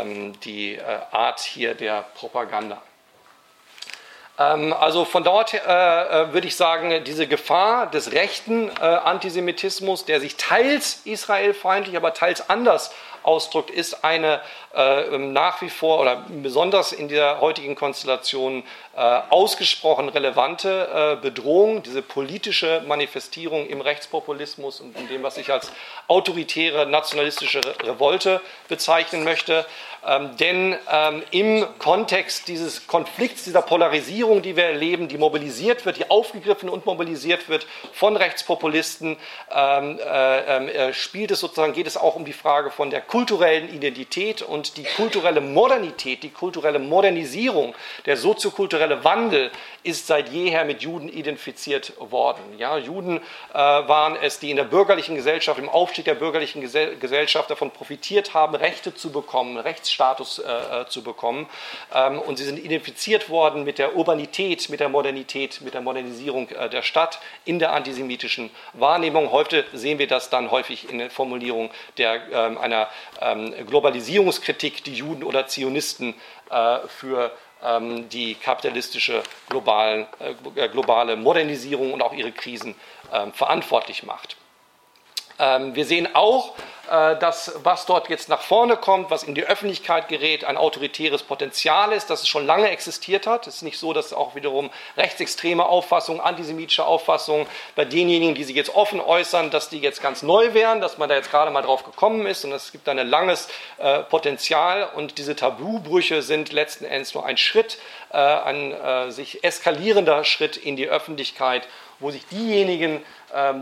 ähm, 0.00 0.38
die 0.40 0.74
äh, 0.74 0.82
Art 1.12 1.40
hier 1.40 1.74
der 1.74 2.04
Propaganda. 2.14 2.82
Ähm, 4.38 4.72
also 4.72 5.04
von 5.04 5.24
dort 5.24 5.54
äh, 5.54 5.58
äh, 5.58 6.32
würde 6.32 6.46
ich 6.46 6.56
sagen, 6.56 7.02
diese 7.04 7.26
Gefahr 7.26 7.90
des 7.90 8.12
rechten 8.12 8.68
äh, 8.68 8.82
Antisemitismus, 8.82 10.04
der 10.04 10.20
sich 10.20 10.36
teils 10.36 11.02
israelfeindlich, 11.04 11.96
aber 11.96 12.14
teils 12.14 12.48
anders 12.48 12.92
ausdrückt, 13.22 13.70
ist 13.70 14.04
eine 14.04 14.40
nach 14.74 15.62
wie 15.62 15.70
vor 15.70 16.00
oder 16.00 16.24
besonders 16.28 16.92
in 16.92 17.08
der 17.08 17.40
heutigen 17.40 17.74
Konstellation 17.74 18.62
äh, 18.98 19.20
ausgesprochen 19.30 20.08
relevante 20.08 20.88
äh, 20.92 21.22
Bedrohung, 21.22 21.84
diese 21.84 22.02
politische 22.02 22.82
Manifestierung 22.86 23.68
im 23.68 23.80
Rechtspopulismus 23.80 24.80
und 24.80 24.98
in 24.98 25.06
dem, 25.06 25.22
was 25.22 25.38
ich 25.38 25.52
als 25.52 25.70
autoritäre 26.08 26.84
nationalistische 26.84 27.60
Revolte 27.84 28.40
bezeichnen 28.68 29.22
möchte. 29.22 29.64
Ähm, 30.06 30.36
denn 30.36 30.76
ähm, 30.90 31.22
im 31.32 31.66
Kontext 31.78 32.46
dieses 32.46 32.86
Konflikts, 32.86 33.44
dieser 33.44 33.62
Polarisierung, 33.62 34.42
die 34.42 34.56
wir 34.56 34.64
erleben, 34.64 35.08
die 35.08 35.18
mobilisiert 35.18 35.86
wird, 35.86 35.98
die 35.98 36.08
aufgegriffen 36.08 36.68
und 36.68 36.86
mobilisiert 36.86 37.48
wird 37.48 37.66
von 37.92 38.16
Rechtspopulisten, 38.16 39.16
ähm, 39.52 39.98
äh, 39.98 40.56
ähm, 40.56 40.68
äh, 40.68 40.92
spielt 40.92 41.32
es 41.32 41.40
sozusagen, 41.40 41.72
geht 41.72 41.88
es 41.88 41.96
auch 41.96 42.14
um 42.14 42.24
die 42.24 42.32
Frage 42.32 42.70
von 42.70 42.90
der 42.90 43.00
kulturellen 43.00 43.74
Identität 43.74 44.40
und 44.40 44.67
die 44.76 44.84
kulturelle 44.84 45.40
Modernität, 45.40 46.22
die 46.22 46.30
kulturelle 46.30 46.78
Modernisierung, 46.78 47.74
der 48.06 48.16
soziokulturelle 48.16 49.04
Wandel 49.04 49.50
ist 49.82 50.06
seit 50.06 50.28
jeher 50.30 50.64
mit 50.64 50.82
Juden 50.82 51.08
identifiziert 51.08 51.92
worden. 51.98 52.42
Ja, 52.58 52.76
Juden 52.76 53.18
äh, 53.18 53.54
waren 53.54 54.16
es, 54.16 54.38
die 54.38 54.50
in 54.50 54.56
der 54.56 54.64
bürgerlichen 54.64 55.14
Gesellschaft, 55.14 55.58
im 55.58 55.68
Aufstieg 55.68 56.04
der 56.04 56.14
bürgerlichen 56.14 56.60
Gesell 56.60 56.96
Gesellschaft 56.96 57.50
davon 57.50 57.70
profitiert 57.70 58.34
haben, 58.34 58.54
Rechte 58.54 58.94
zu 58.94 59.10
bekommen, 59.10 59.56
Rechtsstatus 59.56 60.38
äh, 60.38 60.82
äh, 60.82 60.86
zu 60.88 61.02
bekommen. 61.02 61.48
Ähm, 61.94 62.18
und 62.18 62.36
sie 62.36 62.44
sind 62.44 62.58
identifiziert 62.58 63.30
worden 63.30 63.64
mit 63.64 63.78
der 63.78 63.96
Urbanität, 63.96 64.68
mit 64.68 64.80
der 64.80 64.88
Modernität, 64.88 65.60
mit 65.60 65.74
der 65.74 65.80
Modernisierung 65.80 66.48
äh, 66.50 66.68
der 66.68 66.82
Stadt 66.82 67.20
in 67.44 67.58
der 67.58 67.72
antisemitischen 67.72 68.50
Wahrnehmung. 68.74 69.32
Heute 69.32 69.64
sehen 69.72 69.98
wir 69.98 70.06
das 70.06 70.30
dann 70.30 70.50
häufig 70.50 70.90
in 70.90 70.98
der 70.98 71.10
Formulierung 71.10 71.70
der, 71.96 72.20
ähm, 72.32 72.58
einer 72.58 72.88
ähm, 73.20 73.54
Globalisierungskritik, 74.48 74.84
die 74.84 74.94
Juden 74.94 75.24
oder 75.24 75.46
Zionisten 75.46 76.14
äh, 76.50 76.78
für 76.88 77.30
ähm, 77.62 78.08
die 78.08 78.34
kapitalistische 78.34 79.22
globalen, 79.48 80.06
äh, 80.18 80.68
globale 80.68 81.16
Modernisierung 81.16 81.92
und 81.92 82.02
auch 82.02 82.14
ihre 82.14 82.32
Krisen 82.32 82.74
ähm, 83.12 83.32
verantwortlich 83.32 84.04
macht. 84.04 84.37
Ähm, 85.38 85.74
wir 85.74 85.84
sehen 85.84 86.08
auch, 86.14 86.54
äh, 86.90 87.16
dass 87.18 87.52
was 87.62 87.84
dort 87.84 88.08
jetzt 88.08 88.28
nach 88.28 88.40
vorne 88.40 88.76
kommt, 88.76 89.10
was 89.10 89.22
in 89.22 89.34
die 89.34 89.44
Öffentlichkeit 89.44 90.08
gerät, 90.08 90.44
ein 90.44 90.56
autoritäres 90.56 91.22
Potenzial 91.22 91.92
ist, 91.92 92.08
das 92.08 92.22
es 92.22 92.28
schon 92.28 92.46
lange 92.46 92.70
existiert 92.70 93.26
hat. 93.26 93.46
Es 93.46 93.56
ist 93.56 93.62
nicht 93.62 93.78
so, 93.78 93.92
dass 93.92 94.14
auch 94.14 94.34
wiederum 94.34 94.70
rechtsextreme 94.96 95.66
Auffassungen, 95.66 96.20
antisemitische 96.20 96.86
Auffassungen 96.86 97.46
bei 97.76 97.84
denjenigen, 97.84 98.34
die 98.34 98.44
sich 98.44 98.56
jetzt 98.56 98.74
offen 98.74 99.00
äußern, 99.00 99.50
dass 99.50 99.68
die 99.68 99.80
jetzt 99.80 100.02
ganz 100.02 100.22
neu 100.22 100.54
wären, 100.54 100.80
dass 100.80 100.96
man 100.96 101.10
da 101.10 101.14
jetzt 101.14 101.30
gerade 101.30 101.50
mal 101.50 101.62
drauf 101.62 101.84
gekommen 101.84 102.26
ist 102.26 102.44
und 102.44 102.52
es 102.52 102.72
gibt 102.72 102.88
da 102.88 102.92
ein 102.92 103.06
langes 103.06 103.48
äh, 103.76 104.00
Potenzial 104.00 104.88
und 104.94 105.18
diese 105.18 105.36
Tabubrüche 105.36 106.22
sind 106.22 106.52
letzten 106.52 106.86
Endes 106.86 107.12
nur 107.12 107.26
ein 107.26 107.36
Schritt, 107.36 107.78
äh, 108.10 108.16
ein 108.16 108.72
äh, 108.72 109.10
sich 109.10 109.44
eskalierender 109.44 110.24
Schritt 110.24 110.56
in 110.56 110.76
die 110.76 110.88
Öffentlichkeit, 110.88 111.68
wo 112.00 112.10
sich 112.10 112.26
diejenigen, 112.28 113.04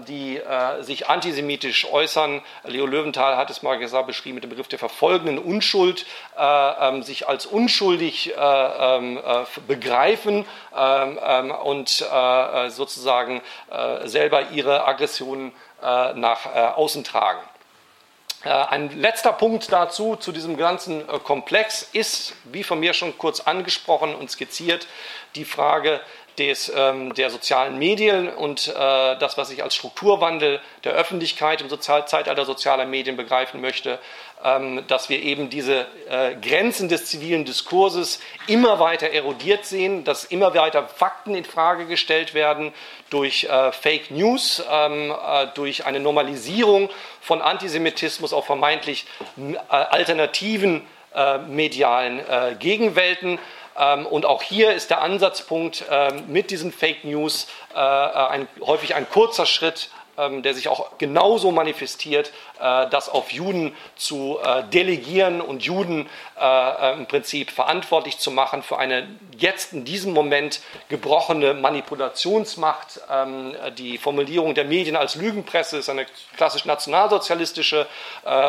die 0.06 0.36
äh, 0.36 0.82
sich 0.82 1.08
antisemitisch 1.08 1.90
äußern. 1.90 2.42
Leo 2.64 2.86
Löwenthal 2.86 3.36
hat 3.36 3.50
es 3.50 3.62
mal 3.62 3.78
gesagt, 3.78 4.06
beschrieben 4.06 4.36
mit 4.36 4.44
dem 4.44 4.50
Begriff 4.50 4.68
der 4.68 4.78
verfolgenden 4.78 5.38
Unschuld, 5.38 6.06
äh, 6.38 6.88
ähm, 6.88 7.02
sich 7.02 7.28
als 7.28 7.46
unschuldig 7.46 8.36
äh, 8.36 8.40
ähm, 8.40 9.20
begreifen 9.66 10.44
und 11.64 11.88
sozusagen 12.68 13.40
selber 14.04 14.50
ihre 14.50 14.86
Aggressionen 14.86 15.52
nach 15.80 16.76
außen 16.76 17.02
tragen. 17.02 17.40
Ein 18.42 19.00
letzter 19.00 19.32
Punkt 19.32 19.72
dazu, 19.72 20.16
zu 20.16 20.32
diesem 20.32 20.56
ganzen 20.56 21.06
Komplex, 21.24 21.88
ist, 21.92 22.34
wie 22.44 22.62
von 22.62 22.78
mir 22.78 22.92
schon 22.92 23.16
kurz 23.16 23.40
angesprochen 23.40 24.14
und 24.14 24.30
skizziert, 24.30 24.86
die 25.34 25.44
Frage 25.44 26.00
des, 26.38 26.72
ähm, 26.74 27.14
der 27.14 27.30
sozialen 27.30 27.78
Medien 27.78 28.28
und 28.28 28.68
äh, 28.68 28.72
das, 28.74 29.38
was 29.38 29.50
ich 29.50 29.62
als 29.62 29.74
Strukturwandel 29.74 30.60
der 30.84 30.92
Öffentlichkeit 30.92 31.60
im 31.60 31.68
Sozial 31.68 32.06
Zeitalter 32.06 32.44
sozialer 32.44 32.84
Medien 32.84 33.16
begreifen 33.16 33.60
möchte, 33.60 33.98
ähm, 34.44 34.84
dass 34.86 35.08
wir 35.08 35.22
eben 35.22 35.48
diese 35.48 35.86
äh, 36.10 36.34
Grenzen 36.36 36.88
des 36.88 37.06
zivilen 37.06 37.44
Diskurses 37.44 38.20
immer 38.46 38.78
weiter 38.78 39.08
erodiert 39.10 39.64
sehen, 39.64 40.04
dass 40.04 40.24
immer 40.24 40.54
weiter 40.54 40.86
Fakten 40.88 41.34
in 41.34 41.44
Frage 41.44 41.86
gestellt 41.86 42.34
werden 42.34 42.72
durch 43.10 43.44
äh, 43.44 43.72
Fake 43.72 44.10
News, 44.10 44.62
ähm, 44.70 45.10
äh, 45.10 45.46
durch 45.54 45.86
eine 45.86 46.00
Normalisierung 46.00 46.90
von 47.20 47.40
Antisemitismus 47.40 48.32
auf 48.32 48.46
vermeintlich 48.46 49.06
äh, 49.38 49.56
alternativen 49.68 50.86
äh, 51.14 51.38
medialen 51.38 52.20
Gegenwelten 52.58 53.38
und 54.04 54.24
auch 54.24 54.42
hier 54.42 54.72
ist 54.72 54.90
der 54.90 55.02
Ansatzpunkt 55.02 55.84
ähm, 55.90 56.24
mit 56.28 56.50
diesen 56.50 56.72
Fake 56.72 57.04
News 57.04 57.48
äh, 57.74 57.78
ein, 57.78 58.48
häufig 58.60 58.94
ein 58.94 59.08
kurzer 59.08 59.46
Schritt 59.46 59.90
ähm, 60.18 60.42
der 60.42 60.54
sich 60.54 60.68
auch 60.68 60.98
genauso 60.98 61.50
manifestiert, 61.50 62.32
äh, 62.55 62.55
das 62.58 63.08
auf 63.08 63.30
Juden 63.32 63.76
zu 63.96 64.38
äh, 64.42 64.64
delegieren 64.64 65.40
und 65.40 65.62
Juden 65.62 66.08
äh, 66.40 66.92
im 66.94 67.06
Prinzip 67.06 67.50
verantwortlich 67.50 68.18
zu 68.18 68.30
machen 68.30 68.62
für 68.62 68.78
eine 68.78 69.08
jetzt 69.36 69.74
in 69.74 69.84
diesem 69.84 70.14
Moment 70.14 70.60
gebrochene 70.88 71.54
Manipulationsmacht. 71.54 73.00
Ähm, 73.10 73.54
die 73.76 73.98
Formulierung 73.98 74.54
der 74.54 74.64
Medien 74.64 74.96
als 74.96 75.16
Lügenpresse 75.16 75.78
ist 75.78 75.90
eine 75.90 76.06
klassisch 76.36 76.64
nationalsozialistische 76.64 77.86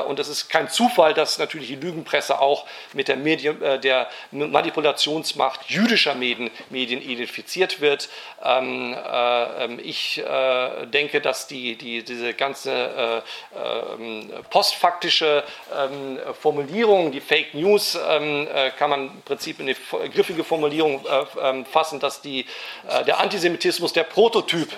und 0.07 0.19
es 0.19 0.27
ist 0.27 0.49
kein 0.49 0.69
Zufall, 0.69 1.13
dass 1.13 1.37
natürlich 1.37 1.67
die 1.67 1.75
Lügenpresse 1.75 2.39
auch 2.39 2.65
mit 2.93 3.07
der, 3.07 3.15
Medien, 3.15 3.59
der 3.81 4.07
Manipulationsmacht 4.31 5.69
jüdischer 5.69 6.15
Medien, 6.15 6.49
Medien 6.69 7.01
identifiziert 7.01 7.81
wird. 7.81 8.09
Ähm, 8.43 8.95
ich 9.83 10.23
denke, 10.91 11.21
dass 11.21 11.47
die 11.47 11.57
die, 11.57 11.75
die, 11.75 12.03
diese 12.03 12.33
ganze 12.33 12.71
äh, 12.71 13.17
äh, 13.57 13.96
postfaktische 14.49 15.43
ähm, 15.75 16.19
Formulierung, 16.39 17.11
die 17.11 17.21
Fake 17.21 17.53
News, 17.53 17.97
ähm, 18.09 18.47
äh, 18.53 18.71
kann 18.71 18.89
man 18.89 19.07
im 19.07 19.21
Prinzip 19.21 19.59
in 19.59 19.67
eine 19.67 20.09
griffige 20.09 20.43
Formulierung 20.43 21.05
äh, 21.05 21.49
ähm, 21.49 21.65
fassen, 21.65 21.99
dass 21.99 22.21
die, 22.21 22.45
äh, 22.87 23.03
der 23.05 23.19
Antisemitismus 23.19 23.93
der 23.93 24.03
Prototyp 24.03 24.69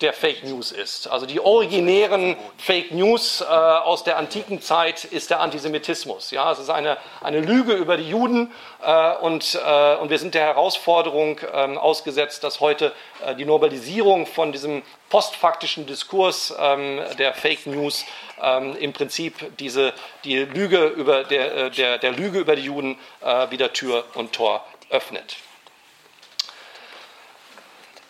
der 0.00 0.12
Fake 0.12 0.44
News 0.44 0.72
ist. 0.72 1.06
Also 1.06 1.26
die 1.26 1.40
originären 1.40 2.36
Fake 2.58 2.90
News 2.92 3.40
äh, 3.40 3.44
aus 3.44 4.04
der 4.04 4.16
antiken 4.16 4.60
Zeit 4.60 5.04
ist 5.04 5.30
der 5.30 5.40
Antisemitismus. 5.40 6.30
Ja, 6.30 6.50
es 6.52 6.58
ist 6.58 6.70
eine, 6.70 6.96
eine 7.22 7.40
Lüge 7.40 7.72
über 7.74 7.96
die 7.96 8.08
Juden 8.08 8.52
äh, 8.82 9.14
und, 9.16 9.58
äh, 9.64 9.96
und 9.96 10.10
wir 10.10 10.18
sind 10.18 10.34
der 10.34 10.42
Herausforderung 10.42 11.40
ähm, 11.52 11.78
ausgesetzt, 11.78 12.44
dass 12.44 12.60
heute 12.60 12.92
äh, 13.24 13.34
die 13.34 13.44
Normalisierung 13.44 14.26
von 14.26 14.52
diesem 14.52 14.82
postfaktischen 15.10 15.86
Diskurs 15.86 16.54
ähm, 16.58 17.00
der 17.18 17.34
Fake 17.34 17.66
News 17.66 18.04
ähm, 18.42 18.76
im 18.76 18.92
Prinzip 18.92 19.56
diese, 19.58 19.92
die 20.24 20.38
Lüge 20.38 20.86
über 20.86 21.24
der, 21.24 21.56
äh, 21.56 21.70
der, 21.70 21.98
der 21.98 22.12
Lüge 22.12 22.40
über 22.40 22.56
die 22.56 22.64
Juden 22.64 22.98
äh, 23.20 23.50
wieder 23.50 23.72
Tür 23.72 24.04
und 24.14 24.32
Tor 24.32 24.64
öffnet. 24.90 25.36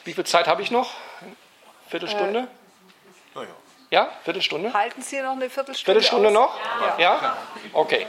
Wie 0.05 0.12
viel 0.12 0.24
Zeit 0.24 0.47
habe 0.47 0.62
ich 0.62 0.70
noch? 0.70 0.93
Viertelstunde? 1.95 2.49
Äh, 3.36 3.38
ja. 3.38 3.47
Ja, 3.90 4.09
Viertelstunde? 4.24 4.74
Halten 4.74 5.01
Sie 5.01 5.20
noch 5.20 5.32
eine 5.32 5.49
Viertelstunde 5.49 6.01
Viertelstunde 6.01 6.28
aus? 6.30 6.34
noch? 6.34 6.59
Ja. 6.99 7.20
ja? 7.22 7.36
Okay. 7.72 8.07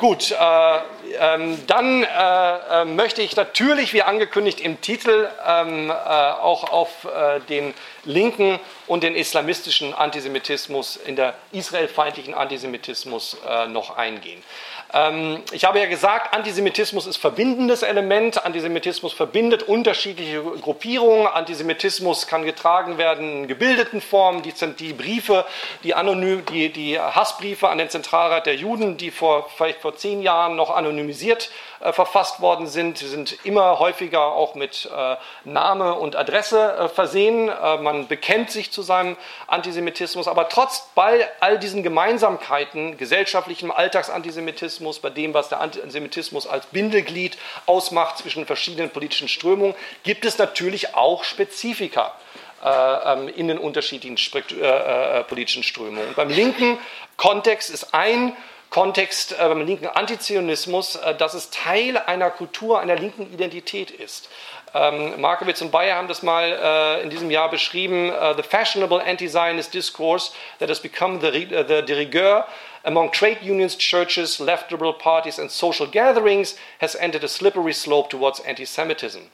Gut, 0.00 0.32
äh, 0.32 0.78
ähm, 1.20 1.64
dann 1.68 2.02
äh, 2.02 2.82
äh, 2.82 2.84
möchte 2.84 3.22
ich 3.22 3.36
natürlich, 3.36 3.92
wie 3.92 4.02
angekündigt 4.02 4.58
im 4.60 4.80
Titel, 4.80 5.28
ähm, 5.46 5.90
äh, 5.90 5.92
auch 5.92 6.72
auf 6.72 7.04
äh, 7.04 7.38
den 7.48 7.72
linken 8.02 8.58
und 8.86 9.02
den 9.02 9.14
islamistischen 9.14 9.94
Antisemitismus, 9.94 10.96
in 10.96 11.16
der 11.16 11.34
israelfeindlichen 11.52 12.34
Antisemitismus 12.34 13.36
äh, 13.48 13.66
noch 13.66 13.96
eingehen. 13.96 14.42
Ähm, 14.92 15.42
ich 15.52 15.64
habe 15.64 15.80
ja 15.80 15.86
gesagt, 15.86 16.34
Antisemitismus 16.34 17.06
ist 17.06 17.16
verbindendes 17.16 17.82
Element. 17.82 18.44
Antisemitismus 18.44 19.12
verbindet 19.12 19.64
unterschiedliche 19.64 20.40
Gruppierungen. 20.40 21.26
Antisemitismus 21.26 22.26
kann 22.26 22.44
getragen 22.44 22.96
werden 22.96 23.42
in 23.42 23.48
gebildeten 23.48 24.00
Formen. 24.00 24.42
Die, 24.42 24.52
die 24.78 24.92
Briefe, 24.92 25.44
die, 25.82 25.94
anonym, 25.94 26.44
die, 26.46 26.72
die 26.72 27.00
Hassbriefe 27.00 27.68
an 27.68 27.78
den 27.78 27.90
Zentralrat 27.90 28.46
der 28.46 28.54
Juden, 28.54 28.96
die 28.96 29.10
vor, 29.10 29.50
vielleicht 29.56 29.80
vor 29.80 29.96
zehn 29.96 30.22
Jahren 30.22 30.54
noch 30.54 30.70
anonymisiert 30.74 31.50
äh, 31.84 31.92
verfasst 31.92 32.40
worden 32.40 32.66
sind, 32.66 32.96
sind 32.96 33.44
immer 33.44 33.78
häufiger 33.78 34.32
auch 34.32 34.54
mit 34.54 34.90
äh, 34.90 35.16
Name 35.44 35.94
und 35.96 36.16
Adresse 36.16 36.72
äh, 36.72 36.88
versehen. 36.88 37.46
Man 37.46 38.08
bekennt 38.08 38.50
sich 38.50 38.72
zu 38.72 38.80
seinem 38.80 39.18
Antisemitismus, 39.48 40.26
aber 40.26 40.48
trotz 40.48 40.88
bei 40.94 41.28
all 41.40 41.58
diesen 41.58 41.82
Gemeinsamkeiten, 41.82 42.96
gesellschaftlichem 42.96 43.70
Alltagsantisemitismus, 43.70 45.00
bei 45.00 45.10
dem, 45.10 45.34
was 45.34 45.50
der 45.50 45.60
Antisemitismus 45.60 46.46
als 46.46 46.64
Bindeglied 46.66 47.36
ausmacht 47.66 48.16
zwischen 48.16 48.46
verschiedenen 48.46 48.88
politischen 48.88 49.28
Strömungen, 49.28 49.74
gibt 50.04 50.24
es 50.24 50.38
natürlich 50.38 50.94
auch 50.94 51.22
Spezifika 51.22 52.14
äh, 52.64 53.12
ähm, 53.12 53.28
in 53.28 53.48
den 53.48 53.58
unterschiedlichen 53.58 54.16
politischen 55.28 55.62
Strömungen. 55.62 56.08
Und 56.08 56.16
beim 56.16 56.30
linken 56.30 56.78
Kontext 57.18 57.68
ist 57.68 57.92
ein 57.92 58.34
Kontext 58.74 59.30
äh, 59.30 59.36
beim 59.36 59.64
linken 59.64 59.86
Antizionismus, 59.86 60.96
äh, 60.96 61.14
dass 61.14 61.34
es 61.34 61.50
Teil 61.50 61.96
einer 61.96 62.28
Kultur, 62.28 62.80
einer 62.80 62.96
linken 62.96 63.32
Identität 63.32 63.92
ist. 63.92 64.28
Ähm, 64.74 65.20
Markowitz 65.20 65.62
und 65.62 65.70
Bayer 65.70 65.94
haben 65.94 66.08
das 66.08 66.24
mal 66.24 66.50
äh, 66.50 67.02
in 67.04 67.08
diesem 67.08 67.30
Jahr 67.30 67.48
beschrieben: 67.48 68.10
uh, 68.10 68.34
The 68.34 68.42
fashionable 68.42 69.00
anti-Zionist 69.00 69.72
discourse 69.72 70.32
that 70.58 70.68
has 70.68 70.80
become 70.80 71.20
the, 71.20 71.30
the 71.30 71.82
de 71.82 71.94
rigueur 71.94 72.48
among 72.82 73.12
trade 73.12 73.38
unions, 73.42 73.78
churches, 73.78 74.40
left 74.40 74.72
liberal 74.72 74.92
parties, 74.92 75.38
and 75.38 75.52
social 75.52 75.86
gatherings 75.86 76.56
has 76.80 76.96
entered 76.96 77.22
a 77.22 77.28
slippery 77.28 77.72
slope 77.72 78.10
towards 78.10 78.40
anti-Semitism. 78.40 79.30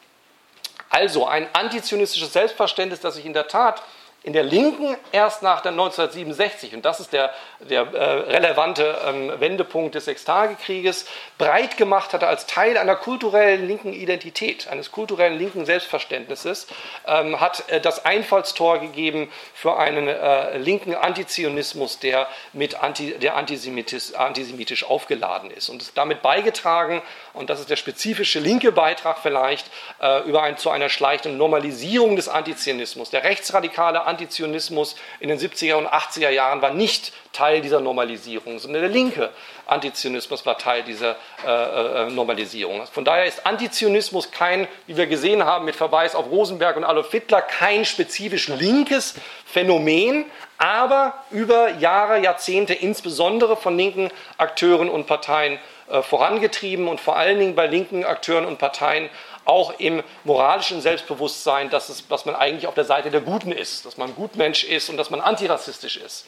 Also 0.90 1.26
ein 1.26 1.48
antizionistisches 1.54 2.34
Selbstverständnis, 2.34 3.00
das 3.00 3.14
sich 3.14 3.24
in 3.24 3.32
der 3.32 3.48
Tat 3.48 3.82
in 4.22 4.34
der 4.34 4.42
Linken 4.42 4.96
erst 5.12 5.42
nach 5.42 5.62
der 5.62 5.72
1967, 5.72 6.74
und 6.74 6.84
das 6.84 7.00
ist 7.00 7.14
der, 7.14 7.32
der 7.60 7.82
äh, 7.82 8.04
relevante 8.30 8.98
ähm, 9.06 9.32
Wendepunkt 9.40 9.94
des 9.94 10.04
Sechstagekrieges, 10.04 11.06
breit 11.38 11.78
gemacht 11.78 12.12
hatte 12.12 12.26
als 12.26 12.46
Teil 12.46 12.76
einer 12.76 12.96
kulturellen 12.96 13.66
linken 13.66 13.94
Identität, 13.94 14.68
eines 14.68 14.92
kulturellen 14.92 15.38
linken 15.38 15.64
Selbstverständnisses, 15.64 16.66
ähm, 17.06 17.40
hat 17.40 17.66
äh, 17.70 17.80
das 17.80 18.04
Einfallstor 18.04 18.78
gegeben 18.80 19.32
für 19.54 19.78
einen 19.78 20.06
äh, 20.06 20.58
linken 20.58 20.94
Antizionismus, 20.94 21.98
der, 21.98 22.28
mit 22.52 22.82
anti, 22.82 23.18
der 23.18 23.36
antisemitisch, 23.36 24.14
antisemitisch 24.14 24.84
aufgeladen 24.84 25.50
ist 25.50 25.70
und 25.70 25.80
ist 25.80 25.96
damit 25.96 26.20
beigetragen, 26.20 27.00
und 27.32 27.48
das 27.48 27.60
ist 27.60 27.70
der 27.70 27.76
spezifische 27.76 28.38
linke 28.38 28.70
Beitrag 28.70 29.18
vielleicht, 29.22 29.70
äh, 30.02 30.22
über 30.24 30.42
ein, 30.42 30.58
zu 30.58 30.68
einer 30.68 30.90
schleichenden 30.90 31.38
Normalisierung 31.38 32.16
des 32.16 32.28
Antizionismus. 32.28 33.08
Der 33.08 33.24
rechtsradikale 33.24 34.09
Antizionismus 34.10 34.96
in 35.20 35.28
den 35.28 35.38
70er 35.38 35.74
und 35.74 35.86
80er 35.86 36.28
Jahren 36.30 36.60
war 36.60 36.74
nicht 36.74 37.12
Teil 37.32 37.60
dieser 37.60 37.80
Normalisierung, 37.80 38.58
sondern 38.58 38.82
der 38.82 38.90
linke 38.90 39.30
Antizionismus 39.66 40.44
war 40.44 40.58
Teil 40.58 40.82
dieser 40.82 41.16
äh, 41.46 42.06
äh, 42.06 42.10
Normalisierung. 42.10 42.84
Von 42.86 43.04
daher 43.04 43.24
ist 43.24 43.46
Antizionismus 43.46 44.30
kein, 44.32 44.66
wie 44.86 44.96
wir 44.96 45.06
gesehen 45.06 45.44
haben 45.44 45.64
mit 45.64 45.76
Verweis 45.76 46.14
auf 46.14 46.26
Rosenberg 46.30 46.76
und 46.76 46.84
Adolf 46.84 47.10
Hitler, 47.10 47.40
kein 47.40 47.84
spezifisch 47.84 48.48
linkes 48.48 49.14
Phänomen, 49.46 50.24
aber 50.58 51.14
über 51.30 51.70
Jahre, 51.78 52.20
Jahrzehnte 52.20 52.74
insbesondere 52.74 53.56
von 53.56 53.76
linken 53.76 54.10
Akteuren 54.36 54.90
und 54.90 55.06
Parteien 55.06 55.58
äh, 55.90 56.02
vorangetrieben 56.02 56.86
und 56.86 57.00
vor 57.00 57.16
allen 57.16 57.38
Dingen 57.38 57.54
bei 57.54 57.66
linken 57.66 58.04
Akteuren 58.04 58.44
und 58.44 58.58
Parteien 58.58 59.08
auch 59.44 59.78
im 59.78 60.02
moralischen 60.24 60.80
Selbstbewusstsein, 60.80 61.70
dass, 61.70 61.88
es, 61.88 62.06
dass 62.06 62.24
man 62.24 62.34
eigentlich 62.34 62.66
auf 62.66 62.74
der 62.74 62.84
Seite 62.84 63.10
der 63.10 63.20
Guten 63.20 63.52
ist, 63.52 63.86
dass 63.86 63.96
man 63.96 64.10
ein 64.10 64.14
Gutmensch 64.14 64.64
ist 64.64 64.88
und 64.88 64.96
dass 64.96 65.10
man 65.10 65.20
antirassistisch 65.20 65.96
ist. 65.96 66.26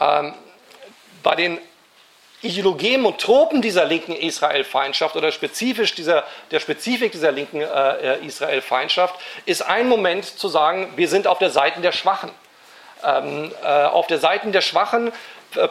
Ähm, 0.00 0.34
bei 1.22 1.34
den 1.34 1.58
Ideologien 2.42 3.04
und 3.04 3.20
Tropen 3.20 3.60
dieser 3.60 3.84
linken 3.84 4.16
Israel-Feindschaft 4.16 5.14
oder 5.14 5.30
spezifisch 5.30 5.94
dieser, 5.94 6.24
der 6.50 6.60
Spezifik 6.60 7.12
dieser 7.12 7.32
linken 7.32 7.60
äh, 7.60 8.16
Israel-Feindschaft 8.24 9.14
ist 9.44 9.60
ein 9.62 9.88
Moment 9.88 10.24
zu 10.24 10.48
sagen, 10.48 10.90
wir 10.96 11.08
sind 11.08 11.26
auf 11.26 11.38
der 11.38 11.50
Seite 11.50 11.80
der 11.80 11.92
Schwachen. 11.92 12.30
Ähm, 13.04 13.52
äh, 13.62 13.66
auf 13.66 14.06
der 14.06 14.18
Seite 14.18 14.50
der 14.50 14.62
Schwachen 14.62 15.12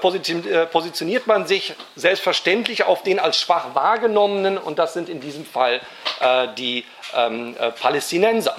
positioniert 0.01 1.27
man 1.27 1.47
sich 1.47 1.73
selbstverständlich 1.95 2.83
auf 2.83 3.03
den 3.03 3.19
als 3.19 3.39
schwach 3.39 3.75
wahrgenommenen 3.75 4.57
und 4.57 4.79
das 4.79 4.93
sind 4.93 5.09
in 5.09 5.21
diesem 5.21 5.45
Fall 5.45 5.81
äh, 6.19 6.47
die 6.57 6.85
ähm, 7.15 7.55
äh, 7.59 7.71
Palästinenser. 7.71 8.55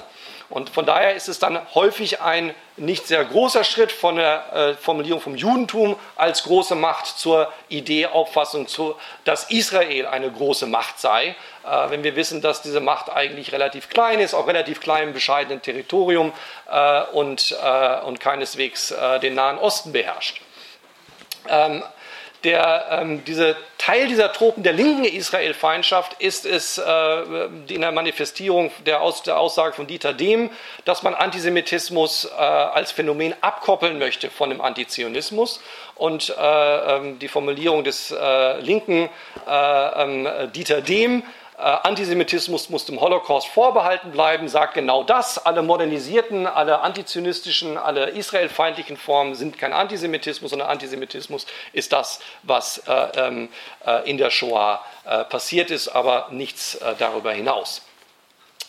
Und 0.51 0.69
von 0.69 0.85
daher 0.85 1.15
ist 1.15 1.29
es 1.29 1.39
dann 1.39 1.59
häufig 1.75 2.19
ein 2.19 2.53
nicht 2.75 3.07
sehr 3.07 3.23
großer 3.23 3.63
Schritt 3.63 3.91
von 3.91 4.17
der 4.17 4.53
äh, 4.53 4.73
Formulierung 4.73 5.21
vom 5.21 5.35
Judentum 5.35 5.95
als 6.17 6.43
große 6.43 6.75
Macht 6.75 7.05
zur 7.05 7.51
Idee, 7.69 8.07
Auffassung, 8.07 8.67
zu, 8.67 8.95
dass 9.23 9.49
Israel 9.49 10.07
eine 10.07 10.29
große 10.29 10.67
Macht 10.67 10.99
sei, 10.99 11.27
äh, 11.63 11.89
wenn 11.89 12.03
wir 12.03 12.17
wissen, 12.17 12.41
dass 12.41 12.61
diese 12.61 12.81
Macht 12.81 13.09
eigentlich 13.09 13.53
relativ 13.53 13.87
klein 13.87 14.19
ist, 14.19 14.33
auch 14.33 14.47
relativ 14.47 14.81
klein 14.81 15.09
im 15.09 15.13
bescheidenen 15.13 15.61
Territorium 15.61 16.33
äh, 16.69 17.01
und, 17.13 17.55
und 18.05 18.19
keineswegs 18.19 18.93
den 19.21 19.35
Nahen 19.35 19.57
Osten 19.57 19.91
beherrscht. 19.91 20.41
Ähm, 21.47 21.83
der, 22.43 22.87
ähm, 22.89 23.23
diese 23.25 23.55
Teil 23.77 24.07
dieser 24.07 24.33
Tropen 24.33 24.63
der 24.63 24.73
linken 24.73 25.05
Israel-Feindschaft 25.05 26.19
ist 26.19 26.45
es 26.45 26.79
äh, 26.79 27.45
in 27.67 27.81
der 27.81 27.91
Manifestierung 27.91 28.71
der, 28.85 29.01
Aus, 29.01 29.21
der, 29.21 29.39
Aussage 29.39 29.73
von 29.73 29.85
Dieter 29.85 30.13
Dehm, 30.13 30.49
dass 30.85 31.03
man 31.03 31.13
Antisemitismus 31.13 32.25
äh, 32.25 32.29
als 32.29 32.91
Phänomen 32.91 33.35
abkoppeln 33.41 33.99
möchte 33.99 34.31
von 34.31 34.49
dem 34.49 34.59
Antizionismus. 34.59 35.61
Und 35.95 36.35
äh, 36.35 36.95
ähm, 36.95 37.19
die 37.19 37.27
Formulierung 37.27 37.83
des 37.83 38.09
äh, 38.09 38.59
linken 38.59 39.09
äh, 39.47 40.03
ähm, 40.03 40.27
Dieter 40.53 40.81
Dehm 40.81 41.21
Antisemitismus 41.61 42.69
muss 42.69 42.85
dem 42.85 42.99
Holocaust 42.99 43.47
vorbehalten 43.47 44.11
bleiben, 44.11 44.49
sagt 44.49 44.73
genau 44.73 45.03
das. 45.03 45.37
Alle 45.37 45.61
modernisierten, 45.61 46.47
alle 46.47 46.79
antizionistischen, 46.79 47.77
alle 47.77 48.09
israelfeindlichen 48.09 48.97
Formen 48.97 49.35
sind 49.35 49.59
kein 49.59 49.71
Antisemitismus, 49.71 50.49
sondern 50.49 50.69
Antisemitismus 50.69 51.45
ist 51.71 51.93
das, 51.93 52.19
was 52.41 52.79
äh, 52.87 52.91
ähm, 53.15 53.49
äh, 53.85 54.09
in 54.09 54.17
der 54.17 54.31
Shoah 54.31 54.83
äh, 55.05 55.23
passiert 55.25 55.69
ist, 55.69 55.87
aber 55.87 56.29
nichts 56.31 56.75
äh, 56.75 56.95
darüber 56.97 57.31
hinaus. 57.31 57.83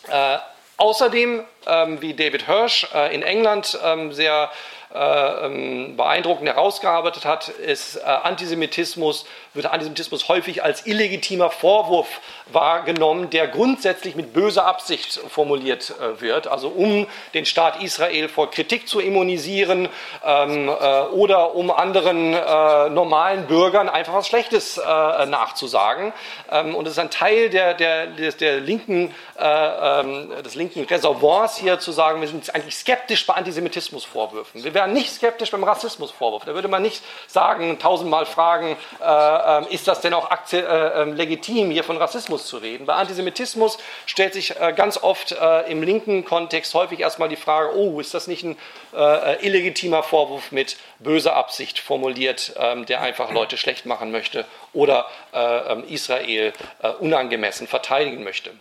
Äh, 0.07 0.37
außerdem, 0.77 1.43
ähm, 1.65 2.01
wie 2.01 2.13
David 2.13 2.45
Hirsch 2.45 2.87
in 3.11 3.23
England 3.23 3.79
ähm, 3.83 4.13
sehr 4.13 4.51
beeindruckend 4.93 6.47
herausgearbeitet 6.47 7.25
hat, 7.25 7.49
ist 7.49 8.03
Antisemitismus 8.03 9.25
wird 9.53 9.67
Antisemitismus 9.67 10.27
häufig 10.29 10.63
als 10.63 10.85
illegitimer 10.87 11.49
Vorwurf 11.49 12.21
wahrgenommen, 12.51 13.29
der 13.29 13.47
grundsätzlich 13.47 14.15
mit 14.15 14.33
böser 14.33 14.65
Absicht 14.65 15.19
formuliert 15.29 15.93
äh, 15.99 16.21
wird, 16.21 16.47
also 16.47 16.69
um 16.69 17.07
den 17.33 17.45
Staat 17.45 17.81
Israel 17.81 18.29
vor 18.29 18.49
Kritik 18.51 18.87
zu 18.87 18.99
immunisieren 18.99 19.89
ähm, 20.25 20.69
äh, 20.69 21.01
oder 21.11 21.55
um 21.55 21.71
anderen 21.71 22.33
äh, 22.33 22.89
normalen 22.89 23.47
Bürgern 23.47 23.89
einfach 23.89 24.13
was 24.13 24.27
Schlechtes 24.27 24.77
äh, 24.77 24.81
nachzusagen. 25.25 26.13
Ähm, 26.51 26.75
und 26.75 26.87
es 26.87 26.93
ist 26.93 26.99
ein 26.99 27.11
Teil 27.11 27.49
der, 27.49 27.73
der, 27.75 28.07
des, 28.07 28.37
der 28.37 28.59
linken, 28.59 29.13
äh, 29.39 29.99
ähm, 29.99 30.31
des 30.43 30.55
linken 30.55 30.83
Reservoirs 30.83 31.57
hier 31.57 31.79
zu 31.79 31.91
sagen, 31.91 32.21
wir 32.21 32.27
sind 32.27 32.53
eigentlich 32.53 32.75
skeptisch 32.75 33.25
bei 33.25 33.35
Antisemitismusvorwürfen. 33.35 34.63
Wir 34.63 34.73
wären 34.83 34.93
nicht 34.93 35.11
skeptisch 35.11 35.51
beim 35.51 35.63
Rassismusvorwurf. 35.63 36.45
Da 36.45 36.53
würde 36.53 36.67
man 36.67 36.81
nicht 36.81 37.03
sagen, 37.27 37.79
tausendmal 37.79 38.25
fragen, 38.25 38.77
äh, 39.01 39.57
ähm, 39.57 39.67
ist 39.69 39.87
das 39.87 40.01
denn 40.01 40.13
auch 40.13 40.29
äh, 40.51 40.57
ähm, 40.57 41.13
legitim, 41.13 41.71
hier 41.71 41.83
von 41.83 41.97
Rassismus 41.97 42.45
zu 42.47 42.57
reden? 42.57 42.85
Bei 42.85 42.95
Antisemitismus 42.95 43.77
stellt 44.05 44.33
sich 44.33 44.59
äh, 44.59 44.73
ganz 44.75 44.97
oft 44.97 45.31
äh, 45.31 45.71
im 45.71 45.83
linken 45.83 46.25
Kontext 46.25 46.73
häufig 46.73 46.99
erstmal 46.99 47.29
die 47.29 47.35
Frage, 47.37 47.75
oh, 47.75 47.99
ist 47.99 48.13
das 48.13 48.27
nicht 48.27 48.43
ein 48.43 48.57
äh, 48.93 49.45
illegitimer 49.45 50.03
Vorwurf 50.03 50.51
mit 50.51 50.77
böser 50.99 51.35
Absicht 51.35 51.79
formuliert, 51.79 52.53
ähm, 52.57 52.85
der 52.85 53.01
einfach 53.01 53.31
Leute 53.31 53.57
schlecht 53.57 53.85
machen 53.85 54.11
möchte 54.11 54.45
oder 54.73 55.05
äh, 55.33 55.71
ähm, 55.71 55.83
Israel 55.87 56.53
äh, 56.81 56.89
unangemessen 56.89 57.67
verteidigen 57.67 58.23
möchte? 58.23 58.51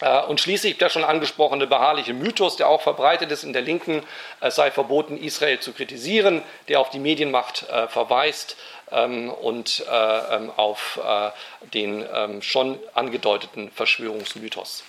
Äh, 0.00 0.22
und 0.22 0.40
schließlich 0.40 0.78
der 0.78 0.88
schon 0.88 1.04
angesprochene 1.04 1.66
beharrliche 1.66 2.14
Mythos, 2.14 2.56
der 2.56 2.68
auch 2.68 2.82
verbreitet 2.82 3.30
ist 3.30 3.44
in 3.44 3.52
der 3.52 3.62
Linken, 3.62 4.02
es 4.40 4.56
sei 4.56 4.70
verboten, 4.70 5.16
Israel 5.16 5.60
zu 5.60 5.72
kritisieren, 5.72 6.42
der 6.68 6.80
auf 6.80 6.90
die 6.90 6.98
Medienmacht 6.98 7.68
äh, 7.68 7.88
verweist 7.88 8.56
ähm, 8.90 9.30
und 9.30 9.84
äh, 9.90 10.36
ähm, 10.36 10.50
auf 10.56 10.98
den 11.72 12.04
ähm, 12.12 12.42
schon 12.42 12.78
angedeuteten 12.94 13.70
Verschwörungsmythos. 13.70 14.84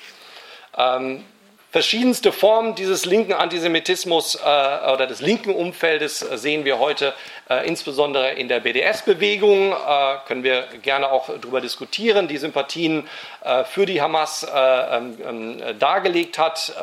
Verschiedenste 1.75 2.31
Formen 2.31 2.73
dieses 2.75 3.03
linken 3.03 3.33
Antisemitismus 3.33 4.35
äh, 4.35 4.39
oder 4.39 5.07
des 5.07 5.19
linken 5.19 5.53
Umfeldes 5.53 6.21
äh, 6.21 6.37
sehen 6.37 6.63
wir 6.63 6.79
heute 6.79 7.13
äh, 7.44 7.44
insbesondere 7.65 8.31
in 8.31 8.47
der 8.47 8.59
BDS-Bewegung. 8.59 9.71
Äh, 9.71 9.75
können 10.27 10.43
wir 10.43 10.63
gerne 10.81 11.11
auch 11.11 11.27
darüber 11.27 11.61
diskutieren. 11.61 12.27
Die 12.27 12.37
Sympathien 12.37 13.07
äh, 13.43 13.63
für 13.65 13.85
die 13.85 14.01
Hamas 14.01 14.47
ähm, 14.51 15.17
ähm, 15.23 15.79
dargelegt 15.79 16.37
hat, 16.37 16.73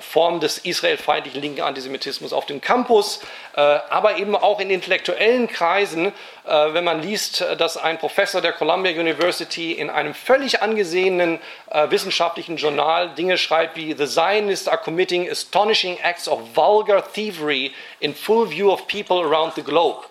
Form 0.00 0.40
des 0.40 0.56
israelfeindlichen 0.56 1.42
linken 1.42 1.60
Antisemitismus 1.60 2.32
auf 2.32 2.46
dem 2.46 2.62
Campus, 2.62 3.20
aber 3.52 4.16
eben 4.16 4.34
auch 4.34 4.58
in 4.58 4.70
intellektuellen 4.70 5.48
Kreisen, 5.48 6.14
wenn 6.44 6.82
man 6.82 7.02
liest, 7.02 7.44
dass 7.58 7.76
ein 7.76 7.98
Professor 7.98 8.40
der 8.40 8.52
Columbia 8.52 8.92
University 8.92 9.72
in 9.72 9.90
einem 9.90 10.14
völlig 10.14 10.62
angesehenen 10.62 11.40
wissenschaftlichen 11.90 12.56
Journal 12.56 13.10
Dinge 13.10 13.36
schreibt 13.36 13.76
wie 13.76 13.92
The 13.92 14.06
Zionists 14.06 14.66
are 14.66 14.78
committing 14.78 15.28
astonishing 15.28 15.98
acts 16.02 16.26
of 16.26 16.40
vulgar 16.56 17.02
thievery 17.02 17.72
in 17.98 18.14
full 18.14 18.50
view 18.50 18.72
of 18.72 18.86
people 18.86 19.20
around 19.20 19.49
the 19.54 19.62
globe. 19.62 20.04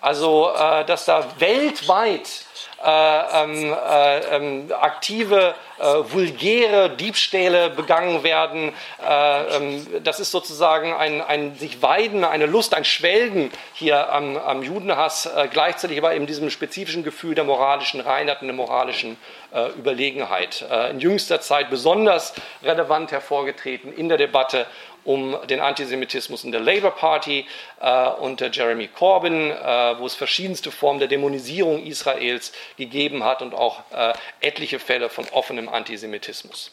Also, 0.00 0.52
dass 0.86 1.06
da 1.06 1.24
weltweit 1.38 2.46
äh, 2.84 3.42
ähm, 3.42 3.72
äh, 3.72 4.18
ähm, 4.36 4.72
aktive, 4.80 5.54
äh, 5.78 5.82
vulgäre 6.12 6.90
Diebstähle 6.90 7.70
begangen 7.70 8.22
werden. 8.22 8.72
Äh, 9.04 9.56
ähm, 9.56 9.86
das 10.04 10.20
ist 10.20 10.30
sozusagen 10.30 10.92
ein, 10.92 11.20
ein 11.20 11.56
sich 11.56 11.82
weiden, 11.82 12.22
eine 12.22 12.46
Lust, 12.46 12.74
ein 12.74 12.84
Schwelgen 12.84 13.50
hier 13.74 14.12
am, 14.12 14.36
am 14.36 14.62
Judenhass, 14.62 15.26
äh, 15.26 15.48
gleichzeitig 15.50 15.98
aber 15.98 16.14
eben 16.14 16.26
diesem 16.26 16.50
spezifischen 16.50 17.02
Gefühl 17.02 17.34
der 17.34 17.42
moralischen 17.42 18.00
Reinheit 18.00 18.42
und 18.42 18.46
der 18.46 18.54
moralischen 18.54 19.16
äh, 19.52 19.70
Überlegenheit. 19.70 20.64
in 20.90 21.00
jüngster 21.00 21.40
Zeit 21.40 21.70
besonders 21.70 22.32
relevant 22.62 23.10
hervorgetreten 23.10 23.92
in 23.92 24.08
der 24.08 24.18
Debatte 24.18 24.66
um 25.08 25.38
den 25.48 25.60
Antisemitismus 25.60 26.44
in 26.44 26.52
der 26.52 26.60
Labour 26.60 26.90
Party 26.90 27.46
äh, 27.80 28.08
unter 28.20 28.50
Jeremy 28.50 28.88
Corbyn, 28.88 29.50
äh, 29.50 29.98
wo 29.98 30.04
es 30.04 30.14
verschiedenste 30.14 30.70
Formen 30.70 30.98
der 30.98 31.08
Dämonisierung 31.08 31.82
Israels 31.82 32.52
gegeben 32.76 33.24
hat 33.24 33.40
und 33.40 33.54
auch 33.54 33.80
äh, 33.90 34.12
etliche 34.40 34.78
Fälle 34.78 35.08
von 35.08 35.24
offenem 35.32 35.70
Antisemitismus. 35.70 36.72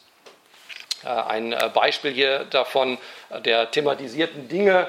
Äh, 1.02 1.08
ein 1.08 1.54
äh, 1.54 1.70
Beispiel 1.72 2.12
hier 2.12 2.44
davon 2.50 2.98
äh, 3.30 3.40
der 3.40 3.70
thematisierten 3.70 4.48
Dinge 4.48 4.88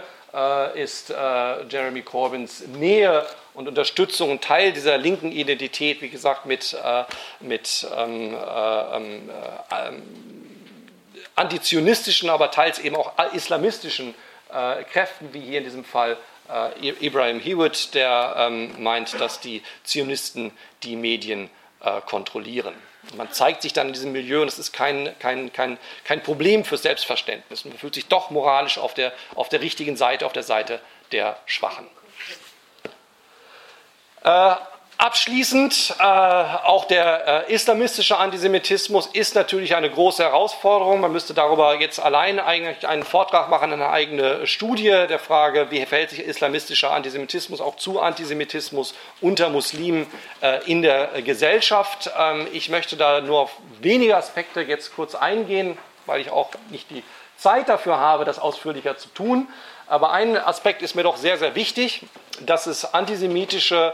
ist 0.76 1.10
Jeremy 1.10 2.02
Corbyns 2.02 2.68
Nähe 2.68 3.26
und 3.54 3.70
Unterstützung 3.70 4.30
und 4.30 4.44
Teil 4.44 4.74
dieser 4.74 4.98
linken 4.98 5.32
Identität, 5.32 6.02
wie 6.02 6.10
gesagt, 6.10 6.46
mit, 6.46 6.78
mit 7.40 7.88
ähm, 7.98 8.36
ähm, 8.36 9.30
ähm, 9.72 10.47
antizionistischen, 11.38 12.30
aber 12.30 12.52
teils 12.52 12.80
eben 12.80 12.96
auch 12.96 13.14
islamistischen 13.34 14.14
äh, 14.52 14.84
Kräften, 14.84 15.34
wie 15.34 15.40
hier 15.40 15.60
in 15.60 15.64
diesem 15.64 15.86
Fall 15.86 16.18
äh, 16.50 16.90
Ibrahim 17.00 17.40
Hewitt, 17.40 17.94
der 17.94 18.36
ähm, 18.38 18.82
meint, 18.82 19.20
dass 19.20 19.40
die 19.40 19.64
Zionisten 19.84 20.52
die 20.84 20.96
Medien 20.96 21.50
äh, 21.82 22.02
kontrollieren. 22.02 22.74
Man 23.16 23.32
zeigt 23.32 23.62
sich 23.62 23.72
dann 23.72 23.88
in 23.88 23.94
diesem 23.94 24.12
Milieu 24.12 24.42
und 24.42 24.48
es 24.48 24.60
ist 24.60 24.74
kein, 24.74 25.18
kein, 25.20 25.54
kein, 25.54 25.78
kein 26.04 26.22
Problem 26.24 26.66
für 26.66 26.78
Selbstverständnis. 26.78 27.64
Man 27.64 27.78
fühlt 27.78 27.94
sich 27.94 28.08
doch 28.08 28.32
moralisch 28.32 28.78
auf 28.78 28.94
der, 28.94 29.14
auf 29.36 29.48
der 29.48 29.62
richtigen 29.62 29.96
Seite, 29.96 30.26
auf 30.26 30.34
der 30.34 30.44
Seite 30.44 30.82
der 31.12 31.38
Schwachen. 31.46 31.88
Äh, 34.24 34.56
Abschließend, 35.08 35.96
äh, 36.00 36.04
auch 36.04 36.84
der 36.84 37.46
äh, 37.48 37.54
islamistische 37.54 38.18
Antisemitismus 38.18 39.08
ist 39.08 39.36
natürlich 39.36 39.74
eine 39.74 39.90
große 39.90 40.22
Herausforderung. 40.22 41.00
Man 41.00 41.14
müsste 41.14 41.34
darüber 41.34 41.80
jetzt 41.80 42.02
allein 42.02 42.42
eigentlich 42.42 42.86
einen 42.86 43.04
Vortrag 43.04 43.48
machen, 43.50 43.72
eine 43.72 43.90
eigene 43.90 44.46
Studie 44.46 44.90
der 44.90 45.18
Frage, 45.18 45.72
wie 45.72 45.86
verhält 45.86 46.10
sich 46.10 46.26
islamistischer 46.26 46.92
Antisemitismus 46.92 47.62
auch 47.62 47.78
zu 47.78 48.02
Antisemitismus 48.02 48.96
unter 49.22 49.48
Muslimen 49.48 50.08
äh, 50.42 50.70
in 50.70 50.82
der 50.82 51.22
Gesellschaft. 51.22 52.12
Ähm, 52.20 52.46
ich 52.52 52.68
möchte 52.68 52.98
da 52.98 53.22
nur 53.22 53.40
auf 53.40 53.52
wenige 53.80 54.18
Aspekte 54.18 54.60
jetzt 54.60 54.94
kurz 54.94 55.16
eingehen, 55.16 55.78
weil 56.06 56.20
ich 56.20 56.32
auch 56.32 56.50
nicht 56.70 56.92
die 56.92 57.02
Zeit 57.38 57.70
dafür 57.70 57.98
habe, 57.98 58.26
das 58.26 58.40
ausführlicher 58.40 58.98
zu 58.98 59.08
tun. 59.08 59.48
Aber 59.88 60.12
ein 60.12 60.36
Aspekt 60.36 60.82
ist 60.82 60.96
mir 60.96 61.04
doch 61.04 61.16
sehr, 61.16 61.38
sehr 61.38 61.56
wichtig, 61.56 62.02
dass 62.42 62.68
es 62.68 62.94
antisemitische 62.94 63.94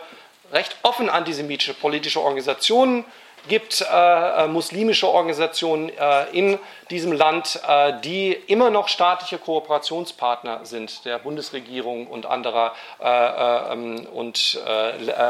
recht 0.53 0.77
offen 0.83 1.09
antisemitische 1.09 1.73
politische 1.73 2.21
Organisationen 2.21 3.03
gibt, 3.47 3.81
äh, 3.81 4.43
äh, 4.43 4.47
muslimische 4.47 5.09
Organisationen 5.09 5.89
äh, 5.89 6.25
in 6.31 6.57
diesem 6.89 7.11
Land, 7.11 7.59
äh, 7.67 7.99
die 8.01 8.31
immer 8.31 8.69
noch 8.69 8.87
staatliche 8.87 9.37
Kooperationspartner 9.37 10.65
sind 10.65 11.03
der 11.05 11.19
Bundesregierung 11.19 12.07
und 12.07 12.25
anderer 12.25 12.73
äh, 13.01 13.05
äh, 13.05 13.73
ähm, 13.73 14.07
und 14.13 14.59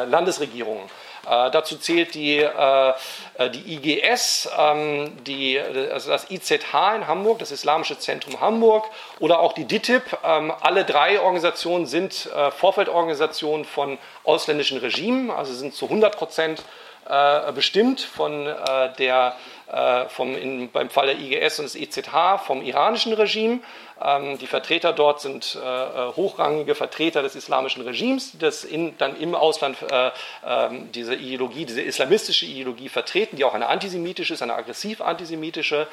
Landesregierungen. 0.07 0.83
Äh, 1.25 1.51
dazu 1.51 1.77
zählt 1.77 2.15
die, 2.15 2.39
äh, 2.39 2.93
die 3.49 3.75
IGS, 3.75 4.49
ähm, 4.57 5.23
die, 5.25 5.59
also 5.59 6.11
das 6.11 6.29
IZH 6.29 6.95
in 6.95 7.07
Hamburg, 7.07 7.39
das 7.39 7.51
Islamische 7.51 7.97
Zentrum 7.97 8.41
Hamburg, 8.41 8.85
oder 9.19 9.39
auch 9.39 9.53
die 9.53 9.65
DITIB. 9.65 10.03
Ähm, 10.23 10.53
alle 10.61 10.83
drei 10.83 11.19
Organisationen 11.19 11.85
sind 11.85 12.29
äh, 12.35 12.51
Vorfeldorganisationen 12.51 13.65
von 13.65 13.97
ausländischen 14.25 14.79
Regimen, 14.79 15.31
also 15.31 15.53
sind 15.53 15.73
zu 15.73 15.85
100 15.85 16.17
Prozent 16.17 16.63
äh, 17.07 17.51
bestimmt 17.53 18.01
von 18.01 18.47
äh, 18.47 18.93
der 18.97 19.35
äh, 19.71 20.07
vom, 20.09 20.35
in, 20.37 20.71
beim 20.71 20.89
Fall 20.89 21.07
der 21.07 21.19
IGS 21.19 21.59
und 21.59 21.65
des 21.65 21.75
IZH 21.75 22.37
vom 22.45 22.61
iranischen 22.61 23.13
Regime. 23.13 23.59
Ähm, 24.01 24.37
die 24.37 24.47
Vertreter 24.47 24.93
dort 24.93 25.21
sind 25.21 25.55
äh, 25.55 25.59
äh, 25.59 26.13
hochrangige 26.15 26.75
Vertreter 26.75 27.21
des 27.21 27.35
islamischen 27.35 27.83
Regimes, 27.83 28.37
das 28.39 28.63
in, 28.63 28.97
dann 28.97 29.15
im 29.19 29.35
Ausland 29.35 29.77
äh, 29.81 30.11
ähm, 30.45 30.91
diese 30.91 31.15
Ideologie, 31.15 31.65
diese 31.65 31.81
islamistische 31.81 32.45
Ideologie 32.45 32.89
vertreten, 32.89 33.35
die 33.35 33.43
auch 33.43 33.53
eine 33.53 33.67
antisemitische 33.67 34.33
ist, 34.33 34.41
eine 34.41 34.55
aggressiv 34.55 35.01
antisemitische 35.01 35.87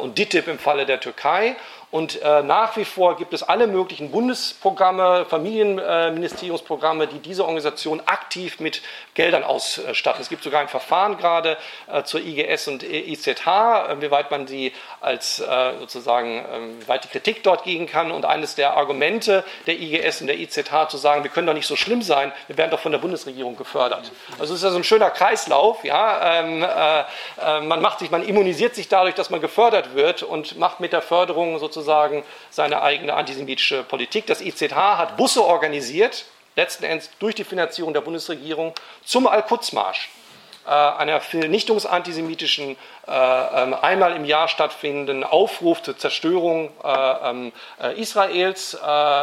und 0.00 0.18
DITIB 0.18 0.48
im 0.48 0.58
Falle 0.58 0.86
der 0.86 1.00
Türkei. 1.00 1.56
Und 1.90 2.20
nach 2.22 2.76
wie 2.76 2.84
vor 2.84 3.16
gibt 3.16 3.32
es 3.32 3.42
alle 3.42 3.66
möglichen 3.66 4.10
Bundesprogramme, 4.10 5.24
Familienministeriumsprogramme, 5.24 7.06
die 7.06 7.20
diese 7.20 7.42
Organisation 7.42 8.02
aktiv 8.06 8.60
mit 8.60 8.82
Geldern 9.14 9.42
ausstatten. 9.42 10.20
Es 10.20 10.28
gibt 10.28 10.42
sogar 10.42 10.60
ein 10.60 10.68
Verfahren 10.68 11.16
gerade 11.16 11.56
zur 12.04 12.20
IGS 12.20 12.68
und 12.68 12.82
IZH, 12.82 13.96
wie 14.00 14.10
weit 14.10 14.30
man 14.30 14.46
sie 14.46 14.72
als 15.00 15.42
sozusagen, 15.78 16.44
ähm, 16.52 16.80
wie 16.80 16.88
weit 16.88 17.04
die 17.04 17.08
Kritik 17.16 17.42
dort 17.42 17.64
gehen 17.64 17.86
kann. 17.86 18.10
Und 18.10 18.26
eines 18.26 18.56
der 18.56 18.76
Argumente 18.76 19.42
der 19.66 19.80
IGS 19.80 20.20
und 20.20 20.26
der 20.26 20.38
IZH 20.38 20.88
zu 20.90 20.98
sagen, 20.98 21.22
wir 21.22 21.30
können 21.30 21.46
doch 21.46 21.54
nicht 21.54 21.66
so 21.66 21.76
schlimm 21.76 22.02
sein, 22.02 22.30
wir 22.46 22.58
werden 22.58 22.70
doch 22.70 22.80
von 22.80 22.92
der 22.92 22.98
Bundesregierung 22.98 23.56
gefördert. 23.56 24.12
Also 24.38 24.52
es 24.52 24.60
ist 24.60 24.64
ja 24.64 24.70
so 24.70 24.76
ein 24.76 24.84
schöner 24.84 25.10
Kreislauf. 25.10 25.82
Ja? 25.82 26.40
Ähm, 26.40 26.62
äh, 26.62 27.00
äh, 27.40 27.60
man, 27.62 27.80
macht 27.80 28.00
sich, 28.00 28.10
man 28.10 28.22
immunisiert 28.22 28.74
sich 28.74 28.88
dadurch, 28.88 29.14
dass 29.14 29.30
man 29.30 29.40
gefördert 29.40 29.94
wird 29.94 30.22
und 30.22 30.58
macht 30.58 30.80
mit 30.80 30.92
der 30.92 31.00
Förderung 31.00 31.58
sozusagen 31.58 32.22
seine 32.50 32.82
eigene 32.82 33.14
antisemitische 33.14 33.82
Politik. 33.82 34.26
Das 34.26 34.42
IZH 34.42 34.74
hat 34.98 35.16
Busse 35.16 35.42
organisiert, 35.42 36.26
letzten 36.54 36.84
Endes 36.84 37.10
durch 37.18 37.34
die 37.34 37.44
Finanzierung 37.44 37.94
der 37.94 38.02
Bundesregierung, 38.02 38.74
zum 39.04 39.26
Al-Quds-Marsch 39.26 40.10
einer 40.66 41.20
vernichtungsantisemitischen, 41.20 42.76
äh, 43.06 43.62
ähm, 43.62 43.74
einmal 43.74 44.16
im 44.16 44.24
Jahr 44.24 44.48
stattfindenden 44.48 45.22
Aufruf 45.22 45.82
zur 45.82 45.96
Zerstörung 45.96 46.70
äh, 46.82 47.30
ähm, 47.30 47.52
Israels 47.96 48.76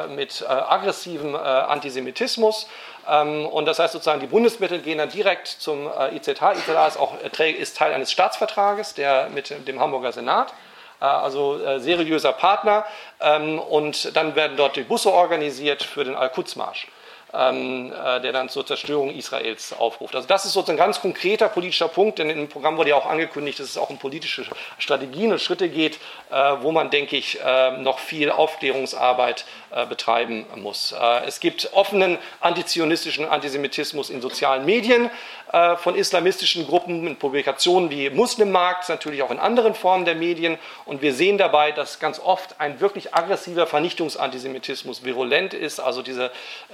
mit 0.10 0.46
aggressivem 0.48 1.36
Antisemitismus. 1.36 2.68
Ähm, 3.10 3.46
und 3.46 3.66
das 3.66 3.80
heißt 3.80 3.94
sozusagen, 3.94 4.22
die 4.22 4.28
Bundesmittel 4.28 4.80
gehen 4.80 5.00
dann 5.00 5.10
direkt 5.10 5.48
zum 5.48 5.90
IZH. 6.14 6.54
IZH 6.54 6.88
ist, 6.88 6.98
auch, 6.98 7.14
ist 7.38 7.78
Teil 7.78 7.94
eines 7.94 8.12
Staatsvertrages 8.12 8.94
der, 8.94 9.30
mit 9.30 9.68
dem 9.68 9.80
Hamburger 9.80 10.12
Senat 10.12 10.54
also 11.00 11.80
seriöser 11.80 12.32
Partner. 12.32 12.86
und 13.20 14.16
dann 14.16 14.36
werden 14.36 14.56
dort 14.56 14.78
die 14.78 14.84
Busse 14.84 15.12
organisiert 15.12 15.84
für 15.84 16.06
den 16.06 16.16
Al-Quds-Marsch. 16.16 16.88
Ähm, 17.34 17.92
äh, 17.92 18.22
der 18.22 18.32
dann 18.32 18.50
zur 18.50 18.66
Zerstörung 18.66 19.10
Israels 19.10 19.74
aufruft. 19.74 20.16
Also 20.16 20.28
das 20.28 20.46
ist 20.46 20.54
sozusagen 20.54 20.78
ein 20.78 20.86
ganz 20.86 21.02
konkreter 21.02 21.50
politischer 21.50 21.88
Punkt, 21.88 22.20
denn 22.20 22.30
im 22.30 22.48
Programm 22.48 22.78
wurde 22.78 22.92
ja 22.92 22.96
auch 22.96 23.06
angekündigt, 23.06 23.60
dass 23.60 23.70
es 23.70 23.78
auch 23.78 23.90
um 23.90 23.98
politische 23.98 24.46
Strategien 24.78 25.32
und 25.32 25.42
Schritte 25.42 25.70
geht, 25.70 26.00
äh, 26.30 26.36
wo 26.62 26.72
man, 26.72 26.90
denke 26.90 27.18
ich, 27.18 27.40
äh, 27.42 27.72
noch 27.78 28.00
viel 28.00 28.30
Aufklärungsarbeit 28.30 29.46
betreiben 29.90 30.46
muss. 30.58 30.94
Es 31.26 31.40
gibt 31.40 31.74
offenen 31.74 32.20
antizionistischen 32.42 33.26
Antisemitismus 33.26 34.12
in 34.12 34.22
sozialen 34.22 34.66
Medien 34.66 35.10
äh, 35.54 35.78
von 35.78 35.94
islamistischen 35.94 36.66
Gruppen 36.66 37.06
in 37.06 37.16
Publikationen 37.16 37.92
wie 37.92 38.10
Muslimmarkt, 38.10 38.90
natürlich 38.90 39.22
auch 39.22 39.30
in 39.30 39.38
anderen 39.38 39.76
Formen 39.76 40.04
der 40.04 40.16
Medien. 40.16 40.58
Und 40.86 41.04
wir 41.04 41.14
sehen 41.14 41.38
dabei, 41.38 41.72
dass 41.72 42.00
ganz 42.00 42.20
oft 42.20 42.60
ein 42.60 42.80
wirklich 42.80 43.14
aggressiver 43.14 43.68
Vernichtungsantisemitismus 43.68 45.06
virulent 45.06 45.54
ist, 45.54 45.80
also 45.80 46.02
diese, 46.02 46.32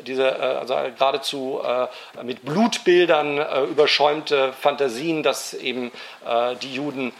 diese 0.07 0.33
also 0.33 0.75
geradezu 0.75 1.61
mit 2.23 2.45
Blutbildern 2.45 3.67
überschäumte 3.69 4.53
Fantasien, 4.53 5.23
dass 5.23 5.53
eben 5.53 5.91
die 6.61 6.73
Juden 6.73 7.11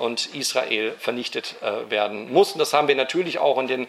und 0.00 0.34
Israel 0.34 0.92
vernichtet 0.98 1.56
werden 1.88 2.30
mussten. 2.30 2.58
Das 2.58 2.74
haben 2.74 2.88
wir 2.88 2.94
natürlich 2.94 3.38
auch 3.38 3.58
in 3.58 3.68
den 3.68 3.86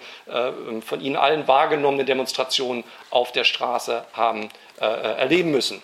von 0.82 1.02
Ihnen 1.02 1.18
allen 1.18 1.48
wahrgenommenen 1.48 2.06
Demonstrationen 2.06 2.84
auf 3.10 3.32
der 3.32 3.44
Straße 3.44 4.06
haben 4.14 4.50
erleben 4.80 5.52
müssen. 5.52 5.82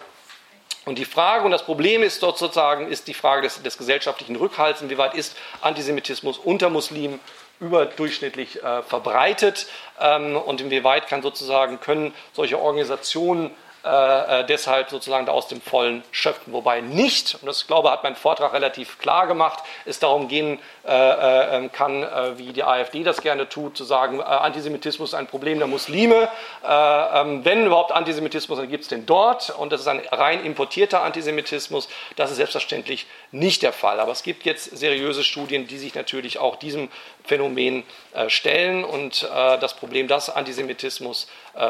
Und 0.88 0.98
die 0.98 1.04
Frage 1.04 1.44
und 1.44 1.52
das 1.52 1.66
Problem 1.66 2.02
ist 2.02 2.24
dort 2.24 2.38
sozusagen 2.38 2.88
ist 2.88 3.10
die 3.10 3.14
Frage 3.14 3.42
des, 3.42 3.62
des 3.62 3.78
gesellschaftlichen 3.78 4.38
Rückhalts. 4.38 4.82
Inwieweit 4.82 5.16
ist 5.16 5.36
Antisemitismus 5.60 6.38
unter 6.38 6.70
Muslimen 6.70 7.20
überdurchschnittlich 7.60 8.64
äh, 8.64 8.84
verbreitet 8.84 9.68
ähm, 10.00 10.38
und 10.38 10.62
inwieweit 10.62 11.10
kann 11.10 11.22
sozusagen 11.22 11.82
können 11.82 12.14
solche 12.32 12.58
Organisationen 12.58 13.52
äh, 13.88 14.42
äh, 14.42 14.46
deshalb 14.46 14.90
sozusagen 14.90 15.30
aus 15.30 15.48
dem 15.48 15.62
Vollen 15.62 16.04
schöpfen. 16.12 16.52
Wobei 16.52 16.82
nicht, 16.82 17.36
und 17.36 17.46
das 17.46 17.68
glaube 17.68 17.92
hat 17.92 18.04
mein 18.04 18.16
Vortrag 18.16 18.52
relativ 18.52 18.98
klar 19.00 19.28
gemacht, 19.28 19.64
es 19.86 20.00
darum 20.00 20.28
gehen 20.28 20.60
äh, 20.86 20.92
äh 20.92 21.58
ähm, 21.58 21.72
kann, 21.72 22.04
äh, 22.04 22.38
wie 22.38 22.52
die 22.54 22.64
AfD 22.64 23.04
das 23.04 23.22
gerne 23.22 23.48
tut, 23.48 23.78
zu 23.78 23.84
sagen, 23.84 24.22
Antisemitismus 24.22 25.12
ist 25.12 25.14
ein 25.14 25.28
Problem 25.28 25.60
der 25.60 25.68
Muslime. 25.68 26.28
Ähm, 26.68 27.46
wenn 27.46 27.66
überhaupt 27.66 27.92
Antisemitismus, 27.92 28.58
dann 28.58 28.70
gibt 28.70 28.84
es 28.84 28.90
den 28.90 29.06
dort 29.06 29.52
und 29.52 29.72
das 29.72 29.82
ist 29.82 29.88
ein 29.88 30.02
rein 30.12 30.44
importierter 30.44 31.04
Antisemitismus. 31.04 31.88
Das 32.16 32.32
ist 32.32 32.38
selbstverständlich 32.38 33.06
nicht 33.32 33.62
der 33.62 33.74
Fall. 33.74 34.00
Aber 34.00 34.12
es 34.12 34.24
gibt 34.24 34.44
jetzt 34.46 34.78
seriöse 34.78 35.24
Studien, 35.24 35.68
die 35.68 35.78
sich 35.78 35.96
natürlich 35.96 36.40
auch 36.40 36.56
diesem 36.58 36.90
Phänomen 37.24 37.84
stellen 38.28 38.84
und 38.84 39.24
das 39.24 39.76
Problem, 39.76 40.08
dass 40.08 40.30
Antisemitismus 40.30 41.28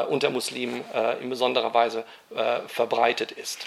unter 0.08 0.30
Muslimen 0.30 0.84
in 1.20 1.30
besonderer 1.30 1.72
Weise 1.72 2.04
verbreitet 2.66 3.32
ist. 3.32 3.66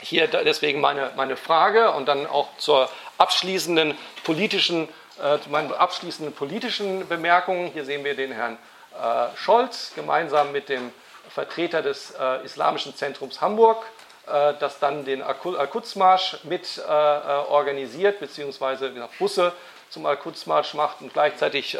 Hier 0.00 0.26
deswegen 0.26 0.80
meine, 0.80 1.12
meine 1.14 1.36
Frage 1.36 1.92
und 1.92 2.06
dann 2.06 2.26
auch 2.26 2.48
zur 2.58 2.90
abschließenden 3.18 3.96
politischen, 4.24 4.88
äh, 5.22 5.38
zu 5.38 5.48
meinen 5.48 5.72
abschließenden 5.72 6.34
politischen 6.34 7.06
Bemerkungen. 7.06 7.70
Hier 7.72 7.84
sehen 7.84 8.04
wir 8.04 8.16
den 8.16 8.32
Herrn 8.32 8.58
äh, 9.00 9.36
Scholz 9.36 9.92
gemeinsam 9.94 10.50
mit 10.50 10.68
dem 10.68 10.92
Vertreter 11.28 11.82
des 11.82 12.10
äh, 12.18 12.44
Islamischen 12.44 12.96
Zentrums 12.96 13.40
Hamburg, 13.40 13.84
äh, 14.26 14.54
das 14.58 14.80
dann 14.80 15.04
den 15.04 15.22
Al-Quds-Marsch 15.22 16.38
mit 16.42 16.78
äh, 16.78 16.82
äh, 16.82 17.22
organisiert, 17.48 18.18
beziehungsweise 18.18 18.92
Busse 19.20 19.52
zum 19.88 20.04
Al-Quds-Marsch 20.04 20.74
macht. 20.74 21.00
Und 21.00 21.12
gleichzeitig 21.12 21.78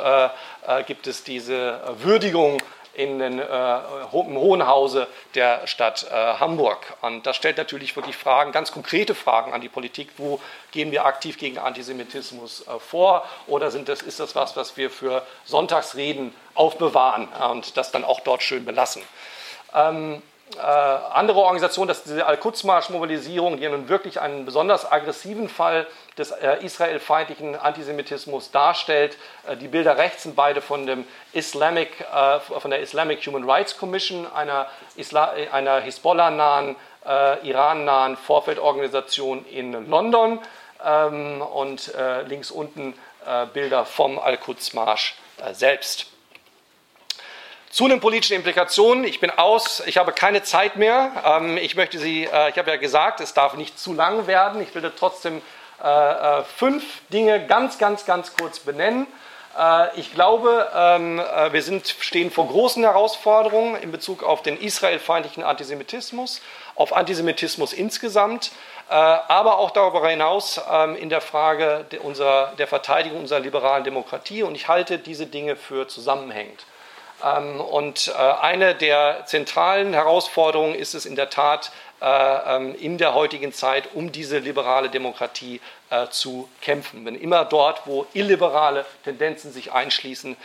gibt 0.87 1.07
es 1.07 1.25
diese 1.25 1.81
Würdigung 1.97 2.59
in 2.95 3.19
den, 3.19 3.39
äh, 3.39 3.79
im 4.13 4.37
Hohen 4.37 4.67
Hause 4.67 5.07
der 5.35 5.67
Stadt 5.67 6.07
äh, 6.11 6.15
Hamburg. 6.15 6.79
Und 7.01 7.27
das 7.27 7.37
stellt 7.37 7.57
natürlich 7.57 7.97
wirklich 7.97 8.17
Fragen, 8.17 8.53
ganz 8.53 8.73
konkrete 8.73 9.15
Fragen 9.15 9.53
an 9.53 9.61
die 9.61 9.69
Politik. 9.69 10.11
Wo 10.19 10.41
gehen 10.73 10.93
wir 10.93 11.07
aktiv 11.07 11.39
gegen 11.39 11.59
Antisemitismus 11.59 12.67
äh, 12.67 12.79
vor? 12.79 13.25
Oder 13.47 13.71
sind 13.71 13.89
das, 13.89 14.03
ist 14.03 14.21
das 14.21 14.35
was, 14.35 14.57
was 14.57 14.77
wir 14.77 14.91
für 14.91 15.23
Sonntagsreden 15.45 16.35
aufbewahren 16.55 17.29
und 17.51 17.77
das 17.77 17.93
dann 17.93 18.05
auch 18.05 18.21
dort 18.21 18.43
schön 18.43 18.65
belassen? 18.65 19.03
Ähm, 19.75 20.23
äh, 20.57 20.61
andere 20.61 21.41
Organisationen, 21.41 21.89
dass 21.89 22.05
diese 22.05 22.27
Al-Quds-Marsch-Mobilisierung, 22.27 23.57
die 23.59 23.69
nun 23.69 23.89
wirklich 23.89 24.21
einen 24.21 24.45
besonders 24.45 24.91
aggressiven 24.91 25.49
Fall 25.49 25.87
des 26.19 26.31
äh, 26.31 26.65
israelfeindlichen 26.65 27.57
Antisemitismus 27.57 28.51
darstellt. 28.51 29.17
Äh, 29.47 29.57
die 29.57 29.69
Bilder 29.69 29.97
rechts 29.97 30.25
sind 30.25 30.37
beide 30.37 30.61
von, 30.61 30.87
dem 30.87 31.07
Islamic, 31.33 31.89
äh, 32.01 32.41
von 32.41 32.71
der 32.71 32.81
Islamic 32.81 33.25
Human 33.27 33.49
Rights 33.49 33.77
Commission, 33.79 34.27
einer, 34.33 34.69
einer 35.53 35.81
Hisbollah-nahen, 35.81 36.77
äh, 37.07 37.49
Iran-nahen 37.49 38.17
Vorfeldorganisation 38.17 39.45
in 39.47 39.89
London. 39.89 40.41
Ähm, 40.85 41.43
und 41.43 41.95
äh, 41.95 42.23
links 42.23 42.51
unten 42.51 42.95
Bilder 43.55 43.87
vom 43.87 44.19
Al-Quds-Marsch 44.19 45.15
selbst. 45.53 46.13
Zu 47.73 47.89
den 47.89 48.01
politischen 48.01 48.37
Implikationen. 48.37 49.05
Ich 49.05 49.19
bin 49.19 49.31
aus, 49.31 49.83
ich 49.87 49.97
habe 49.97 50.13
keine 50.13 50.43
Zeit 50.43 50.77
mehr. 50.77 51.11
Ähm, 51.25 51.57
ich 51.57 51.75
möchte 51.75 51.99
Sie, 51.99 52.25
äh, 52.25 52.51
ich 52.51 52.59
habe 52.59 52.71
ja 52.71 52.77
gesagt, 52.77 53.21
es 53.21 53.33
darf 53.33 53.55
nicht 53.55 53.79
zu 53.79 53.95
lang 53.95 54.27
werden. 54.27 54.61
Ich 54.61 54.75
will 54.75 54.93
trotzdem 54.95 55.41
äh, 55.83 56.41
äh, 56.41 56.45
fünf 56.45 56.85
Dinge 57.09 57.47
ganz, 57.47 57.79
ganz, 57.79 58.05
ganz 58.05 58.37
kurz 58.37 58.61
benennen. 58.61 59.07
Ich 59.97 60.15
glaube, 60.15 60.71
ähm, 60.75 61.19
wir 61.51 61.63
sind, 61.63 61.87
stehen 61.87 62.31
vor 62.31 62.49
großen 62.49 62.83
Herausforderungen 62.83 63.77
in 63.83 63.93
Bezug 63.93 64.23
auf 64.23 64.41
den 64.41 64.59
israelfeindlichen 64.59 65.43
Antisemitismus, 65.43 66.41
auf 66.75 66.97
Antisemitismus 66.97 67.75
insgesamt, 67.75 68.53
aber 68.89 69.59
auch 69.59 69.73
darüber 69.73 70.09
hinaus 70.09 70.59
ähm, 70.73 70.97
in 70.97 71.11
der 71.11 71.21
Frage 71.21 71.85
der 71.91 72.67
Verteidigung 72.67 73.21
unserer 73.21 73.41
liberalen 73.41 73.85
Demokratie. 73.85 74.43
Und 74.43 74.55
ich 74.55 74.69
halte 74.69 74.99
diese 74.99 75.27
Dinge 75.27 75.57
für 75.57 75.87
zusammenhängend. 75.87 76.65
Ähm, 77.23 77.61
und 77.61 78.09
äh, 78.09 78.13
eine 78.19 78.75
der 78.75 79.25
zentralen 79.27 79.93
Herausforderungen 79.93 80.75
ist 80.75 80.95
es 80.95 81.07
in 81.07 81.17
der 81.17 81.31
Tat, 81.31 81.73
äh, 82.01 82.57
ähm, 82.57 82.75
in 82.75 82.99
der 82.99 83.15
heutigen 83.15 83.53
Zeit 83.53 83.95
um 83.95 84.11
diese 84.11 84.39
liberale 84.39 84.89
Demokratie 84.89 85.61
äh, 85.91 86.09
zu 86.09 86.49
kämpfen. 86.61 87.05
Wenn 87.05 87.15
immer 87.15 87.45
dort, 87.45 87.87
wo 87.87 88.07
illiberale 88.13 88.85
Tendenzen 89.05 89.53
sich 89.53 89.73
einschließen, 89.73 90.37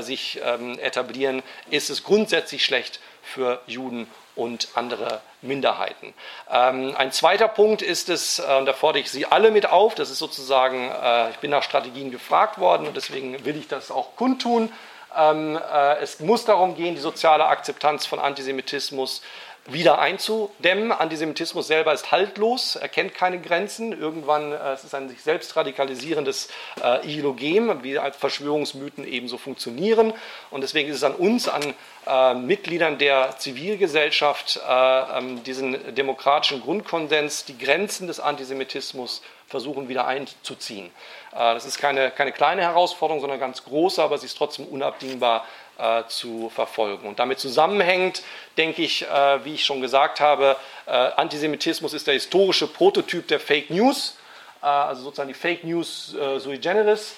sich 0.00 0.40
ähm, 0.44 0.78
etablieren, 0.78 1.42
ist 1.70 1.90
es 1.90 2.04
grundsätzlich 2.04 2.64
schlecht 2.64 3.00
für 3.22 3.60
Juden 3.66 4.06
und 4.34 4.68
andere 4.74 5.20
Minderheiten. 5.42 6.12
ein 6.46 7.12
zweiter 7.12 7.48
Punkt 7.48 7.82
ist 7.82 8.08
es, 8.08 8.38
und 8.38 8.66
da 8.66 8.72
fordere 8.72 9.00
ich 9.00 9.10
Sie 9.10 9.26
alle 9.26 9.50
mit 9.50 9.66
auf, 9.66 9.94
das 9.94 10.10
ist 10.10 10.18
sozusagen, 10.18 10.90
ich 11.30 11.38
bin 11.38 11.50
nach 11.50 11.62
Strategien 11.62 12.10
gefragt 12.10 12.58
worden 12.58 12.86
und 12.86 12.96
deswegen 12.96 13.44
will 13.44 13.56
ich 13.56 13.68
das 13.68 13.90
auch 13.90 14.14
kundtun. 14.16 14.72
Ähm, 15.16 15.56
äh, 15.56 15.96
es 15.98 16.20
muss 16.20 16.44
darum 16.44 16.74
gehen, 16.76 16.94
die 16.94 17.00
soziale 17.00 17.46
Akzeptanz 17.46 18.06
von 18.06 18.18
Antisemitismus 18.18 19.22
wieder 19.68 19.98
einzudämmen. 19.98 20.92
Antisemitismus 20.92 21.66
selber 21.66 21.92
ist 21.92 22.12
haltlos, 22.12 22.76
er 22.76 22.88
kennt 22.88 23.14
keine 23.14 23.40
Grenzen. 23.40 23.92
Irgendwann 23.92 24.52
äh, 24.52 24.72
es 24.72 24.84
ist 24.84 24.94
ein 24.94 25.08
sich 25.08 25.22
selbst 25.22 25.56
radikalisierendes 25.56 26.48
äh, 26.82 27.06
Ideologem, 27.06 27.82
wie 27.82 27.98
Verschwörungsmythen 28.18 29.06
ebenso 29.06 29.38
funktionieren. 29.38 30.12
Und 30.50 30.60
deswegen 30.60 30.90
ist 30.90 30.96
es 30.96 31.04
an 31.04 31.14
uns, 31.14 31.48
an 31.48 31.74
äh, 32.06 32.34
Mitgliedern 32.34 32.98
der 32.98 33.36
Zivilgesellschaft, 33.38 34.60
äh, 34.68 35.18
ähm, 35.18 35.42
diesen 35.42 35.94
demokratischen 35.94 36.60
Grundkonsens, 36.60 37.44
die 37.44 37.58
Grenzen 37.58 38.06
des 38.06 38.20
Antisemitismus 38.20 39.22
versuchen 39.48 39.88
wieder 39.88 40.06
einzuziehen. 40.06 40.90
Äh, 41.36 41.54
das 41.54 41.66
ist 41.66 41.78
keine, 41.78 42.10
keine 42.10 42.32
kleine 42.32 42.62
Herausforderung, 42.62 43.20
sondern 43.20 43.38
ganz 43.38 43.62
große, 43.64 44.02
aber 44.02 44.18
sie 44.18 44.26
ist 44.26 44.38
trotzdem 44.38 44.66
unabdingbar 44.66 45.44
äh, 45.78 46.04
zu 46.08 46.48
verfolgen. 46.48 47.06
Und 47.06 47.18
damit 47.18 47.38
zusammenhängt, 47.38 48.22
denke 48.56 48.82
ich, 48.82 49.06
äh, 49.06 49.44
wie 49.44 49.54
ich 49.54 49.64
schon 49.64 49.80
gesagt 49.80 50.20
habe, 50.20 50.56
Antisemitismus 50.86 51.94
ist 51.94 52.06
der 52.06 52.14
historische 52.14 52.68
Prototyp 52.68 53.26
der 53.26 53.40
Fake 53.40 53.70
News, 53.70 54.16
also 54.60 55.02
sozusagen 55.02 55.26
die 55.26 55.34
Fake 55.34 55.64
News 55.64 56.14
sui 56.38 56.58
generis 56.58 57.16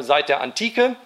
seit 0.00 0.30
der 0.30 0.40
Antike. 0.40 0.96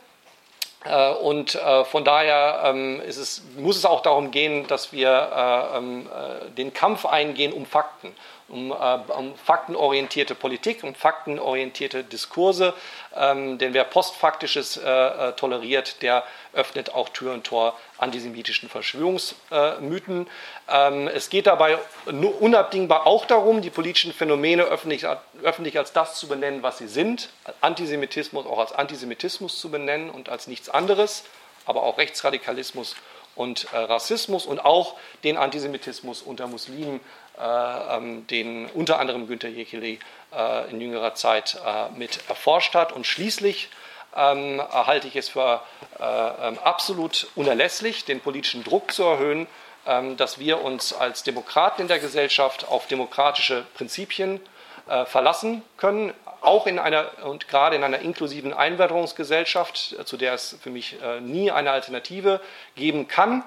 Und 1.20 1.58
von 1.90 2.04
daher 2.04 2.62
ähm, 2.66 3.02
es, 3.04 3.42
muss 3.56 3.76
es 3.76 3.84
auch 3.84 4.02
darum 4.02 4.30
gehen, 4.30 4.68
dass 4.68 4.92
wir 4.92 5.72
ähm, 5.74 6.08
den 6.56 6.72
Kampf 6.72 7.06
eingehen 7.06 7.52
um 7.52 7.66
Fakten 7.66 8.14
um, 8.48 8.70
äh, 8.70 8.74
um 8.74 9.34
faktenorientierte 9.36 10.34
Politik, 10.34 10.84
um 10.84 10.94
faktenorientierte 10.94 12.04
Diskurse. 12.04 12.74
Ähm, 13.14 13.58
denn 13.58 13.74
wer 13.74 13.84
Postfaktisches 13.84 14.76
äh, 14.76 14.88
äh, 14.88 15.32
toleriert, 15.32 16.02
der 16.02 16.24
öffnet 16.52 16.94
auch 16.94 17.08
Tür 17.10 17.34
und 17.34 17.44
Tor 17.44 17.78
antisemitischen 17.98 18.68
Verschwörungsmythen. 18.68 20.26
Ähm, 20.68 21.08
es 21.08 21.28
geht 21.28 21.46
dabei 21.46 21.78
unabdingbar 22.06 23.06
auch 23.06 23.26
darum, 23.26 23.62
die 23.62 23.70
politischen 23.70 24.12
Phänomene 24.12 24.64
öffentlich, 24.64 25.06
öffentlich 25.42 25.78
als 25.78 25.92
das 25.92 26.18
zu 26.18 26.28
benennen, 26.28 26.62
was 26.62 26.78
sie 26.78 26.88
sind. 26.88 27.30
Antisemitismus 27.60 28.46
auch 28.46 28.58
als 28.58 28.72
Antisemitismus 28.72 29.60
zu 29.60 29.70
benennen 29.70 30.10
und 30.10 30.28
als 30.28 30.46
nichts 30.46 30.68
anderes, 30.68 31.24
aber 31.66 31.82
auch 31.82 31.98
Rechtsradikalismus 31.98 32.96
und 33.36 33.68
äh, 33.72 33.76
Rassismus 33.76 34.46
und 34.46 34.64
auch 34.64 34.96
den 35.22 35.36
Antisemitismus 35.36 36.22
unter 36.22 36.46
Muslimen, 36.48 36.96
äh, 36.96 37.25
den 37.38 38.66
unter 38.72 38.98
anderem 38.98 39.26
Günter 39.26 39.48
Jekeli 39.48 39.98
äh, 40.36 40.70
in 40.70 40.80
jüngerer 40.80 41.14
Zeit 41.14 41.58
äh, 41.64 41.98
mit 41.98 42.20
erforscht 42.28 42.74
hat. 42.74 42.92
Und 42.92 43.06
schließlich 43.06 43.68
ähm, 44.16 44.62
halte 44.72 45.08
ich 45.08 45.16
es 45.16 45.28
für 45.28 45.60
äh, 45.98 46.02
ähm, 46.02 46.58
absolut 46.62 47.28
unerlässlich, 47.34 48.04
den 48.04 48.20
politischen 48.20 48.64
Druck 48.64 48.92
zu 48.92 49.04
erhöhen, 49.04 49.46
ähm, 49.86 50.16
dass 50.16 50.38
wir 50.38 50.62
uns 50.62 50.92
als 50.92 51.22
Demokraten 51.22 51.82
in 51.82 51.88
der 51.88 51.98
Gesellschaft 51.98 52.66
auf 52.68 52.86
demokratische 52.86 53.64
Prinzipien 53.74 54.40
äh, 54.88 55.04
verlassen 55.04 55.62
können, 55.76 56.12
auch 56.40 56.66
in 56.66 56.78
einer 56.78 57.24
und 57.24 57.48
gerade 57.48 57.76
in 57.76 57.82
einer 57.82 57.98
inklusiven 57.98 58.52
Einwanderungsgesellschaft, 58.52 59.96
zu 60.04 60.16
der 60.16 60.34
es 60.34 60.56
für 60.60 60.70
mich 60.70 61.00
äh, 61.02 61.20
nie 61.20 61.50
eine 61.50 61.70
Alternative 61.70 62.40
geben 62.76 63.08
kann. 63.08 63.42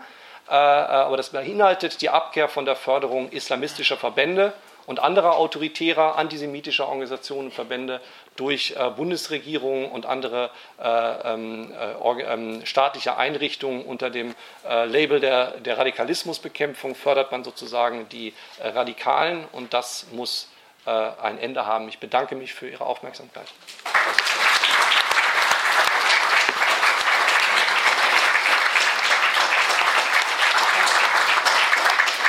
Äh, 0.50 0.54
aber 0.54 1.18
das 1.18 1.30
beinhaltet 1.30 2.02
die 2.02 2.10
Abkehr 2.10 2.50
von 2.50 2.66
der 2.66 2.76
Förderung 2.76 3.30
islamistischer 3.30 3.98
Verbände 3.98 4.54
und 4.88 5.00
anderer 5.00 5.38
autoritärer 5.38 6.18
antisemitischer 6.18 6.88
Organisationen 6.88 7.50
und 7.50 7.54
Verbände 7.54 8.02
durch 8.36 8.74
äh, 8.76 8.90
Bundesregierungen 8.90 9.92
und 9.92 10.08
andere 10.08 10.50
äh, 10.82 11.34
ähm, 11.34 11.72
äh, 11.72 12.22
ähm, 12.24 12.66
staatliche 12.66 13.16
Einrichtungen 13.16 13.86
unter 13.86 14.10
dem 14.10 14.34
äh, 14.68 14.86
Label 14.86 15.20
der, 15.20 15.60
Radikalismusbekämpfung 15.64 16.96
fördert 16.96 17.32
man 17.32 17.44
sozusagen 17.44 18.10
die 18.10 18.34
äh, 18.58 18.70
Radikalen 18.70 19.46
und 19.52 19.76
das 19.76 20.08
muss 20.12 20.50
äh, 20.88 20.90
ein 20.90 21.38
Ende 21.38 21.68
haben. 21.68 21.88
Ich 21.88 22.00
bedanke 22.00 22.34
mich 22.34 22.56
für 22.56 22.68
Ihre 22.68 22.88
Aufmerksamkeit. 22.88 23.46